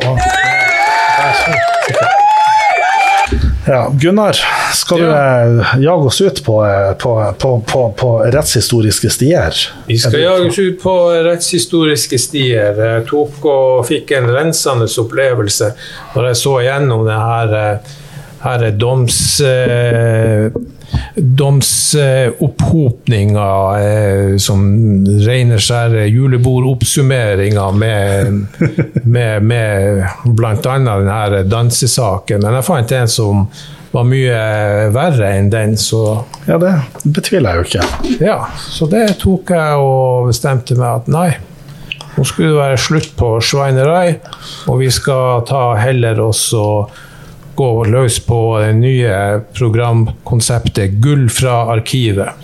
Ja, 3.67 3.93
Gunnar, 4.01 4.37
skal 4.75 4.99
du 4.99 5.05
ja. 5.05 5.45
Eh, 5.45 5.83
jage 5.83 6.07
oss 6.07 6.21
ut 6.21 6.45
på, 6.45 6.67
eh, 6.67 6.93
på, 6.93 7.35
på, 7.39 7.83
på, 7.99 8.11
rettshistoriske 8.35 9.11
stier? 9.11 9.55
Vi 9.87 9.99
skal 9.99 10.19
jage 10.21 10.49
oss 10.49 10.59
ut 10.59 10.83
på 10.83 10.95
rettshistoriske 11.29 12.19
stier. 12.19 12.75
Jeg 12.83 13.07
tok 13.11 13.47
og 13.47 13.87
fikk 13.87 14.11
en 14.19 14.27
rensende 14.35 14.89
opplevelse 15.05 15.73
når 16.17 16.29
jeg 16.33 16.41
så 16.43 16.57
gjennom 16.67 17.07
det 17.07 17.19
her, 17.23 17.57
eh, 17.63 17.97
her 18.43 18.71
doms... 18.75 19.23
domsopphopninga 19.39 20.69
eh, 23.81 24.37
som 24.43 24.65
rene 25.27 25.59
skjære 25.61 26.07
julebordoppsummeringer 26.09 27.77
med, 27.77 28.43
med, 29.05 29.43
med 29.43 30.03
bl.a. 30.25 30.57
denne 30.63 31.45
dansesaken. 31.49 32.43
Men 32.43 32.59
jeg 32.59 32.69
fant 32.69 32.97
en 32.99 33.09
som 33.11 33.47
var 33.93 34.07
mye 34.09 34.37
verre 34.95 35.35
enn 35.37 35.51
den, 35.53 35.77
så 35.77 36.23
Ja, 36.49 36.57
det 36.59 36.73
betviler 37.05 37.53
jeg 37.53 37.59
jo 37.59 37.69
ikke. 37.69 38.17
Ja, 38.25 38.39
så 38.57 38.89
det 38.91 39.19
tok 39.21 39.53
jeg 39.53 39.81
og 39.85 40.31
bestemte 40.31 40.79
meg 40.79 41.03
at 41.03 41.11
nei. 41.13 41.31
Nå 42.13 42.25
skulle 42.29 42.53
det 42.53 42.61
være 42.61 42.81
slutt 42.81 43.13
på 43.17 43.29
sveinerei, 43.45 44.19
og 44.69 44.83
vi 44.83 44.91
skal 44.93 45.45
ta 45.49 45.73
heller 45.81 46.21
også 46.21 46.65
gå 47.55 47.71
løs 47.85 48.19
på 48.27 48.39
det 48.63 48.73
nye 48.79 49.17
programkonseptet 49.57 50.99
Gull 51.03 51.29
fra 51.33 51.67
arkivet. 51.75 52.39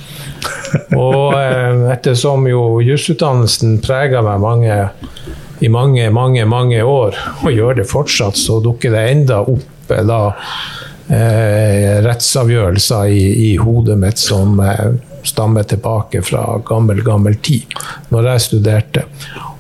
Og 0.97 1.35
eh, 1.39 1.87
ettersom 1.95 2.47
jo 2.49 2.81
jusutdannelsen 2.85 3.79
preger 3.85 4.25
meg 4.25 4.43
mange, 4.43 4.79
i 5.65 5.71
mange, 5.73 6.11
mange, 6.15 6.45
mange 6.47 6.83
år, 6.85 7.17
og 7.43 7.53
gjør 7.53 7.81
det 7.81 7.89
fortsatt, 7.91 8.39
så 8.39 8.61
dukker 8.65 8.95
det 8.95 9.07
enda 9.13 9.41
opp 9.43 9.93
eh, 9.95 10.05
da 10.07 10.21
eh, 11.09 11.99
rettsavgjørelser 12.05 13.13
i, 13.15 13.23
i, 13.49 13.53
hodet 13.61 13.99
mitt 14.01 14.21
som 14.21 14.61
eh, 14.63 14.91
stammer 15.27 15.67
tilbake 15.69 16.23
fra 16.25 16.61
gammel, 16.67 17.03
gammel 17.05 17.39
tid, 17.43 17.73
når 18.13 18.33
jeg 18.33 18.47
studerte. 18.49 19.09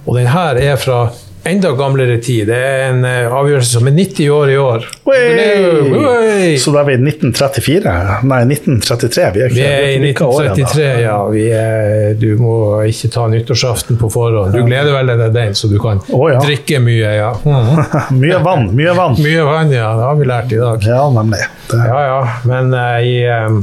Og 0.07 0.17
den 0.17 0.31
her 0.33 0.61
er 0.61 0.79
fra 0.81 1.09
enda 1.45 1.73
gamlere 1.73 2.19
tid. 2.23 2.49
Det 2.49 2.57
er 2.57 2.83
en 2.91 3.05
uh, 3.07 3.37
avgjørelse 3.41 3.79
som 3.79 3.89
er 3.89 3.95
90 3.97 4.31
år 4.35 4.51
i 4.53 4.57
år. 4.61 4.87
Oi! 5.09 6.57
Så 6.61 6.73
da 6.75 6.83
er 6.83 6.89
vi 6.89 6.97
i 6.97 7.01
1934? 7.03 7.95
Nei, 8.29 8.41
1933. 8.49 9.29
Vi 9.35 9.43
er, 9.43 9.53
ikke, 9.53 9.57
vi 9.57 9.65
er 9.69 9.87
i 9.89 10.11
1933, 10.13 10.89
ja. 11.05 11.17
Er, 11.39 12.19
du 12.19 12.29
må 12.41 12.57
ikke 12.89 13.11
ta 13.15 13.27
nyttårsaften 13.31 14.01
på 14.01 14.11
forhånd. 14.13 14.55
Du 14.57 14.63
gleder 14.67 14.93
vel 14.97 15.15
deg 15.15 15.35
den, 15.35 15.57
så 15.59 15.71
du 15.71 15.79
kan 15.83 16.03
oh, 16.09 16.27
ja. 16.33 16.43
drikke 16.45 16.83
mye, 16.85 17.17
ja. 17.21 17.33
Mm. 17.49 18.21
mye 18.21 18.39
vann, 18.45 18.69
mye 18.77 18.93
vann. 18.97 19.17
Mye 19.25 19.43
vann, 19.47 19.71
ja. 19.73 19.89
Det 19.97 20.05
har 20.05 20.17
vi 20.19 20.27
lært 20.29 20.53
i 20.53 20.59
dag. 20.61 20.85
Ja, 20.85 21.01
nemlig. 21.13 21.41
Det. 21.71 21.81
Ja, 21.81 22.01
ja. 22.07 22.19
Men 22.49 22.75
uh, 22.75 22.99
i 23.05 23.15
um, 23.29 23.61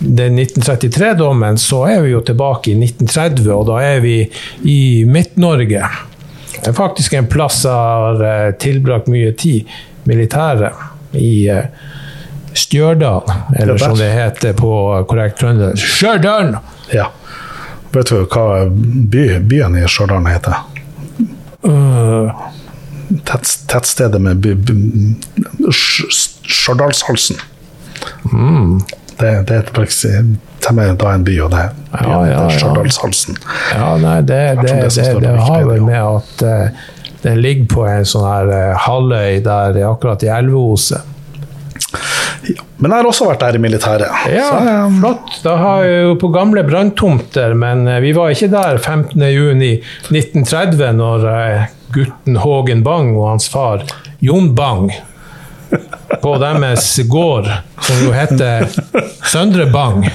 den 0.00 0.38
1933-dommen, 0.40 1.58
så 1.60 1.84
er 1.90 2.00
vi 2.04 2.14
jo 2.14 2.22
tilbake 2.24 2.72
i 2.72 2.76
1930, 2.78 3.50
og 3.54 3.66
da 3.68 3.80
er 3.84 4.00
vi 4.04 4.14
i 4.64 4.80
Midt-Norge. 5.08 5.84
Det 6.54 6.68
er 6.68 6.76
faktisk 6.76 7.14
en 7.16 7.28
plass 7.30 7.62
jeg 7.64 7.72
har 7.72 8.24
eh, 8.26 8.50
tilbrakt 8.60 9.08
mye 9.10 9.32
tid, 9.38 9.70
militæret, 10.08 10.86
i 11.16 11.48
eh, 11.50 11.64
Stjørdal, 12.52 13.30
eller 13.58 13.78
som 13.78 13.94
det 13.98 14.10
heter 14.10 14.54
på 14.58 14.70
korrekt 15.08 15.38
trøndersk, 15.40 15.86
Stjørdal! 15.96 16.56
Ja. 16.94 17.08
Vet 17.94 18.10
du 18.10 18.24
hva 18.24 18.46
by, 18.70 19.24
byen 19.46 19.78
i 19.78 19.86
Stjørdal 19.90 20.26
heter? 20.30 20.62
Uh, 21.66 22.30
Tett, 23.26 23.46
tettstedet 23.66 24.20
med 24.22 24.46
Stjørdalshalsen. 25.74 27.40
Mm. 28.32 28.80
Det, 29.18 29.30
det 29.48 29.56
er 29.56 29.64
til 30.64 30.96
da 31.00 31.08
en 31.14 31.24
by, 31.26 31.34
og 31.44 31.50
det, 31.54 31.64
ja, 31.92 32.00
ja, 32.06 32.18
ja. 32.30 32.40
Stjørdalshalsen. 32.54 33.34
Ja, 33.74 33.88
nei, 34.00 34.18
det, 34.26 34.40
det, 34.62 34.74
det, 34.94 35.06
det 35.24 35.34
har 35.48 35.62
vel 35.68 35.82
med 35.84 36.00
at 36.00 36.42
uh, 36.46 36.66
den 37.24 37.36
ligger 37.44 37.66
på 37.74 37.80
en 37.88 38.06
sånn 38.08 38.26
her 38.28 38.46
uh, 38.52 38.80
halvøy 38.86 39.32
der 39.44 39.70
akkurat 39.88 40.20
i 40.26 40.28
Elveoset. 40.32 41.00
Ja. 42.48 42.62
Men 42.80 42.88
jeg 42.94 42.98
har 43.02 43.08
også 43.10 43.26
vært 43.28 43.42
der 43.44 43.56
i 43.58 43.60
militæret. 43.60 44.10
Ja, 44.32 44.48
så, 44.48 44.56
um, 44.86 44.94
flott. 45.02 45.28
Da 45.44 45.52
har 45.60 45.78
jeg 45.84 46.00
jo 46.06 46.12
på 46.22 46.28
gamle 46.34 46.62
branntomter, 46.68 47.50
men 47.58 47.78
vi 48.04 48.10
var 48.16 48.26
ikke 48.32 48.54
der 48.54 48.74
15.6.1930 48.80 50.96
når 50.96 51.18
gutten 51.94 52.34
Hågen 52.40 52.82
Bang 52.86 53.08
og 53.16 53.24
hans 53.32 53.46
far 53.50 53.78
Jon 54.22 54.54
Bang 54.54 54.90
på 56.22 56.36
deres 56.42 56.98
gård, 57.08 57.48
som 57.80 58.04
jo 58.04 58.12
heter 58.12 58.68
Søndre 59.30 59.66
Bang. 59.72 60.06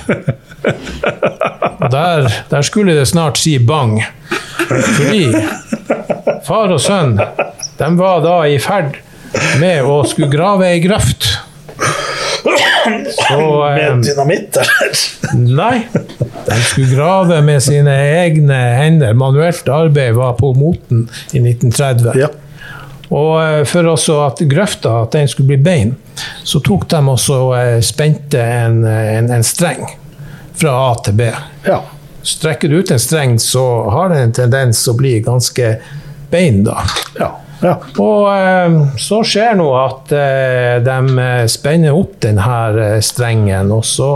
Og 1.79 1.91
der, 1.91 2.29
der, 2.49 2.61
skulle 2.61 2.95
det 2.97 3.07
snart 3.07 3.37
si 3.37 3.57
bang. 3.59 3.99
Fordi 4.69 5.27
far 6.45 6.73
og 6.73 6.81
sønn 6.81 7.17
de 7.77 7.89
var 7.99 8.23
da 8.23 8.37
i 8.47 8.57
ferd 8.61 8.95
med 9.59 9.83
å 9.83 9.99
skulle 10.07 10.31
grave 10.31 10.69
ei 10.71 10.79
grøft. 10.83 11.27
Så, 13.17 13.41
med 13.75 14.05
dynamitt, 14.05 14.57
eller? 14.61 15.03
Nei. 15.33 15.77
De 16.45 16.57
skulle 16.69 16.93
grave 16.93 17.41
med 17.45 17.63
sine 17.65 17.93
egne 18.21 18.59
hender. 18.77 19.13
Manuelt 19.17 19.69
arbeid 19.69 20.13
var 20.15 20.35
på 20.39 20.53
moten 20.57 21.07
i 21.33 21.41
1930. 21.41 22.13
Ja. 22.21 22.29
Og 23.13 23.33
eh, 23.43 23.61
for 23.69 23.91
også 23.91 24.17
at 24.25 24.41
grøfta 24.49 25.01
at 25.03 25.13
den 25.17 25.29
skulle 25.29 25.53
bli 25.53 25.61
bein, 25.61 25.93
så 26.43 26.61
tok 26.63 26.87
de 26.89 27.01
også 27.11 27.39
eh, 27.59 27.77
spente 27.85 28.41
en, 28.41 28.81
en, 28.85 29.31
en 29.31 29.45
streng 29.45 29.85
fra 30.55 30.73
A 30.87 30.91
til 31.05 31.17
B. 31.19 31.29
Ja. 31.67 31.81
Strekker 32.25 32.71
du 32.71 32.79
ut 32.79 32.91
en 32.91 33.01
streng, 33.01 33.37
så 33.39 33.63
har 33.93 34.09
den 34.09 34.29
en 34.29 34.35
tendens 34.35 34.81
å 34.89 34.95
bli 34.97 35.19
ganske 35.25 35.75
bein, 36.31 36.63
da. 36.65 36.81
Ja. 37.19 37.33
Ja. 37.63 37.77
Og 38.01 38.25
eh, 38.33 38.73
så 39.01 39.21
skjer 39.25 39.55
nå 39.57 39.69
at 39.79 40.11
eh, 40.13 40.75
de 40.85 41.47
spenner 41.49 41.95
opp 41.95 42.17
denne 42.25 42.99
strengen, 43.05 43.71
og 43.73 43.85
så 43.87 44.11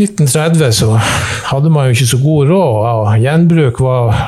1930 0.00 0.70
så 0.72 0.94
hadde 1.50 1.72
man 1.72 1.88
jo 1.88 1.96
ikke 1.96 2.12
så 2.12 2.20
god 2.22 2.52
råd. 2.52 3.10
Gjenbruk 3.20 3.80
var 3.84 4.20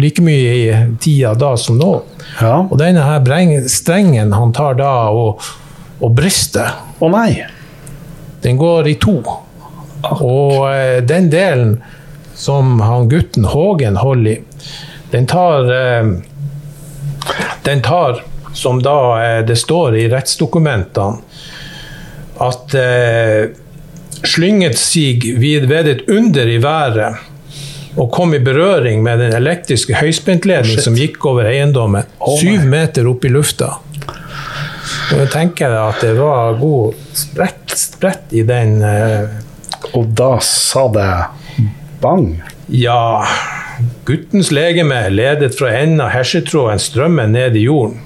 like 0.00 0.22
mye 0.24 0.54
i 0.56 0.64
tida 1.00 1.34
da 1.38 1.54
som 1.60 1.78
nå. 1.80 1.92
Ja. 2.40 2.66
Og 2.66 2.76
denne 2.80 3.04
her 3.04 3.68
strengen 3.68 4.32
han 4.32 4.52
tar 4.56 4.78
da 4.80 5.10
og, 5.10 5.40
og 6.00 6.14
brister. 6.16 6.74
Å 6.98 7.06
oh, 7.06 7.12
nei! 7.12 7.46
Den 8.40 8.56
går 8.56 8.88
i 8.88 8.96
to. 9.00 9.20
Ak. 10.00 10.20
Og 10.24 10.64
eh, 10.72 11.00
den 11.04 11.28
delen 11.32 11.78
som 12.34 12.80
han 12.80 13.08
gutten 13.08 13.44
Hågen 13.44 13.98
holder 14.00 14.30
i, 14.30 14.42
den 15.10 15.26
tar 15.26 15.68
eh, 15.68 16.06
Den 17.62 17.82
tar, 17.82 18.22
som 18.54 18.80
da 18.82 18.98
eh, 19.24 19.40
det 19.44 19.56
står 19.60 19.96
i 20.00 20.06
rettsdokumentene, 20.08 21.20
at 22.40 22.74
eh, 22.74 23.50
slynget 24.24 24.80
vid 25.36 25.66
ved 25.68 25.88
et 25.88 26.08
under 26.08 26.48
i 26.48 26.56
været 26.62 27.29
og 28.00 28.08
kom 28.14 28.32
i 28.34 28.40
berøring 28.40 29.02
med 29.04 29.20
den 29.20 29.34
elektriske 29.36 29.98
høyspentledningen 30.00 30.80
som 30.80 30.96
gikk 30.96 31.24
over 31.28 31.50
eiendommen, 31.50 32.08
syv 32.40 32.64
meter 32.68 33.08
opp 33.10 33.26
i 33.28 33.32
lufta. 33.32 33.74
Og 35.10 35.18
jeg 35.18 35.30
tenker 35.34 35.74
at 35.74 36.00
det 36.04 36.14
var 36.16 36.56
god 36.60 36.96
sprett, 37.18 37.74
sprett 37.76 38.32
i 38.34 38.44
den 38.46 38.78
uh, 38.82 39.26
Og 39.96 40.12
da 40.14 40.36
sa 40.44 40.86
det 40.92 41.08
bang? 42.02 42.28
Ja. 42.70 43.26
Guttens 44.06 44.52
legeme 44.54 45.02
ledet 45.10 45.56
fra 45.58 45.72
enden 45.80 46.02
av 46.04 46.12
hesjetråden 46.14 46.80
strømmen 46.82 47.34
ned 47.34 47.56
i 47.58 47.64
jorden. 47.66 47.98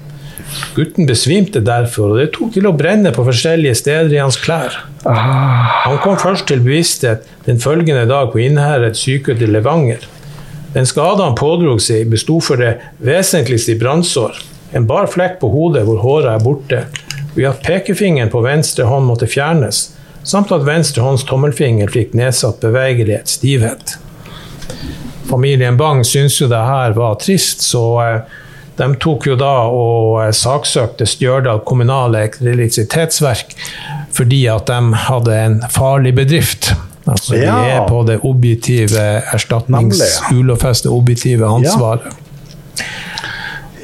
Gutten 0.75 1.07
besvimte 1.07 1.61
derfor, 1.63 2.13
og 2.13 2.19
det 2.19 2.31
tok 2.35 2.51
til 2.55 2.67
å 2.67 2.73
brenne 2.75 3.11
på 3.15 3.23
forskjellige 3.27 3.77
steder 3.79 4.13
i 4.13 4.19
hans 4.21 4.37
klær. 4.41 4.75
Han 5.05 6.01
kom 6.03 6.17
først 6.19 6.47
til 6.49 6.63
bevissthet 6.65 7.25
den 7.47 7.61
følgende 7.63 8.05
dag 8.09 8.31
på 8.33 8.41
Innherred 8.43 8.97
sykehus 8.99 9.41
i 9.41 9.49
Levanger. 9.49 10.03
Den 10.75 10.87
skade 10.89 11.23
han 11.23 11.37
pådrog 11.39 11.79
seg, 11.79 12.09
besto 12.11 12.41
for 12.43 12.59
det 12.59 12.73
vesentligste 12.99 13.75
i 13.75 13.79
brannsår. 13.79 14.41
En 14.75 14.87
bar 14.89 15.07
flekk 15.07 15.39
på 15.39 15.49
hodet 15.53 15.85
hvor 15.87 16.01
håret 16.03 16.33
er 16.33 16.43
borte, 16.43 16.81
ved 17.35 17.47
at 17.47 17.61
pekefingeren 17.63 18.31
på 18.31 18.43
venstre 18.43 18.87
hånd 18.89 19.07
måtte 19.07 19.29
fjernes, 19.31 19.85
samt 20.27 20.51
at 20.51 20.65
venstre 20.67 21.03
hånds 21.05 21.23
tommelfinger 21.29 21.91
fikk 21.91 22.15
nedsatt 22.17 22.59
bevegelighet, 22.63 23.29
stivhet. 23.31 23.95
Familien 25.29 25.77
Bang 25.77 26.03
syntes 26.05 26.41
jo 26.41 26.49
det 26.51 26.63
her 26.67 26.95
var 26.97 27.15
trist, 27.21 27.63
så 27.65 27.85
eh, 28.03 28.35
de 28.77 28.87
tok 28.99 29.27
jo 29.29 29.37
da 29.39 29.53
og 29.71 30.19
eh, 30.25 30.33
saksøkte 30.35 31.07
Stjørdal 31.07 31.63
kommunale 31.67 32.25
elektrisitetsverk 32.41 33.55
fordi 34.15 34.45
at 34.47 34.69
de 34.71 34.99
hadde 35.09 35.33
en 35.35 35.57
farlig 35.71 36.13
bedrift. 36.15 36.73
Altså 37.05 37.35
Ja. 37.35 37.55
De 37.55 37.71
er 37.75 37.87
på 37.87 38.03
det 38.07 38.19
objektive 38.23 39.01
erstatningsulovfestede 39.35 40.93
objektive 40.93 41.45
ansvaret. 41.45 42.05
objektive 42.05 42.13
ansvaret. 42.15 42.21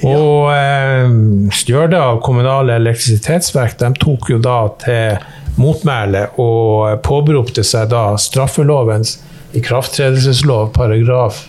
Og 0.01 0.49
eh, 0.55 1.11
Stjørdal 1.53 2.21
kommunale 2.25 2.79
elektrisitetsverk 2.79 3.77
de 3.79 3.91
tok 4.01 4.31
jo 4.33 4.39
da 4.41 4.57
til 4.81 5.21
motmæle 5.61 6.27
og 6.41 7.01
påberopte 7.05 7.63
seg 7.67 7.91
da 7.91 8.15
straffelovens 8.17 9.19
ikrafttredelseslov 9.57 10.71
paragraf 10.73 11.43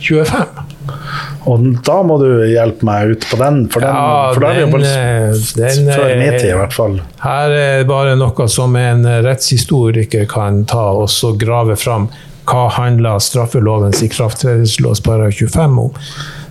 25. 0.00 0.69
Og 1.50 1.66
da 1.86 1.96
må 2.06 2.16
du 2.20 2.28
hjelpe 2.48 2.86
meg 2.86 3.14
ut 3.14 3.26
på 3.30 3.38
den, 3.40 3.60
for 3.72 3.84
den, 3.84 3.94
Ja, 3.94 4.32
for 4.34 4.46
er 4.48 4.60
jo 4.60 4.66
den, 4.66 4.72
bare 4.74 4.94
eh, 4.96 5.44
den, 5.56 5.90
før 5.92 6.08
min 6.16 6.32
tid, 6.34 6.46
i 6.48 6.50
eh, 6.52 6.58
hvert 6.60 6.76
fall. 6.76 6.96
Her 7.24 7.54
er 7.54 7.78
det 7.82 7.88
bare 7.90 8.16
noe 8.18 8.48
som 8.52 8.76
en 8.80 9.04
rettshistoriker 9.26 10.26
kan 10.30 10.64
ta 10.70 10.90
og 11.02 11.08
så 11.12 11.32
grave 11.38 11.76
fram. 11.80 12.08
Hva 12.50 12.66
handler 12.74 13.20
straffelovens 13.22 14.02
ikrafttredelseslov 14.02 15.02
paragraf 15.06 15.38
25 15.38 15.78
om? 15.84 15.92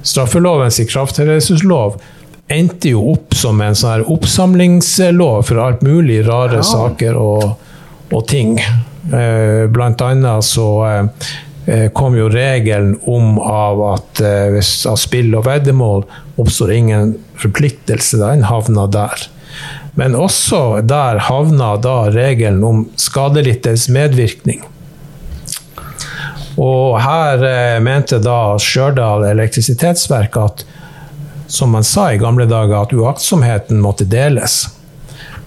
Straffelovens 0.08 0.80
ikrafttredelseslov 0.86 2.00
endte 2.50 2.94
jo 2.96 3.04
opp 3.12 3.36
som 3.38 3.60
en 3.62 3.76
sånn 3.78 3.92
her 3.98 4.08
oppsamlingslov 4.10 5.44
for 5.50 5.62
alt 5.62 5.84
mulig 5.86 6.24
rare 6.28 6.62
Ja. 6.62 6.66
saker 6.66 7.18
og, 7.20 7.58
og 8.12 8.24
ting. 8.28 8.58
Eh, 8.60 9.68
Blant 9.70 10.02
annet 10.02 10.44
så 10.48 10.70
eh, 10.88 11.30
kom 11.93 12.16
jo 12.18 12.30
regelen 12.30 12.95
om 13.10 13.39
av 13.39 13.82
at 13.93 14.22
eh, 14.24 14.47
hvis 14.53 14.86
av 14.89 14.97
spill 15.01 15.36
og 15.38 15.45
veddemål 15.45 16.05
oppstår 16.39 16.72
ingen 16.74 17.14
forpliktelse, 17.39 18.18
den 18.22 18.47
havna 18.49 18.88
der. 18.89 19.28
Men 19.99 20.16
også 20.16 20.82
der 20.88 21.20
havna 21.28 21.76
da 21.82 22.10
regelen 22.14 22.64
om 22.64 22.84
skadelidtes 22.99 23.89
medvirkning. 23.91 24.64
Og 26.60 26.99
her 27.03 27.43
eh, 27.45 27.78
mente 27.84 28.20
da 28.24 28.57
Stjørdal 28.60 29.28
elektrisitetsverk 29.30 30.38
at 30.39 30.66
som 31.49 31.72
man 31.74 31.84
sa 31.84 32.12
i 32.14 32.20
gamle 32.22 32.45
dager, 32.45 32.76
at 32.84 32.93
uaktsomheten 32.93 33.80
måtte 33.82 34.05
deles. 34.05 34.68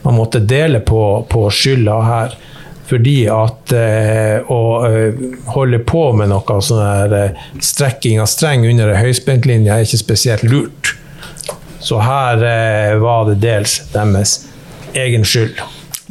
Man 0.02 0.16
måtte 0.18 0.40
dele 0.40 0.80
på, 0.80 1.02
på 1.30 1.44
skylda 1.50 1.98
her. 2.02 2.34
Fordi 2.93 3.16
at 3.32 3.72
eh, 3.72 4.51
å 4.53 4.61
eh, 4.84 5.20
holde 5.55 5.78
på 5.88 6.11
med 6.18 6.28
noe 6.28 6.59
sånn 6.61 6.82
her 6.84 7.14
eh, 7.16 7.45
strekking 7.64 8.20
av 8.20 8.28
streng 8.28 8.66
under 8.68 8.93
ei 8.93 9.07
høyspentlinje 9.07 9.72
er 9.72 9.86
ikke 9.86 10.01
spesielt 10.03 10.45
lurt. 10.45 10.93
Så 11.80 12.03
her 12.05 12.45
eh, 12.45 12.97
var 13.01 13.30
det 13.30 13.38
dels 13.43 13.78
deres 13.95 14.43
egen 14.93 15.24
skyld. 15.24 15.57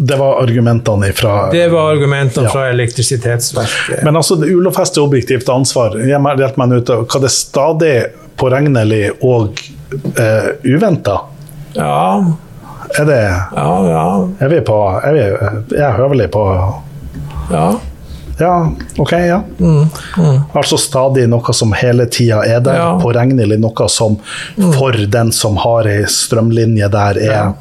Det 0.02 0.18
var 0.18 0.40
argumentene 0.42 1.12
fra 1.14 1.52
Det 1.54 1.68
var 1.70 1.92
argumentene 1.94 2.48
Ja. 2.48 2.52
fra 2.56 2.70
elektrisitetsverket. 2.72 4.02
Men 4.04 4.18
altså, 4.18 4.40
ulovfeste 4.42 5.04
objektivt 5.04 5.50
ansvar, 5.54 6.00
hjelp 6.02 6.58
meg 6.58 6.74
ut, 6.80 6.90
hva 6.90 7.22
det 7.22 7.30
stadig 7.36 7.96
påregnelig 8.42 9.12
og 9.22 9.62
eh, 10.18 10.48
uventa? 10.66 11.20
Ja, 11.78 12.24
Er 13.00 13.08
det 13.08 13.22
ja, 13.22 13.70
ja. 13.88 14.04
Er 14.40 14.52
vi 14.52 14.60
på 14.68 14.78
Er 15.04 15.16
vi 15.16 15.78
er 15.80 15.96
høvelig 16.00 16.32
på 16.34 16.44
ja. 17.52 17.72
Ja, 18.42 18.72
OK, 18.98 19.12
ja. 19.12 19.44
Altså 20.58 20.78
stadig 20.82 21.28
noe 21.30 21.54
som 21.54 21.76
hele 21.78 22.08
tida 22.10 22.40
er 22.48 22.64
der. 22.64 22.80
Ja. 22.80 22.88
Påregnelig 22.98 23.60
noe 23.62 23.86
som 23.92 24.16
for 24.74 24.98
den 25.14 25.30
som 25.36 25.60
har 25.62 25.86
ei 25.92 26.08
strømlinje 26.10 26.90
der, 26.90 27.20
er 27.22 27.54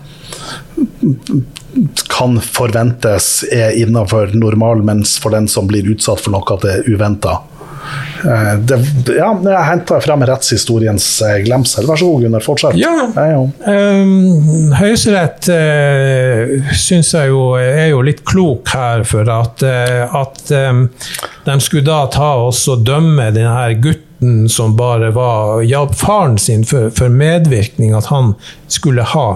kan 2.11 2.41
forventes 2.41 3.45
er 3.53 3.77
innenfor 3.79 4.33
normal, 4.35 4.83
mens 4.87 5.19
for 5.21 5.37
den 5.37 5.49
som 5.49 5.69
blir 5.71 5.87
utsatt 5.93 6.23
for 6.25 6.35
noe, 6.35 6.59
det 6.63 6.73
er 6.79 6.89
uventa. 6.91 7.41
Eh, 8.25 8.55
Det, 8.59 8.79
ja, 9.17 9.31
jeg 9.45 9.65
henta 9.69 10.01
frem 10.05 10.25
rettshistoriens 10.29 11.07
eh, 11.27 11.39
glemsel. 11.47 11.87
Vær 11.89 12.01
så 12.01 12.11
god, 12.11 12.25
Gunnar. 12.27 12.45
Fortsett. 12.45 12.79
Ja. 12.81 13.09
Um, 13.17 14.73
Høyesterett 14.77 15.49
uh, 15.53 16.73
syns 16.77 17.13
jeg 17.17 17.33
jo 17.33 17.43
er 17.59 17.91
jo 17.93 18.03
litt 18.05 18.23
klok 18.29 18.71
her, 18.75 19.05
for 19.09 19.29
at, 19.33 19.65
eh, 19.67 20.17
at 20.21 20.55
um, 20.71 20.87
de 21.47 21.59
skulle 21.63 21.87
da 21.89 22.05
ta 22.13 22.33
oss 22.47 22.67
og 22.71 22.85
dømme 22.89 23.31
denne 23.35 23.69
gutten 23.81 24.49
som 24.53 24.77
bare 24.77 25.13
var 25.17 25.63
hjalp 25.65 25.95
faren 25.97 26.37
sin 26.41 26.67
for, 26.69 26.91
for 26.93 27.13
medvirkning, 27.13 27.95
at 27.97 28.11
han 28.13 28.35
skulle 28.69 29.07
ha 29.15 29.29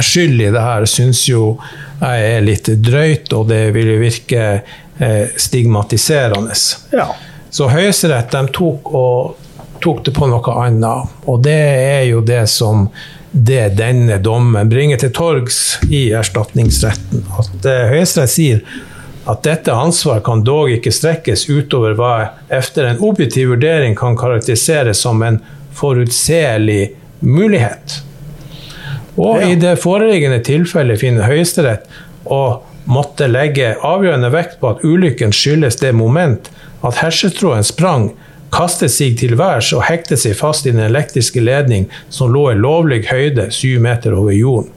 skyld 0.00 0.40
i 0.40 0.50
det 0.54 0.62
her, 0.62 0.86
syns 0.88 1.26
jo 1.28 1.56
jeg 2.00 2.28
er 2.32 2.44
litt 2.44 2.68
drøyt, 2.80 3.32
og 3.36 3.50
det 3.50 3.74
ville 3.74 3.98
virke 4.00 4.40
eh, 4.40 4.78
stigmatiserende. 5.36 6.54
ja. 6.92 7.08
Så 7.50 7.66
Høyesterett 7.68 8.30
de 8.30 8.44
tok, 8.54 8.86
tok 9.82 10.04
det 10.06 10.12
på 10.14 10.26
noe 10.30 10.52
annet, 10.62 11.08
og 11.26 11.40
det 11.42 11.56
er 11.58 12.04
jo 12.06 12.20
det 12.22 12.44
som 12.52 12.84
det 13.32 13.72
denne 13.78 14.18
dommen 14.22 14.68
bringer 14.70 14.98
til 15.02 15.10
torgs 15.14 15.78
i 15.90 16.12
erstatningsretten. 16.14 17.24
At 17.38 17.66
eh, 17.66 17.88
Høyesterett 17.90 18.30
sier 18.30 18.62
at 19.30 19.42
dette 19.46 19.74
ansvaret 19.74 20.24
kan 20.26 20.44
dog 20.46 20.70
ikke 20.74 20.92
strekkes 20.94 21.48
utover 21.50 21.94
hva 21.98 22.12
efter 22.48 22.88
en 22.92 23.02
objektiv 23.06 23.50
vurdering 23.52 23.94
kan 23.98 24.16
karakteriseres 24.18 25.02
som 25.02 25.22
en 25.22 25.40
forutselig 25.76 26.92
mulighet. 27.20 28.00
Og 29.16 29.42
Ja. 29.42 29.48
i 29.50 29.54
det 29.58 29.76
foreliggende 29.82 30.38
tilfellet 30.46 31.00
finner 31.02 31.26
Høyesterett 31.26 31.86
å 32.26 32.60
måtte 32.84 33.28
legge 33.30 33.74
avgjørende 33.84 34.30
vekt 34.32 34.58
på 34.60 34.74
at 34.74 34.84
ulykken 34.84 35.34
skyldes 35.34 35.80
det 35.82 35.92
moment 35.96 36.50
at 36.86 37.00
hersetråden 37.02 37.66
sprang, 37.66 38.10
kastet 38.50 38.90
seg 38.90 39.18
til 39.20 39.36
værs 39.38 39.70
og 39.76 39.84
hektet 39.86 40.22
seg 40.22 40.34
fast 40.38 40.66
i 40.66 40.72
den 40.74 40.82
elektriske 40.82 41.42
ledning 41.42 41.86
som 42.10 42.32
lå 42.34 42.48
i 42.50 42.58
lovlig 42.58 43.04
høyde 43.10 43.50
syv 43.54 43.80
meter 43.84 44.16
over 44.16 44.34
jorden. 44.34 44.72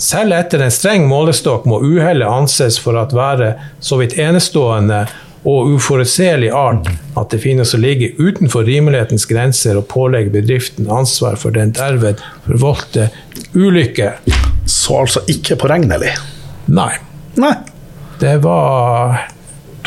Selv 0.00 0.32
etter 0.32 0.62
en 0.64 0.72
streng 0.72 1.04
målestokk 1.10 1.66
må 1.68 1.82
uhellet 1.84 2.26
anses 2.26 2.78
for 2.80 2.96
at 2.96 3.12
være 3.12 3.52
så 3.84 3.98
vidt 4.00 4.16
enestående 4.18 5.04
og 5.48 5.74
uforutsigelig 5.74 6.50
art 6.56 6.88
at 7.20 7.32
det 7.32 7.40
finnes 7.44 7.74
å 7.76 7.80
ligge 7.80 8.14
utenfor 8.16 8.64
rimelighetens 8.68 9.26
grenser 9.28 9.76
og 9.76 9.88
pålegge 9.92 10.32
bedriften 10.34 10.88
ansvar 10.92 11.36
for 11.40 11.52
den 11.56 11.72
derved 11.76 12.20
forvoldte 12.48 13.10
ulykke. 13.56 14.14
Så 14.64 15.02
altså 15.04 15.24
ikke 15.32 15.60
påregnelig. 15.60 16.12
Nei, 16.72 16.92
Nei. 17.34 17.54
det 18.20 18.36
var 18.42 19.20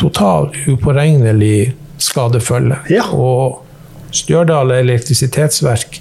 totalt 0.00 0.56
upåregnelig 0.66 1.74
skadefølge. 2.02 2.76
Ja. 2.90 3.04
Og 3.12 3.60
Stjørdal 4.14 4.70
elektrisitetsverk 4.78 6.00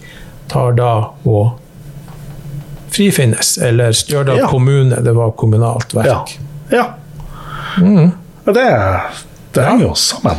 tar 0.52 0.72
da 0.78 0.92
og 1.26 1.60
frifinnes. 2.94 3.58
Eller 3.58 3.92
Stjørdal 3.98 4.38
Ja. 4.38 4.48
kommune, 4.48 4.96
det 5.02 5.14
var 5.16 5.32
kommunalt 5.32 5.94
verk. 5.96 6.38
Ja. 6.72 6.78
ja. 6.78 6.86
Men 7.78 8.54
det, 8.54 8.68
det 9.54 9.64
henger 9.66 9.88
jo 9.88 9.94
sammen. 9.96 10.38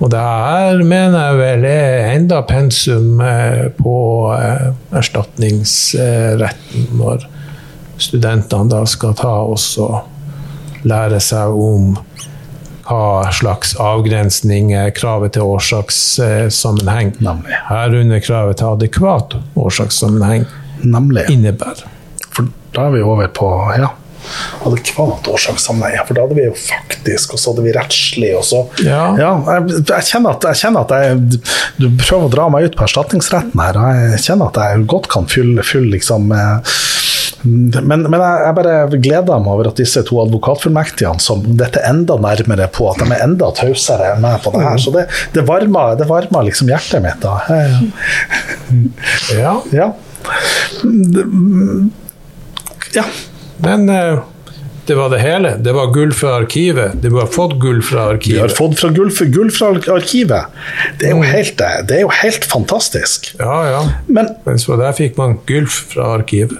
Og 0.00 0.10
det 0.12 0.20
her 0.20 0.82
mener 0.84 1.18
jeg 1.30 1.36
vel 1.38 1.64
er 1.64 2.10
enda 2.12 2.42
pensum 2.44 3.20
eh, 3.24 3.68
på 3.78 3.94
eh, 4.36 4.66
erstatningsretten, 4.98 6.88
når 6.98 7.24
studentene 7.96 8.68
da 8.68 8.82
skal 8.88 9.14
ta 9.16 9.32
også 9.48 9.88
lære 10.86 11.20
seg 11.24 11.50
om 11.50 11.96
hva 12.86 13.26
slags 13.34 13.72
avgrensning 13.82 14.70
eh, 14.78 14.90
kravet 14.94 15.32
til 15.34 15.42
årsakssammenheng, 15.42 17.14
Nemlig. 17.24 17.56
herunder 17.68 18.20
kravet 18.22 18.60
til 18.60 18.66
adekvat 18.76 19.34
årsakssammenheng, 19.58 20.46
Nemlig. 20.86 21.26
innebærer. 21.32 21.86
For 22.30 22.46
da 22.76 22.86
er 22.86 22.90
vi 22.94 23.02
over 23.02 23.26
på 23.34 23.48
Ja. 23.78 23.88
adekvat 24.66 25.26
årsakssammenheng. 25.30 26.06
For 26.06 26.14
da 26.14 26.20
hadde 26.26 26.34
vi 26.38 26.44
jo 26.46 26.52
faktisk, 26.54 27.32
og 27.34 27.38
så 27.38 27.50
hadde 27.52 27.64
vi 27.66 27.72
rettslig, 27.72 28.36
og 28.38 28.44
så 28.44 28.68
Ja. 28.84 29.14
jeg, 29.16 29.68
jeg, 29.88 30.02
kjenner 30.04 30.30
at, 30.36 30.42
jeg 30.42 30.54
kjenner 30.62 30.80
at 30.80 30.90
jeg, 30.90 31.40
du 31.78 31.88
prøver 31.98 32.24
å 32.28 32.30
dra 32.30 32.48
meg 32.48 32.64
ut 32.70 32.76
på 32.76 32.84
erstatningsretten 32.86 33.60
her. 33.60 33.76
og 33.76 34.12
Jeg 34.12 34.20
kjenner 34.26 34.46
at 34.48 34.54
jeg 34.76 34.86
godt 34.86 35.08
kan 35.08 35.26
fylle, 35.26 35.62
fylle 35.62 35.90
liksom 35.98 36.30
eh, 36.32 36.58
men, 37.46 38.04
men 38.10 38.20
jeg, 38.20 38.42
jeg 38.46 38.56
bare 38.58 38.98
gleder 38.98 39.40
meg 39.42 39.52
over 39.52 39.70
at 39.70 39.80
disse 39.80 40.02
to 40.08 40.18
advokatfullmektigene 40.24 41.22
som 41.22 41.42
dette 41.60 41.82
enda 41.88 42.16
nærmere 42.20 42.68
på, 42.74 42.88
at 42.92 43.02
de 43.02 43.08
er 43.14 43.24
enda 43.26 43.50
tausere 43.56 44.12
enn 44.14 44.22
meg 44.24 44.40
på 44.44 44.52
det 44.54 44.64
her. 44.64 44.80
Så 44.82 44.92
det, 44.94 45.06
det 45.36 45.46
varmer, 45.48 45.96
det 46.00 46.08
varmer 46.10 46.46
liksom 46.48 46.70
hjertet 46.72 47.04
mitt. 47.04 47.20
da. 47.22 47.38
Ja. 49.36 49.56
Ja. 49.74 49.90
Ja. 52.96 53.04
Men 53.62 53.88
eh, 53.92 54.18
det 54.86 54.94
var 54.94 55.10
det 55.10 55.18
hele. 55.18 55.54
Det 55.58 55.72
var 55.72 55.92
gull 55.94 56.12
fra 56.14 56.36
arkivet. 56.40 56.92
Det 57.02 57.10
har 57.14 57.26
fått 57.26 57.58
gull 57.62 57.82
fra 57.82 58.08
arkivet. 58.12 58.36
Vi 58.36 58.40
har 58.40 58.54
fått 58.54 58.78
fra 58.80 58.90
gull, 58.94 59.10
gull 59.34 59.50
fra 59.54 59.72
arkivet. 59.96 60.56
Det 61.00 61.10
er, 61.10 61.14
jo 61.16 61.22
helt, 61.26 61.62
det 61.88 61.98
er 61.98 62.04
jo 62.04 62.12
helt 62.22 62.44
fantastisk. 62.44 63.32
Ja, 63.38 63.58
ja. 63.70 63.82
Men 64.06 64.30
Men 64.44 64.58
så 64.62 64.76
der 64.80 64.92
fikk 64.96 65.18
man 65.18 65.38
gull 65.46 65.66
fra 65.66 66.14
arkivet. 66.18 66.58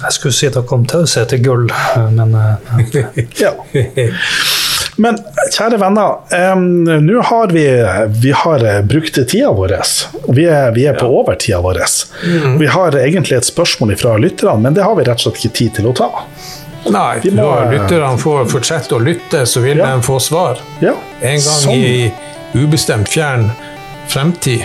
Jeg 0.00 0.12
skulle 0.16 0.32
si 0.32 0.48
det 0.48 0.64
kom 0.68 0.86
taushet 0.88 1.28
til 1.32 1.44
gull, 1.44 1.68
men 2.16 2.34
eh, 2.34 2.54
Ja. 3.44 3.52
Men 5.00 5.16
kjære 5.54 5.78
venner, 5.80 6.18
um, 6.52 6.64
nå 7.06 7.22
har 7.30 7.52
vi, 7.54 7.64
vi 8.20 8.32
har 8.36 8.64
eh, 8.68 8.80
brukt 8.84 9.16
tida 9.30 9.50
vår. 9.56 9.72
Vi 10.36 10.44
er, 10.50 10.70
vi 10.76 10.84
er 10.90 10.98
på 10.98 11.08
overtida 11.20 11.60
vår. 11.64 11.80
Vi 12.60 12.66
har 12.74 12.96
egentlig 13.00 13.38
et 13.38 13.48
spørsmål 13.48 13.94
fra 14.00 14.16
lytterne, 14.20 14.58
men 14.66 14.76
det 14.76 14.84
har 14.84 14.98
vi 14.98 15.06
rett 15.08 15.22
og 15.22 15.30
slett 15.30 15.40
ikke 15.40 15.56
tid 15.60 15.74
til 15.80 15.88
å 15.90 15.94
ta. 15.96 16.10
Nei, 16.90 17.18
Vi 17.22 17.30
må- 17.36 17.44
når 17.44 17.72
lytterne 17.74 18.18
får 18.20 18.46
fortsette 18.52 18.96
å 18.96 19.00
lytte, 19.04 19.42
så 19.46 19.60
vil 19.64 19.78
Ja. 19.78 19.94
de 19.96 20.02
få 20.02 20.18
svar. 20.20 20.60
Ja, 20.80 20.94
En 21.22 21.36
gang 21.36 21.60
sånn. 21.64 21.74
i 21.74 22.12
ubestemt 22.54 23.08
fjern 23.08 23.50
fremtid. 24.08 24.64